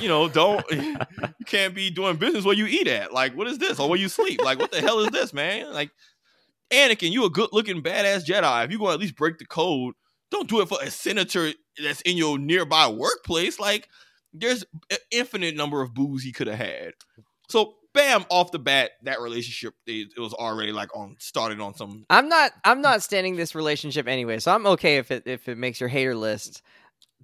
you 0.00 0.08
know, 0.08 0.28
don't 0.28 0.64
you 0.72 1.44
can't 1.46 1.74
be 1.74 1.90
doing 1.90 2.16
business 2.16 2.44
where 2.44 2.56
you 2.56 2.66
eat 2.66 2.88
at. 2.88 3.12
Like, 3.12 3.36
what 3.36 3.46
is 3.46 3.58
this? 3.58 3.78
Or 3.78 3.88
where 3.88 3.98
you 3.98 4.08
sleep? 4.08 4.42
Like, 4.42 4.58
what 4.58 4.72
the 4.72 4.80
hell 4.80 4.98
is 5.00 5.10
this, 5.10 5.32
man? 5.32 5.72
Like, 5.72 5.90
Anakin, 6.72 7.12
you 7.12 7.24
a 7.24 7.30
good 7.30 7.50
looking 7.52 7.82
badass 7.82 8.24
Jedi. 8.24 8.64
If 8.64 8.72
you 8.72 8.78
gonna 8.78 8.94
at 8.94 9.00
least 9.00 9.16
break 9.16 9.38
the 9.38 9.46
code, 9.46 9.94
don't 10.30 10.48
do 10.48 10.60
it 10.60 10.68
for 10.68 10.78
a 10.82 10.90
senator 10.90 11.52
that's 11.80 12.00
in 12.00 12.16
your 12.16 12.38
nearby 12.38 12.88
workplace. 12.88 13.60
Like, 13.60 13.88
there's 14.32 14.64
an 14.90 14.98
infinite 15.10 15.56
number 15.56 15.82
of 15.82 15.94
boos 15.94 16.22
he 16.22 16.32
could 16.32 16.46
have 16.46 16.58
had. 16.58 16.92
So, 17.48 17.74
bam, 17.92 18.24
off 18.30 18.52
the 18.52 18.58
bat, 18.58 18.92
that 19.02 19.20
relationship 19.20 19.74
it, 19.86 20.12
it 20.16 20.20
was 20.20 20.32
already 20.32 20.72
like 20.72 20.94
on 20.96 21.16
started 21.18 21.60
on 21.60 21.74
some. 21.74 22.06
I'm 22.10 22.28
not. 22.28 22.52
I'm 22.64 22.80
not 22.80 23.02
standing 23.02 23.36
this 23.36 23.54
relationship 23.54 24.06
anyway, 24.06 24.38
so 24.38 24.54
I'm 24.54 24.66
okay 24.66 24.96
if 24.98 25.10
it 25.10 25.24
if 25.26 25.48
it 25.48 25.58
makes 25.58 25.80
your 25.80 25.88
hater 25.88 26.14
list. 26.14 26.62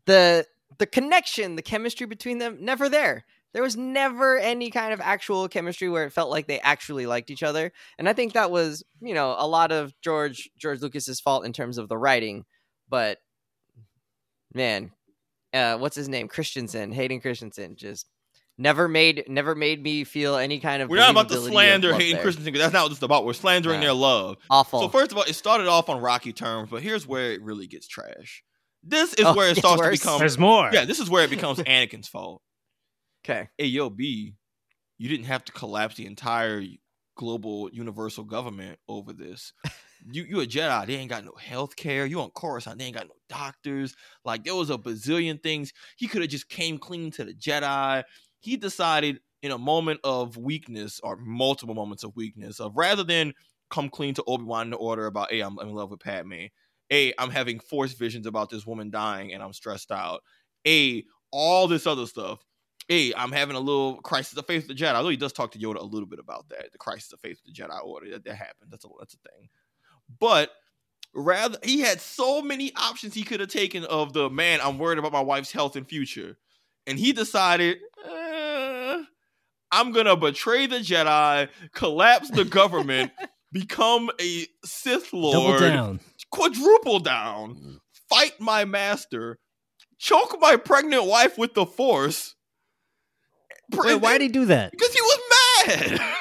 The 0.07 0.47
the 0.79 0.87
connection, 0.87 1.57
the 1.57 1.62
chemistry 1.62 2.07
between 2.07 2.38
them, 2.38 2.59
never 2.61 2.88
there. 2.88 3.25
There 3.52 3.63
was 3.63 3.77
never 3.77 4.38
any 4.38 4.71
kind 4.71 4.92
of 4.92 5.00
actual 5.00 5.48
chemistry 5.48 5.88
where 5.88 6.04
it 6.04 6.13
felt 6.13 6.31
like 6.31 6.46
they 6.46 6.61
actually 6.61 7.07
liked 7.07 7.31
each 7.31 7.42
other, 7.42 7.73
and 7.98 8.09
I 8.09 8.13
think 8.13 8.35
that 8.35 8.50
was 8.50 8.85
you 9.00 9.15
know 9.15 9.35
a 9.38 9.46
lot 9.46 9.73
of 9.73 9.94
George 10.02 10.50
George 10.59 10.83
Lucas's 10.83 11.21
fault 11.21 11.46
in 11.46 11.52
terms 11.52 11.79
of 11.79 11.88
the 11.88 11.96
writing. 11.96 12.44
But 12.88 13.19
man, 14.52 14.90
uh, 15.57 15.79
what's 15.79 15.96
his 15.96 16.09
name? 16.09 16.29
Christensen, 16.29 16.92
Hayden 16.92 17.21
Christensen, 17.21 17.77
just 17.77 18.07
never 18.59 18.88
made 18.88 19.25
never 19.29 19.54
made 19.54 19.83
me 19.83 20.04
feel 20.04 20.37
any 20.37 20.61
kind 20.61 20.83
of. 20.83 20.88
We're 20.88 20.96
not 20.96 21.11
about 21.11 21.29
to 21.31 21.40
slander 21.40 21.90
love 21.92 22.00
Hayden 22.00 22.17
there. 22.17 22.23
Christensen 22.23 22.52
because 22.52 22.65
that's 22.67 22.73
not 22.75 22.85
what 22.85 22.92
it's 22.92 23.02
about. 23.02 23.25
We're 23.25 23.33
slandering 23.33 23.81
Yeah. 23.81 23.88
their 23.88 23.94
love. 23.94 24.37
Awful. 24.50 24.81
So 24.81 24.88
first 24.88 25.13
of 25.13 25.19
all, 25.19 25.25
it 25.25 25.35
started 25.35 25.67
off 25.67 25.88
on 25.88 26.00
rocky 26.00 26.33
terms, 26.33 26.71
but 26.71 26.83
here's 26.83 27.07
where 27.07 27.33
it 27.33 27.42
really 27.42 27.67
gets 27.67 27.87
trash. 27.88 28.42
This 28.83 29.15
is 29.15 29.25
Oh, 29.25 29.35
where 29.35 29.50
it 29.50 29.57
starts 29.57 29.81
worse? 29.81 29.98
to 29.98 30.04
become. 30.04 30.19
There's 30.21 30.38
more. 30.38 30.71
Yeah, 30.73 30.85
this 30.85 31.00
is 31.00 31.11
where 31.11 31.25
it 31.25 31.31
becomes 31.31 31.59
Anakin's 31.61 32.07
fault. 32.09 32.40
okay. 33.25 33.48
Hey, 33.59 33.67
yo, 33.67 33.90
B, 33.90 34.35
you 34.98 35.09
didn't 35.09 35.27
have 35.27 35.44
to 35.46 35.52
collapse 35.52 35.96
the 35.96 36.07
entire 36.07 36.63
global 37.17 37.69
universal 37.73 38.23
government 38.25 38.79
over 38.88 39.13
this. 39.13 39.52
You 40.11 40.25
you 40.25 40.40
a 40.40 40.46
Jedi, 40.46 40.87
they 40.87 40.94
ain't 40.94 41.11
got 41.11 41.25
no 41.25 41.35
health 41.38 41.77
care. 41.77 42.07
You 42.07 42.21
on 42.21 42.31
Coruscant, 42.31 42.79
they 42.79 42.85
ain't 42.87 42.96
got 42.96 43.07
no 43.07 43.15
doctors. 43.29 43.94
Like 44.25 44.44
there 44.44 44.54
was 44.54 44.71
a 44.71 44.79
bazillion 44.79 45.42
things. 45.42 45.73
He 45.96 46.07
could 46.07 46.23
have 46.23 46.31
just 46.31 46.48
came 46.48 46.79
clean 46.79 47.11
to 47.13 47.25
the 47.25 47.35
Jedi. 47.35 48.04
He 48.40 48.57
decided 48.57 49.21
in 49.42 49.52
a 49.52 49.59
moment 49.59 50.00
of 50.04 50.37
weakness 50.37 51.00
or 51.02 51.17
multiple 51.17 51.75
moments 51.75 52.04
of 52.04 52.15
weakness 52.17 52.61
of 52.61 52.77
rather 52.77 53.04
than 53.04 53.33
come 53.71 53.88
clean 53.88 54.15
to 54.15 54.25
Obi-Wan 54.27 54.67
in 54.67 54.71
the 54.71 54.77
order 54.77 55.07
about, 55.07 55.31
hey, 55.31 55.40
I'm, 55.40 55.59
I'm 55.59 55.69
in 55.69 55.75
love 55.75 55.90
with 55.90 56.00
Padme. 56.00 56.46
A, 56.92 57.13
I'm 57.19 57.31
having 57.31 57.59
forced 57.59 57.98
visions 57.98 58.27
about 58.27 58.48
this 58.48 58.65
woman 58.67 58.90
dying 58.90 59.33
and 59.33 59.42
I'm 59.42 59.52
stressed 59.52 59.90
out. 59.90 60.23
A, 60.67 61.04
all 61.33 61.67
this 61.67 61.87
other 61.87 62.07
stuff. 62.07 62.44
A, 62.88 63.13
I'm 63.15 63.33
having 63.33 63.57
a 63.57 63.61
little 63.61 63.96
crisis 63.96 64.38
of 64.38 64.46
faith 64.46 64.69
with 64.69 64.79
the 64.79 64.85
Jedi. 64.85 64.94
Although 64.94 65.09
he 65.09 65.17
does 65.17 65.33
talk 65.33 65.50
to 65.52 65.59
Yoda 65.59 65.81
a 65.81 65.85
little 65.85 66.07
bit 66.07 66.21
about 66.21 66.48
that, 66.50 66.71
the 66.71 66.79
crisis 66.79 67.13
of 67.13 67.21
faith 67.21 67.40
with 67.44 67.54
the 67.54 67.63
Jedi 67.63 67.85
Order. 67.85 68.11
That, 68.11 68.25
that 68.25 68.37
happened. 68.37 68.71
That's 68.71 68.85
a 68.85 68.88
that's 69.00 69.15
a 69.15 69.29
thing. 69.29 69.48
But 70.19 70.50
rather, 71.15 71.59
he 71.63 71.81
had 71.81 72.00
so 72.00 72.42
many 72.42 72.73
options 72.77 73.15
he 73.15 73.23
could 73.23 73.40
have 73.40 73.48
taken 73.48 73.85
of 73.85 74.13
the 74.13 74.31
man. 74.31 74.61
I'm 74.63 74.79
worried 74.79 74.98
about 74.98 75.13
my 75.13 75.21
wife's 75.21 75.52
health 75.52 75.77
and 75.77 75.88
future, 75.88 76.37
and 76.87 76.98
he 76.98 77.13
decided. 77.13 77.79
Uh, 78.04 79.02
I'm 79.73 79.90
gonna 79.92 80.17
betray 80.17 80.67
the 80.67 80.77
Jedi, 80.79 81.48
collapse 81.75 82.31
the 82.31 82.44
government, 82.44 83.11
become 83.52 84.11
a 84.21 84.46
Sith 84.65 85.13
Lord, 85.13 85.61
down. 85.61 86.00
quadruple 86.31 87.00
down, 87.00 87.81
fight 88.09 88.40
my 88.40 88.65
master, 88.65 89.38
choke 89.98 90.37
my 90.40 90.57
pregnant 90.57 91.04
wife 91.04 91.37
with 91.37 91.54
the 91.54 91.67
Force. 91.67 92.37
Wait, 93.73 93.96
why'd 93.96 94.21
he 94.21 94.29
do 94.29 94.44
that? 94.46 94.71
Because 94.71 94.94
he 94.94 95.00
was 95.00 95.19
mad. 95.67 96.00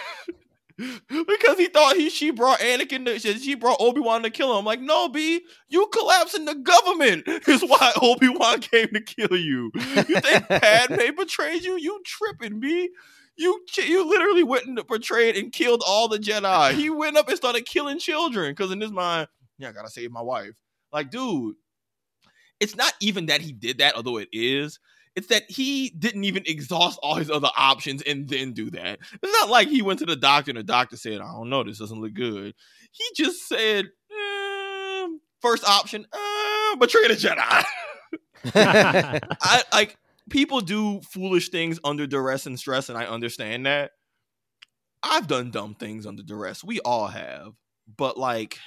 because 0.78 1.58
he 1.58 1.68
thought 1.68 1.96
he 1.96 2.10
she 2.10 2.32
brought 2.32 2.60
Anakin 2.60 3.06
to, 3.06 3.20
she 3.20 3.56
brought 3.56 3.78
Obi 3.80 4.02
Wan 4.02 4.24
to 4.24 4.30
kill 4.30 4.52
him. 4.52 4.60
I'm 4.60 4.66
like, 4.66 4.82
no, 4.82 5.08
B, 5.08 5.42
you 5.70 5.88
collapsing 5.88 6.46
the 6.46 6.56
government 6.56 7.24
is 7.48 7.62
why 7.62 7.94
Obi 8.02 8.28
Wan 8.30 8.60
came 8.60 8.88
to 8.90 9.02
kill 9.02 9.38
you. 9.38 9.72
You 9.74 10.20
think 10.20 10.48
Padme 10.50 11.16
betrayed 11.16 11.64
you? 11.64 11.78
You 11.78 12.02
tripping, 12.06 12.60
B? 12.60 12.90
You 13.38 13.62
you 13.78 14.08
literally 14.08 14.44
went 14.44 14.66
and 14.66 14.80
betrayed 14.88 15.36
and 15.38 15.52
killed 15.52 15.82
all 15.86 16.08
the 16.08 16.18
Jedi. 16.18 16.74
He 16.74 16.90
went 16.90 17.18
up 17.18 17.28
and 17.28 17.38
started 17.38 17.66
killing 17.66 18.00
children 18.00 18.52
because 18.52 18.72
in 18.72 18.82
his 18.82 18.92
mind, 18.92 19.28
yeah, 19.58 19.70
I 19.70 19.72
gotta 19.72 19.90
save 19.90 20.12
my 20.12 20.22
wife. 20.22 20.54
Like, 20.92 21.10
dude, 21.10 21.56
it's 22.60 22.76
not 22.76 22.94
even 23.02 23.28
that 23.28 23.42
he 23.42 23.52
did 23.52 23.80
that, 23.80 23.96
although 23.96 24.18
it 24.18 24.30
is. 24.32 24.80
It's 25.16 25.28
that 25.28 25.50
he 25.50 25.90
didn't 25.98 26.26
even 26.26 26.44
exhaust 26.46 27.00
all 27.02 27.16
his 27.16 27.32
other 27.32 27.50
options 27.56 28.02
and 28.02 28.28
then 28.28 28.52
do 28.54 28.70
that. 28.72 29.00
It's 29.22 29.42
not 29.42 29.50
like 29.50 29.70
he 29.70 29.82
went 29.82 30.00
to 30.00 30.06
the 30.06 30.16
doctor 30.16 30.52
and 30.52 30.58
the 30.58 30.64
doctor 30.64 30.98
said, 30.98 31.22
I 31.22 31.32
don't 31.32 31.50
know, 31.50 31.64
this 31.64 31.80
doesn't 31.80 32.02
look 32.02 32.14
good. 32.14 32.54
He 32.92 33.04
just 33.16 33.48
said, 33.48 33.86
eh, 33.86 35.08
first 35.42 35.64
option, 35.64 36.06
uh, 36.12 36.76
betray 36.78 37.08
the 37.08 37.16
Jedi. 37.16 37.64
I 38.54 39.64
like 39.74 39.98
people 40.30 40.62
do 40.62 41.02
foolish 41.02 41.50
things 41.50 41.80
under 41.84 42.06
duress 42.06 42.46
and 42.46 42.60
stress, 42.60 42.90
and 42.90 42.98
I 42.98 43.06
understand 43.06 43.66
that. 43.66 43.92
I've 45.02 45.28
done 45.28 45.52
dumb 45.52 45.76
things 45.76 46.06
under 46.06 46.24
duress. 46.24 46.64
We 46.64 46.80
all 46.80 47.08
have. 47.08 47.54
But 47.98 48.18
like 48.18 48.58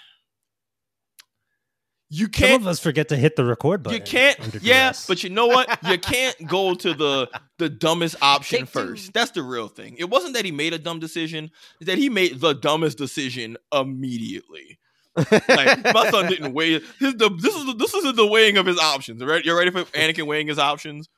you 2.10 2.24
Some 2.24 2.30
can't 2.32 2.62
of 2.62 2.68
us 2.68 2.80
forget 2.80 3.08
to 3.08 3.16
hit 3.16 3.36
the 3.36 3.44
record 3.44 3.82
button. 3.82 3.98
you 3.98 4.02
can't 4.04 4.38
yeah 4.62 4.86
duress. 4.88 5.06
but 5.06 5.22
you 5.22 5.30
know 5.30 5.46
what? 5.46 5.78
You 5.86 5.98
can't 5.98 6.46
go 6.46 6.74
to 6.74 6.94
the 6.94 7.28
the 7.58 7.68
dumbest 7.68 8.16
option 8.22 8.60
Take 8.60 8.72
two. 8.72 8.78
first. 8.80 9.12
That's 9.12 9.32
the 9.32 9.42
real 9.42 9.68
thing. 9.68 9.96
It 9.98 10.08
wasn't 10.08 10.34
that 10.34 10.44
he 10.44 10.52
made 10.52 10.72
a 10.72 10.78
dumb 10.78 11.00
decision 11.00 11.50
it's 11.80 11.86
that 11.88 11.98
he 11.98 12.08
made 12.08 12.40
the 12.40 12.54
dumbest 12.54 12.96
decision 12.98 13.56
immediately. 13.72 14.78
Like 15.16 15.82
my 15.92 16.08
son 16.10 16.26
didn't 16.30 16.54
weigh 16.54 16.80
his 17.00 17.14
the, 17.16 17.28
this 17.40 17.54
is 17.54 17.66
the, 17.66 17.74
this 17.74 17.92
is 17.92 18.14
the 18.14 18.26
weighing 18.26 18.56
of 18.56 18.66
his 18.66 18.78
options 18.78 19.22
right? 19.22 19.44
You're 19.44 19.58
ready 19.58 19.70
for 19.70 19.82
Anakin 19.84 20.26
weighing 20.26 20.46
his 20.46 20.58
options? 20.58 21.08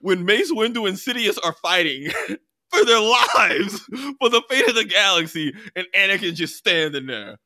When 0.00 0.24
Mace 0.26 0.52
Windu 0.52 0.86
and 0.86 0.98
Sidious 0.98 1.38
are 1.42 1.54
fighting 1.54 2.10
for 2.70 2.84
their 2.84 3.00
lives 3.00 3.80
for 4.20 4.28
the 4.28 4.42
fate 4.50 4.68
of 4.68 4.74
the 4.74 4.84
galaxy 4.84 5.54
and 5.74 5.86
Anakin 5.96 6.34
just 6.34 6.56
standing 6.56 7.06
there 7.06 7.38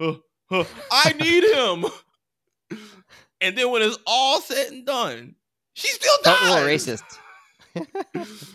uh, 0.00 0.14
uh, 0.50 0.60
uh, 0.60 0.64
I 0.90 1.12
need 1.12 1.44
him 1.44 1.86
and 3.40 3.56
then 3.56 3.70
when 3.70 3.82
it's 3.82 3.98
all 4.06 4.40
said 4.40 4.72
and 4.72 4.86
done 4.86 5.34
she 5.74 5.88
still 5.88 6.16
Felt 6.22 6.40
dies 6.40 6.48
a 6.48 6.54
little 6.54 6.68
racist. 6.68 7.18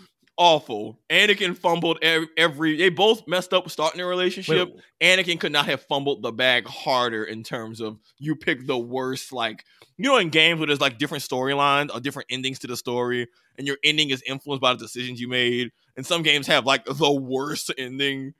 awful. 0.40 0.98
Anakin 1.10 1.56
fumbled 1.56 1.98
every, 2.00 2.28
every. 2.36 2.76
They 2.76 2.88
both 2.88 3.28
messed 3.28 3.52
up 3.52 3.68
starting 3.70 3.98
their 3.98 4.06
relationship. 4.06 4.70
Wait, 5.00 5.18
Anakin 5.18 5.38
could 5.38 5.52
not 5.52 5.66
have 5.66 5.82
fumbled 5.82 6.22
the 6.22 6.32
bag 6.32 6.66
harder 6.66 7.22
in 7.22 7.42
terms 7.44 7.80
of 7.80 7.98
you 8.18 8.34
pick 8.34 8.66
the 8.66 8.78
worst. 8.78 9.32
Like 9.32 9.64
you 9.98 10.04
know, 10.06 10.16
in 10.16 10.30
games 10.30 10.58
where 10.58 10.66
there's 10.66 10.80
like 10.80 10.98
different 10.98 11.22
storylines 11.22 11.94
or 11.94 12.00
different 12.00 12.28
endings 12.30 12.58
to 12.60 12.66
the 12.66 12.76
story, 12.76 13.28
and 13.58 13.66
your 13.66 13.76
ending 13.84 14.10
is 14.10 14.22
influenced 14.26 14.62
by 14.62 14.72
the 14.72 14.78
decisions 14.78 15.20
you 15.20 15.28
made. 15.28 15.70
And 15.96 16.06
some 16.06 16.22
games 16.22 16.46
have 16.46 16.64
like 16.64 16.86
the 16.86 17.12
worst 17.12 17.70
ending. 17.76 18.32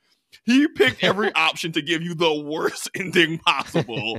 He 0.44 0.68
picked 0.68 1.02
every 1.04 1.32
option 1.34 1.72
to 1.72 1.82
give 1.82 2.02
you 2.02 2.14
the 2.14 2.32
worst 2.32 2.90
ending 2.94 3.38
possible. 3.38 4.18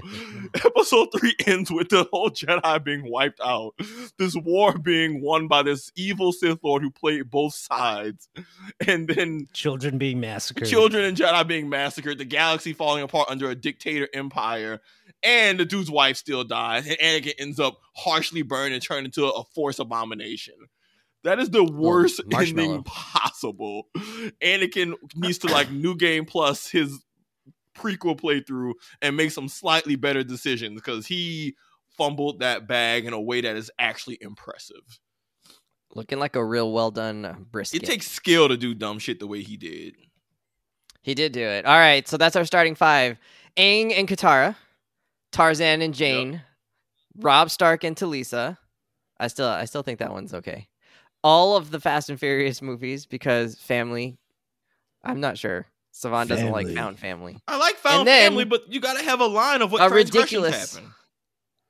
Episode 0.53 1.09
three 1.17 1.35
ends 1.45 1.71
with 1.71 1.89
the 1.89 2.07
whole 2.11 2.29
Jedi 2.29 2.83
being 2.83 3.09
wiped 3.09 3.39
out, 3.41 3.73
this 4.17 4.35
war 4.35 4.77
being 4.77 5.21
won 5.21 5.47
by 5.47 5.63
this 5.63 5.91
evil 5.95 6.31
Sith 6.31 6.59
Lord 6.63 6.83
who 6.83 6.91
played 6.91 7.29
both 7.29 7.53
sides, 7.53 8.29
and 8.87 9.07
then 9.07 9.47
children 9.53 9.97
being 9.97 10.19
massacred. 10.19 10.67
children 10.67 11.03
and 11.03 11.17
Jedi 11.17 11.47
being 11.47 11.69
massacred, 11.69 12.17
the 12.17 12.25
galaxy 12.25 12.73
falling 12.73 13.03
apart 13.03 13.29
under 13.29 13.49
a 13.49 13.55
dictator 13.55 14.07
empire, 14.13 14.81
and 15.23 15.59
the 15.59 15.65
dude's 15.65 15.91
wife 15.91 16.17
still 16.17 16.43
dies, 16.43 16.87
and 16.87 16.97
Anakin 16.97 17.33
ends 17.39 17.59
up 17.59 17.79
harshly 17.95 18.41
burned 18.41 18.73
and 18.73 18.81
turned 18.81 19.05
into 19.05 19.25
a 19.25 19.43
force 19.55 19.79
abomination. 19.79 20.55
That 21.23 21.39
is 21.39 21.49
the 21.49 21.63
worst 21.63 22.21
marshmallow. 22.31 22.67
ending 22.67 22.83
possible. 22.83 23.87
Anakin 24.43 24.93
needs 25.15 25.37
to 25.39 25.47
like 25.47 25.71
new 25.71 25.95
game 25.95 26.25
plus 26.25 26.67
his 26.67 27.03
prequel 27.77 28.19
playthrough 28.19 28.73
and 29.01 29.15
make 29.15 29.31
some 29.31 29.47
slightly 29.47 29.95
better 29.95 30.23
decisions 30.23 30.75
because 30.75 31.05
he 31.07 31.55
fumbled 31.97 32.39
that 32.39 32.67
bag 32.67 33.05
in 33.05 33.13
a 33.13 33.21
way 33.21 33.41
that 33.41 33.55
is 33.55 33.71
actually 33.77 34.17
impressive. 34.21 34.99
Looking 35.93 36.19
like 36.19 36.35
a 36.35 36.43
real 36.43 36.71
well 36.71 36.91
done 36.91 37.45
brisket. 37.51 37.83
It 37.83 37.85
takes 37.85 38.09
skill 38.09 38.47
to 38.47 38.57
do 38.57 38.73
dumb 38.73 38.99
shit 38.99 39.19
the 39.19 39.27
way 39.27 39.41
he 39.41 39.57
did. 39.57 39.95
He 41.01 41.13
did 41.15 41.31
do 41.31 41.41
it. 41.41 41.65
All 41.65 41.77
right, 41.77 42.07
so 42.07 42.17
that's 42.17 42.35
our 42.35 42.45
starting 42.45 42.75
five: 42.75 43.17
Aang 43.57 43.91
and 43.97 44.07
Katara, 44.07 44.55
Tarzan 45.31 45.81
and 45.81 45.93
Jane, 45.93 46.43
Robb 47.17 47.49
Stark 47.49 47.83
and 47.83 47.95
Talisa. 47.95 48.57
I 49.19 49.27
still, 49.27 49.47
I 49.47 49.65
still 49.65 49.83
think 49.83 49.99
that 49.99 50.11
one's 50.11 50.33
okay. 50.33 50.67
All 51.23 51.55
of 51.55 51.71
the 51.71 51.79
Fast 51.79 52.09
and 52.09 52.19
Furious 52.19 52.61
movies 52.61 53.05
because 53.05 53.55
family. 53.55 54.17
I'm 55.03 55.19
not 55.19 55.37
sure. 55.37 55.67
Savon 55.91 56.27
doesn't 56.27 56.51
like 56.51 56.67
found 56.69 56.97
family. 56.99 57.37
I 57.47 57.57
like 57.57 57.75
found 57.75 58.07
then- 58.07 58.29
family, 58.31 58.45
but 58.45 58.71
you 58.71 58.79
got 58.79 58.97
to 58.97 59.03
have 59.03 59.19
a 59.19 59.25
line 59.25 59.61
of 59.61 59.71
what 59.71 59.81
A 59.81 59.93
ridiculous- 59.93 60.75
happen. 60.75 60.93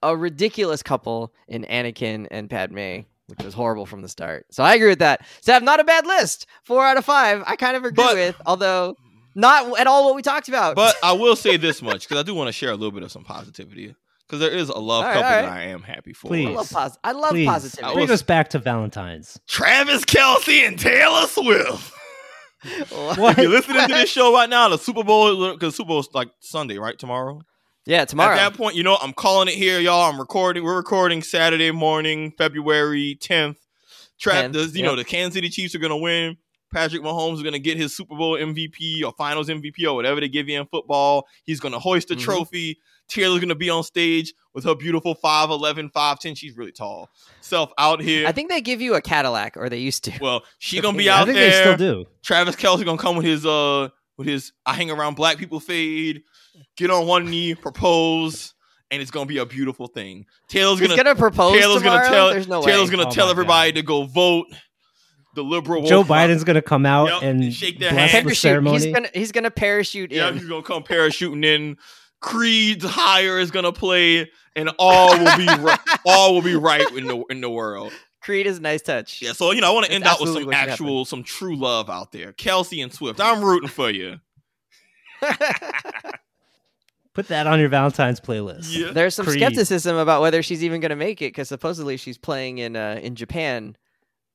A 0.04 0.16
ridiculous 0.18 0.82
couple 0.82 1.32
in 1.47 1.64
Anakin 1.66 2.28
and 2.32 2.49
Padme, 2.49 3.02
which 3.28 3.43
was 3.43 3.54
horrible 3.54 3.86
from 3.86 4.02
the 4.02 4.10
start. 4.10 4.47
So 4.52 4.64
I 4.64 4.74
agree 4.76 4.89
with 4.89 4.99
that. 4.99 5.26
So 5.41 5.58
not 5.60 5.80
a 5.80 5.84
bad 5.84 6.06
list. 6.08 6.45
Four 6.64 6.84
out 6.86 6.97
of 6.97 7.06
five. 7.06 7.43
I 7.45 7.56
kind 7.56 7.76
of 7.78 7.84
agree 7.86 8.04
But- 8.04 8.16
with, 8.16 8.36
although 8.45 8.95
not 9.36 9.80
at 9.80 9.88
all 9.88 10.06
what 10.06 10.16
we 10.16 10.22
talked 10.22 10.49
about. 10.49 10.76
But 10.76 10.95
I 11.04 11.14
will 11.14 11.36
say 11.36 11.56
this 11.58 11.82
much 11.82 12.08
because 12.08 12.20
I 12.22 12.24
do 12.26 12.34
want 12.36 12.47
to 12.47 12.52
share 12.52 12.72
a 12.72 12.76
little 12.76 12.91
bit 12.91 13.04
of 13.04 13.12
some 13.12 13.24
positivity 13.24 13.95
because 14.32 14.39
there 14.39 14.57
is 14.57 14.69
a 14.69 14.77
love 14.79 15.03
All 15.03 15.09
right, 15.09 15.13
couple 15.15 15.25
all 15.27 15.41
that 15.41 15.49
right. 15.49 15.57
I 15.59 15.63
am 15.63 15.82
happy 15.84 16.13
for. 16.13 16.34
I 16.34 16.39
love, 16.45 16.71
pos- 16.71 16.97
I 17.03 17.11
love 17.11 17.32
Please, 17.32 17.47
positivity. 17.47 17.93
bring 17.93 18.11
us 18.11 18.21
back 18.21 18.49
to 18.51 18.59
Valentine's. 18.59 19.38
Travis 19.45 20.05
Kelce 20.05 20.65
and 20.65 20.79
Taylor 20.79 21.27
Swift. 21.27 21.93
What? 23.17 23.17
If 23.38 23.38
you're 23.39 23.49
listening 23.49 23.88
to 23.88 23.93
this 23.93 24.09
show 24.09 24.32
right 24.34 24.49
now, 24.49 24.69
the 24.69 24.77
Super 24.77 25.03
Bowl 25.03 25.51
because 25.53 25.75
Super 25.75 25.89
Bowl's 25.89 26.07
like 26.13 26.29
Sunday, 26.39 26.77
right? 26.77 26.97
Tomorrow. 26.97 27.41
Yeah, 27.86 28.05
tomorrow. 28.05 28.34
At 28.36 28.51
that 28.51 28.53
point, 28.57 28.75
you 28.75 28.84
know, 28.84 28.97
I'm 29.01 29.11
calling 29.11 29.47
it 29.49 29.55
here, 29.55 29.79
y'all. 29.82 30.09
I'm 30.09 30.19
recording. 30.19 30.63
We're 30.63 30.77
recording 30.77 31.23
Saturday 31.23 31.71
morning, 31.71 32.32
February 32.38 33.17
10th. 33.19 33.57
Tra- 34.19 34.34
10th, 34.34 34.53
the, 34.53 34.77
you 34.79 34.86
know, 34.86 34.95
the 34.95 35.03
Kansas 35.03 35.34
City 35.34 35.49
Chiefs 35.49 35.73
are 35.75 35.79
gonna 35.79 35.97
win. 35.97 36.38
Patrick 36.71 37.01
Mahomes 37.01 37.34
is 37.38 37.43
gonna 37.43 37.59
get 37.59 37.75
his 37.77 37.93
Super 37.95 38.15
Bowl 38.15 38.38
MVP 38.38 39.03
or 39.03 39.11
Finals 39.17 39.49
MVP 39.49 39.84
or 39.86 39.93
whatever 39.95 40.21
they 40.21 40.29
give 40.29 40.47
you 40.47 40.57
in 40.61 40.67
football. 40.67 41.25
He's 41.43 41.59
gonna 41.59 41.79
hoist 41.79 42.07
the 42.09 42.15
Mhm. 42.15 42.21
trophy. 42.21 42.77
Taylor's 43.12 43.41
gonna 43.41 43.55
be 43.55 43.70
on 43.70 43.84
stage 43.84 44.34
with 44.53 44.64
her 44.64 44.74
beautiful 44.76 45.16
5'11, 45.16 45.91
5'10. 45.91 46.38
She's 46.38 46.55
really 46.57 46.72
tall. 46.72 47.09
Self 47.41 47.72
out 47.78 48.01
here. 48.01 48.28
I 48.28 48.32
think 48.32 48.49
they 48.49 48.62
give 48.62 48.82
you 48.82 48.95
a 48.95 49.01
Cadillac, 49.01 49.57
or 49.57 49.70
they 49.70 49.78
used 49.80 50.03
to. 50.05 50.14
well, 50.22 50.43
she 50.59 50.80
gonna 50.82 50.97
be 50.97 51.09
I 51.09 51.18
out 51.18 51.22
I 51.22 51.26
think 51.26 51.36
there. 51.38 51.49
they 51.51 51.76
still 51.76 51.78
do. 52.03 52.05
Travis 52.24 52.55
Kelce 52.55 52.84
gonna 52.86 52.97
come 52.97 53.16
with 53.18 53.26
his 53.26 53.45
uh 53.45 53.89
with 54.18 54.28
his 54.28 54.53
I 54.66 54.74
hang 54.74 54.89
around 54.91 55.16
black 55.16 55.38
people 55.38 55.59
fade, 55.59 56.24
get 56.78 56.89
on 56.91 57.05
one 57.07 57.30
knee, 57.30 57.53
propose, 57.55 58.53
and 58.91 59.01
it's 59.01 59.12
gonna 59.12 59.26
be 59.26 59.39
a 59.39 59.45
beautiful 59.45 59.88
thing. 59.88 60.26
Taylor's 60.47 60.80
gonna, 60.80 60.95
gonna 60.95 61.16
propose 61.16 61.59
Taylor's 61.59 61.82
tomorrow. 61.82 62.03
gonna 62.03 62.09
tell 62.16 62.30
There's 62.32 62.47
no 62.47 62.62
Taylor's 62.64 62.89
way. 62.89 62.97
gonna 62.97 63.09
Oh 63.09 63.12
tell 63.12 63.30
everybody 63.30 63.72
God. 63.72 63.76
to 63.78 63.84
go 63.84 64.03
vote. 64.05 64.47
The 65.34 65.43
liberal 65.43 65.84
Joe 65.84 66.03
Biden's 66.03 66.43
gonna 66.43 66.62
come 66.62 66.86
out 66.86 67.07
Yep, 67.07 67.22
and 67.24 67.53
shake 67.53 67.80
their 67.80 67.91
bless 67.91 68.12
hand. 68.12 68.28
the 68.30 68.36
ceremony. 68.36 68.78
He's 68.84 68.93
gonna 68.93 69.09
he's 69.14 69.32
gonna 69.32 69.49
parachute 69.49 70.12
Yeah, 70.12 70.28
in. 70.28 70.38
he's 70.38 70.47
gonna 70.47 70.62
come 70.62 70.84
parachuting 70.84 71.45
in. 71.45 71.78
Creed's 72.22 72.86
higher 72.86 73.39
is 73.39 73.51
gonna 73.51 73.74
play, 73.74 74.32
and 74.55 74.69
all 74.80 75.17
will 75.17 75.38
be 75.38 75.47
right, 75.47 75.80
all 76.05 76.34
will 76.36 76.41
be 76.41 76.55
right 76.55 76.89
in 76.91 77.07
the 77.07 77.24
in 77.30 77.41
the 77.41 77.49
world. 77.49 77.91
Creed 78.22 78.45
is 78.45 78.59
a 78.59 78.61
nice 78.61 78.84
touch. 78.84 79.22
Yeah, 79.22 79.34
so 79.34 79.51
you 79.51 79.61
know, 79.61 79.72
I 79.72 79.74
want 79.74 79.88
to 79.88 79.91
end 79.91 80.03
out 80.03 80.22
with 80.22 80.32
some 80.34 80.53
actual, 80.53 81.05
some 81.05 81.24
true 81.24 81.55
love 81.55 81.89
out 81.89 82.11
there. 82.11 82.32
Kelce 82.34 82.82
and 82.84 82.93
Swift, 82.93 83.19
I'm 83.19 83.43
rooting 83.43 83.69
for 83.69 83.89
you. 83.89 84.19
Put 87.13 87.28
that 87.28 87.45
on 87.45 87.59
your 87.59 87.67
Valentine's 87.67 88.22
playlist. 88.22 88.67
Yeah. 88.78 88.91
There's 88.91 89.15
some 89.15 89.26
Creed. 89.26 89.39
skepticism 89.39 89.97
about 89.97 90.22
whether 90.22 90.41
she's 90.41 90.63
even 90.63 90.80
going 90.80 90.91
to 90.91 90.95
make 90.95 91.22
it 91.22 91.30
because 91.34 91.49
supposedly 91.49 91.97
she's 91.97 92.17
playing 92.17 92.59
in 92.59 92.76
uh, 92.76 92.99
in 93.01 93.15
Japan, 93.15 93.76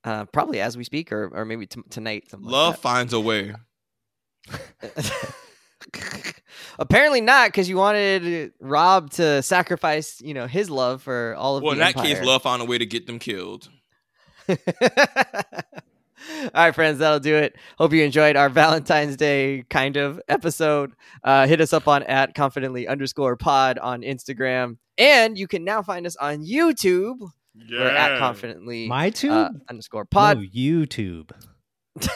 uh, 0.04 0.26
probably 0.26 0.60
as 0.60 0.76
we 0.76 0.84
speak, 0.84 1.12
or 1.12 1.30
or 1.32 1.44
maybe 1.44 1.66
t- 1.66 1.80
tonight. 1.88 2.28
something 2.28 2.44
like 2.46 2.52
Love 2.52 2.78
finds 2.78 3.12
a 3.12 3.20
way. 3.20 3.54
that. 5.92 6.34
Apparently 6.78 7.20
not, 7.20 7.48
because 7.48 7.68
you 7.68 7.76
wanted 7.76 8.52
Robb 8.60 9.10
to 9.12 9.42
sacrifice, 9.42 10.20
you 10.20 10.34
know, 10.34 10.46
his 10.46 10.68
love 10.70 11.02
for 11.02 11.34
all 11.36 11.56
of 11.56 11.62
Well, 11.62 11.72
in 11.72 11.78
the 11.78 11.84
that 11.84 11.94
case, 11.96 12.22
love 12.22 12.42
found 12.42 12.62
a 12.62 12.64
way 12.64 12.78
to 12.78 12.86
get 12.86 13.06
them 13.06 13.18
killed. 13.18 13.68
All 16.42 16.50
right, 16.54 16.74
friends, 16.74 16.98
that'll 16.98 17.20
do 17.20 17.36
it. 17.36 17.56
Hope 17.78 17.92
you 17.92 18.02
enjoyed 18.02 18.36
our 18.36 18.48
Valentine's 18.48 19.16
Day 19.16 19.64
kind 19.70 19.96
of 19.96 20.20
episode. 20.28 20.92
Uh, 21.22 21.46
hit 21.46 21.60
us 21.60 21.72
up 21.72 21.86
on 21.86 22.02
at 22.04 22.34
confidently 22.34 22.88
underscore 22.88 23.36
pod 23.36 23.78
on 23.78 24.02
Instagram. 24.02 24.78
And 24.98 25.38
you 25.38 25.46
can 25.46 25.62
now 25.62 25.82
find 25.82 26.06
us 26.06 26.16
on 26.16 26.44
YouTube. 26.44 27.18
We're 27.70 27.88
at 27.88 28.18
confidently 28.18 28.88
My 28.88 29.10
tube? 29.10 29.32
uh, 29.32 29.50
underscore 29.68 30.04
pod. 30.04 30.38
No, 30.38 30.44
YouTube. 30.44 31.30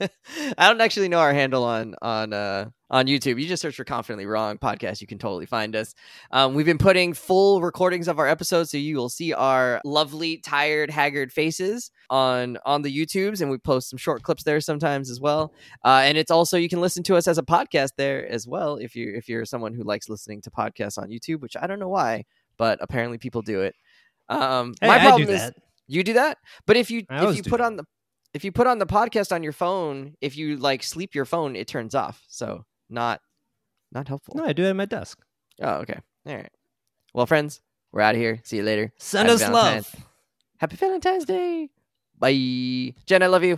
I 0.58 0.68
don't 0.68 0.80
actually 0.80 1.08
know 1.08 1.18
our 1.20 1.32
handle 1.32 1.64
on 1.64 1.94
on 2.02 2.32
uh, 2.32 2.66
on 2.90 3.06
YouTube. 3.06 3.40
You 3.40 3.48
just 3.48 3.62
search 3.62 3.76
for 3.76 3.84
"Confidently 3.84 4.26
Wrong" 4.26 4.58
podcast. 4.58 5.00
You 5.00 5.06
can 5.06 5.18
totally 5.18 5.46
find 5.46 5.74
us. 5.74 5.94
Um, 6.30 6.54
we've 6.54 6.66
been 6.66 6.78
putting 6.78 7.14
full 7.14 7.62
recordings 7.62 8.06
of 8.08 8.18
our 8.18 8.28
episodes, 8.28 8.70
so 8.70 8.76
you 8.76 8.96
will 8.96 9.08
see 9.08 9.32
our 9.32 9.80
lovely, 9.84 10.38
tired, 10.38 10.90
haggard 10.90 11.32
faces 11.32 11.90
on 12.10 12.58
on 12.66 12.82
the 12.82 12.94
YouTubes, 12.94 13.40
and 13.40 13.50
we 13.50 13.58
post 13.58 13.88
some 13.88 13.96
short 13.96 14.22
clips 14.22 14.42
there 14.42 14.60
sometimes 14.60 15.10
as 15.10 15.20
well. 15.20 15.54
Uh, 15.84 16.02
and 16.04 16.18
it's 16.18 16.30
also 16.30 16.58
you 16.58 16.68
can 16.68 16.80
listen 16.80 17.02
to 17.04 17.16
us 17.16 17.26
as 17.26 17.38
a 17.38 17.42
podcast 17.42 17.92
there 17.96 18.28
as 18.28 18.46
well 18.46 18.76
if 18.76 18.94
you 18.94 19.14
if 19.16 19.28
you're 19.28 19.44
someone 19.46 19.72
who 19.72 19.82
likes 19.82 20.08
listening 20.08 20.42
to 20.42 20.50
podcasts 20.50 20.98
on 20.98 21.08
YouTube, 21.08 21.40
which 21.40 21.56
I 21.60 21.66
don't 21.66 21.78
know 21.78 21.88
why, 21.88 22.24
but 22.58 22.78
apparently 22.82 23.16
people 23.18 23.40
do 23.42 23.62
it. 23.62 23.74
Um, 24.28 24.74
Hey, 24.80 24.88
my 24.88 24.98
problem 24.98 25.22
is 25.30 25.40
that. 25.40 25.54
you 25.86 26.02
do 26.04 26.12
that, 26.14 26.36
but 26.66 26.76
if 26.76 26.90
you 26.90 27.04
I 27.08 27.24
if 27.30 27.36
you 27.36 27.42
put 27.42 27.58
that. 27.60 27.64
on 27.66 27.76
the 27.76 27.84
if 28.34 28.44
you 28.44 28.52
put 28.52 28.66
on 28.66 28.78
the 28.78 28.86
podcast 28.86 29.32
on 29.32 29.42
your 29.42 29.52
phone, 29.52 30.14
if 30.20 30.36
you 30.36 30.56
like 30.56 30.82
sleep 30.82 31.14
your 31.14 31.24
phone, 31.24 31.56
it 31.56 31.66
turns 31.66 31.94
off. 31.94 32.24
So 32.28 32.64
not 32.90 33.20
not 33.92 34.08
helpful. 34.08 34.34
No, 34.36 34.44
I 34.44 34.52
do 34.52 34.64
it 34.64 34.70
at 34.70 34.76
my 34.76 34.84
desk. 34.84 35.18
Oh, 35.60 35.76
okay. 35.76 35.98
All 36.26 36.34
right. 36.36 36.50
Well, 37.14 37.26
friends, 37.26 37.60
we're 37.92 38.02
out 38.02 38.14
of 38.14 38.20
here. 38.20 38.40
See 38.44 38.58
you 38.58 38.62
later. 38.62 38.92
Send 38.98 39.28
Happy 39.28 39.34
us 39.42 39.48
Valentine's. 39.48 39.94
love. 39.94 40.06
Happy 40.58 40.76
Valentine's 40.76 41.24
Day. 41.24 41.70
Bye. 42.18 42.94
Jen, 43.06 43.22
I 43.22 43.26
love 43.26 43.44
you. 43.44 43.56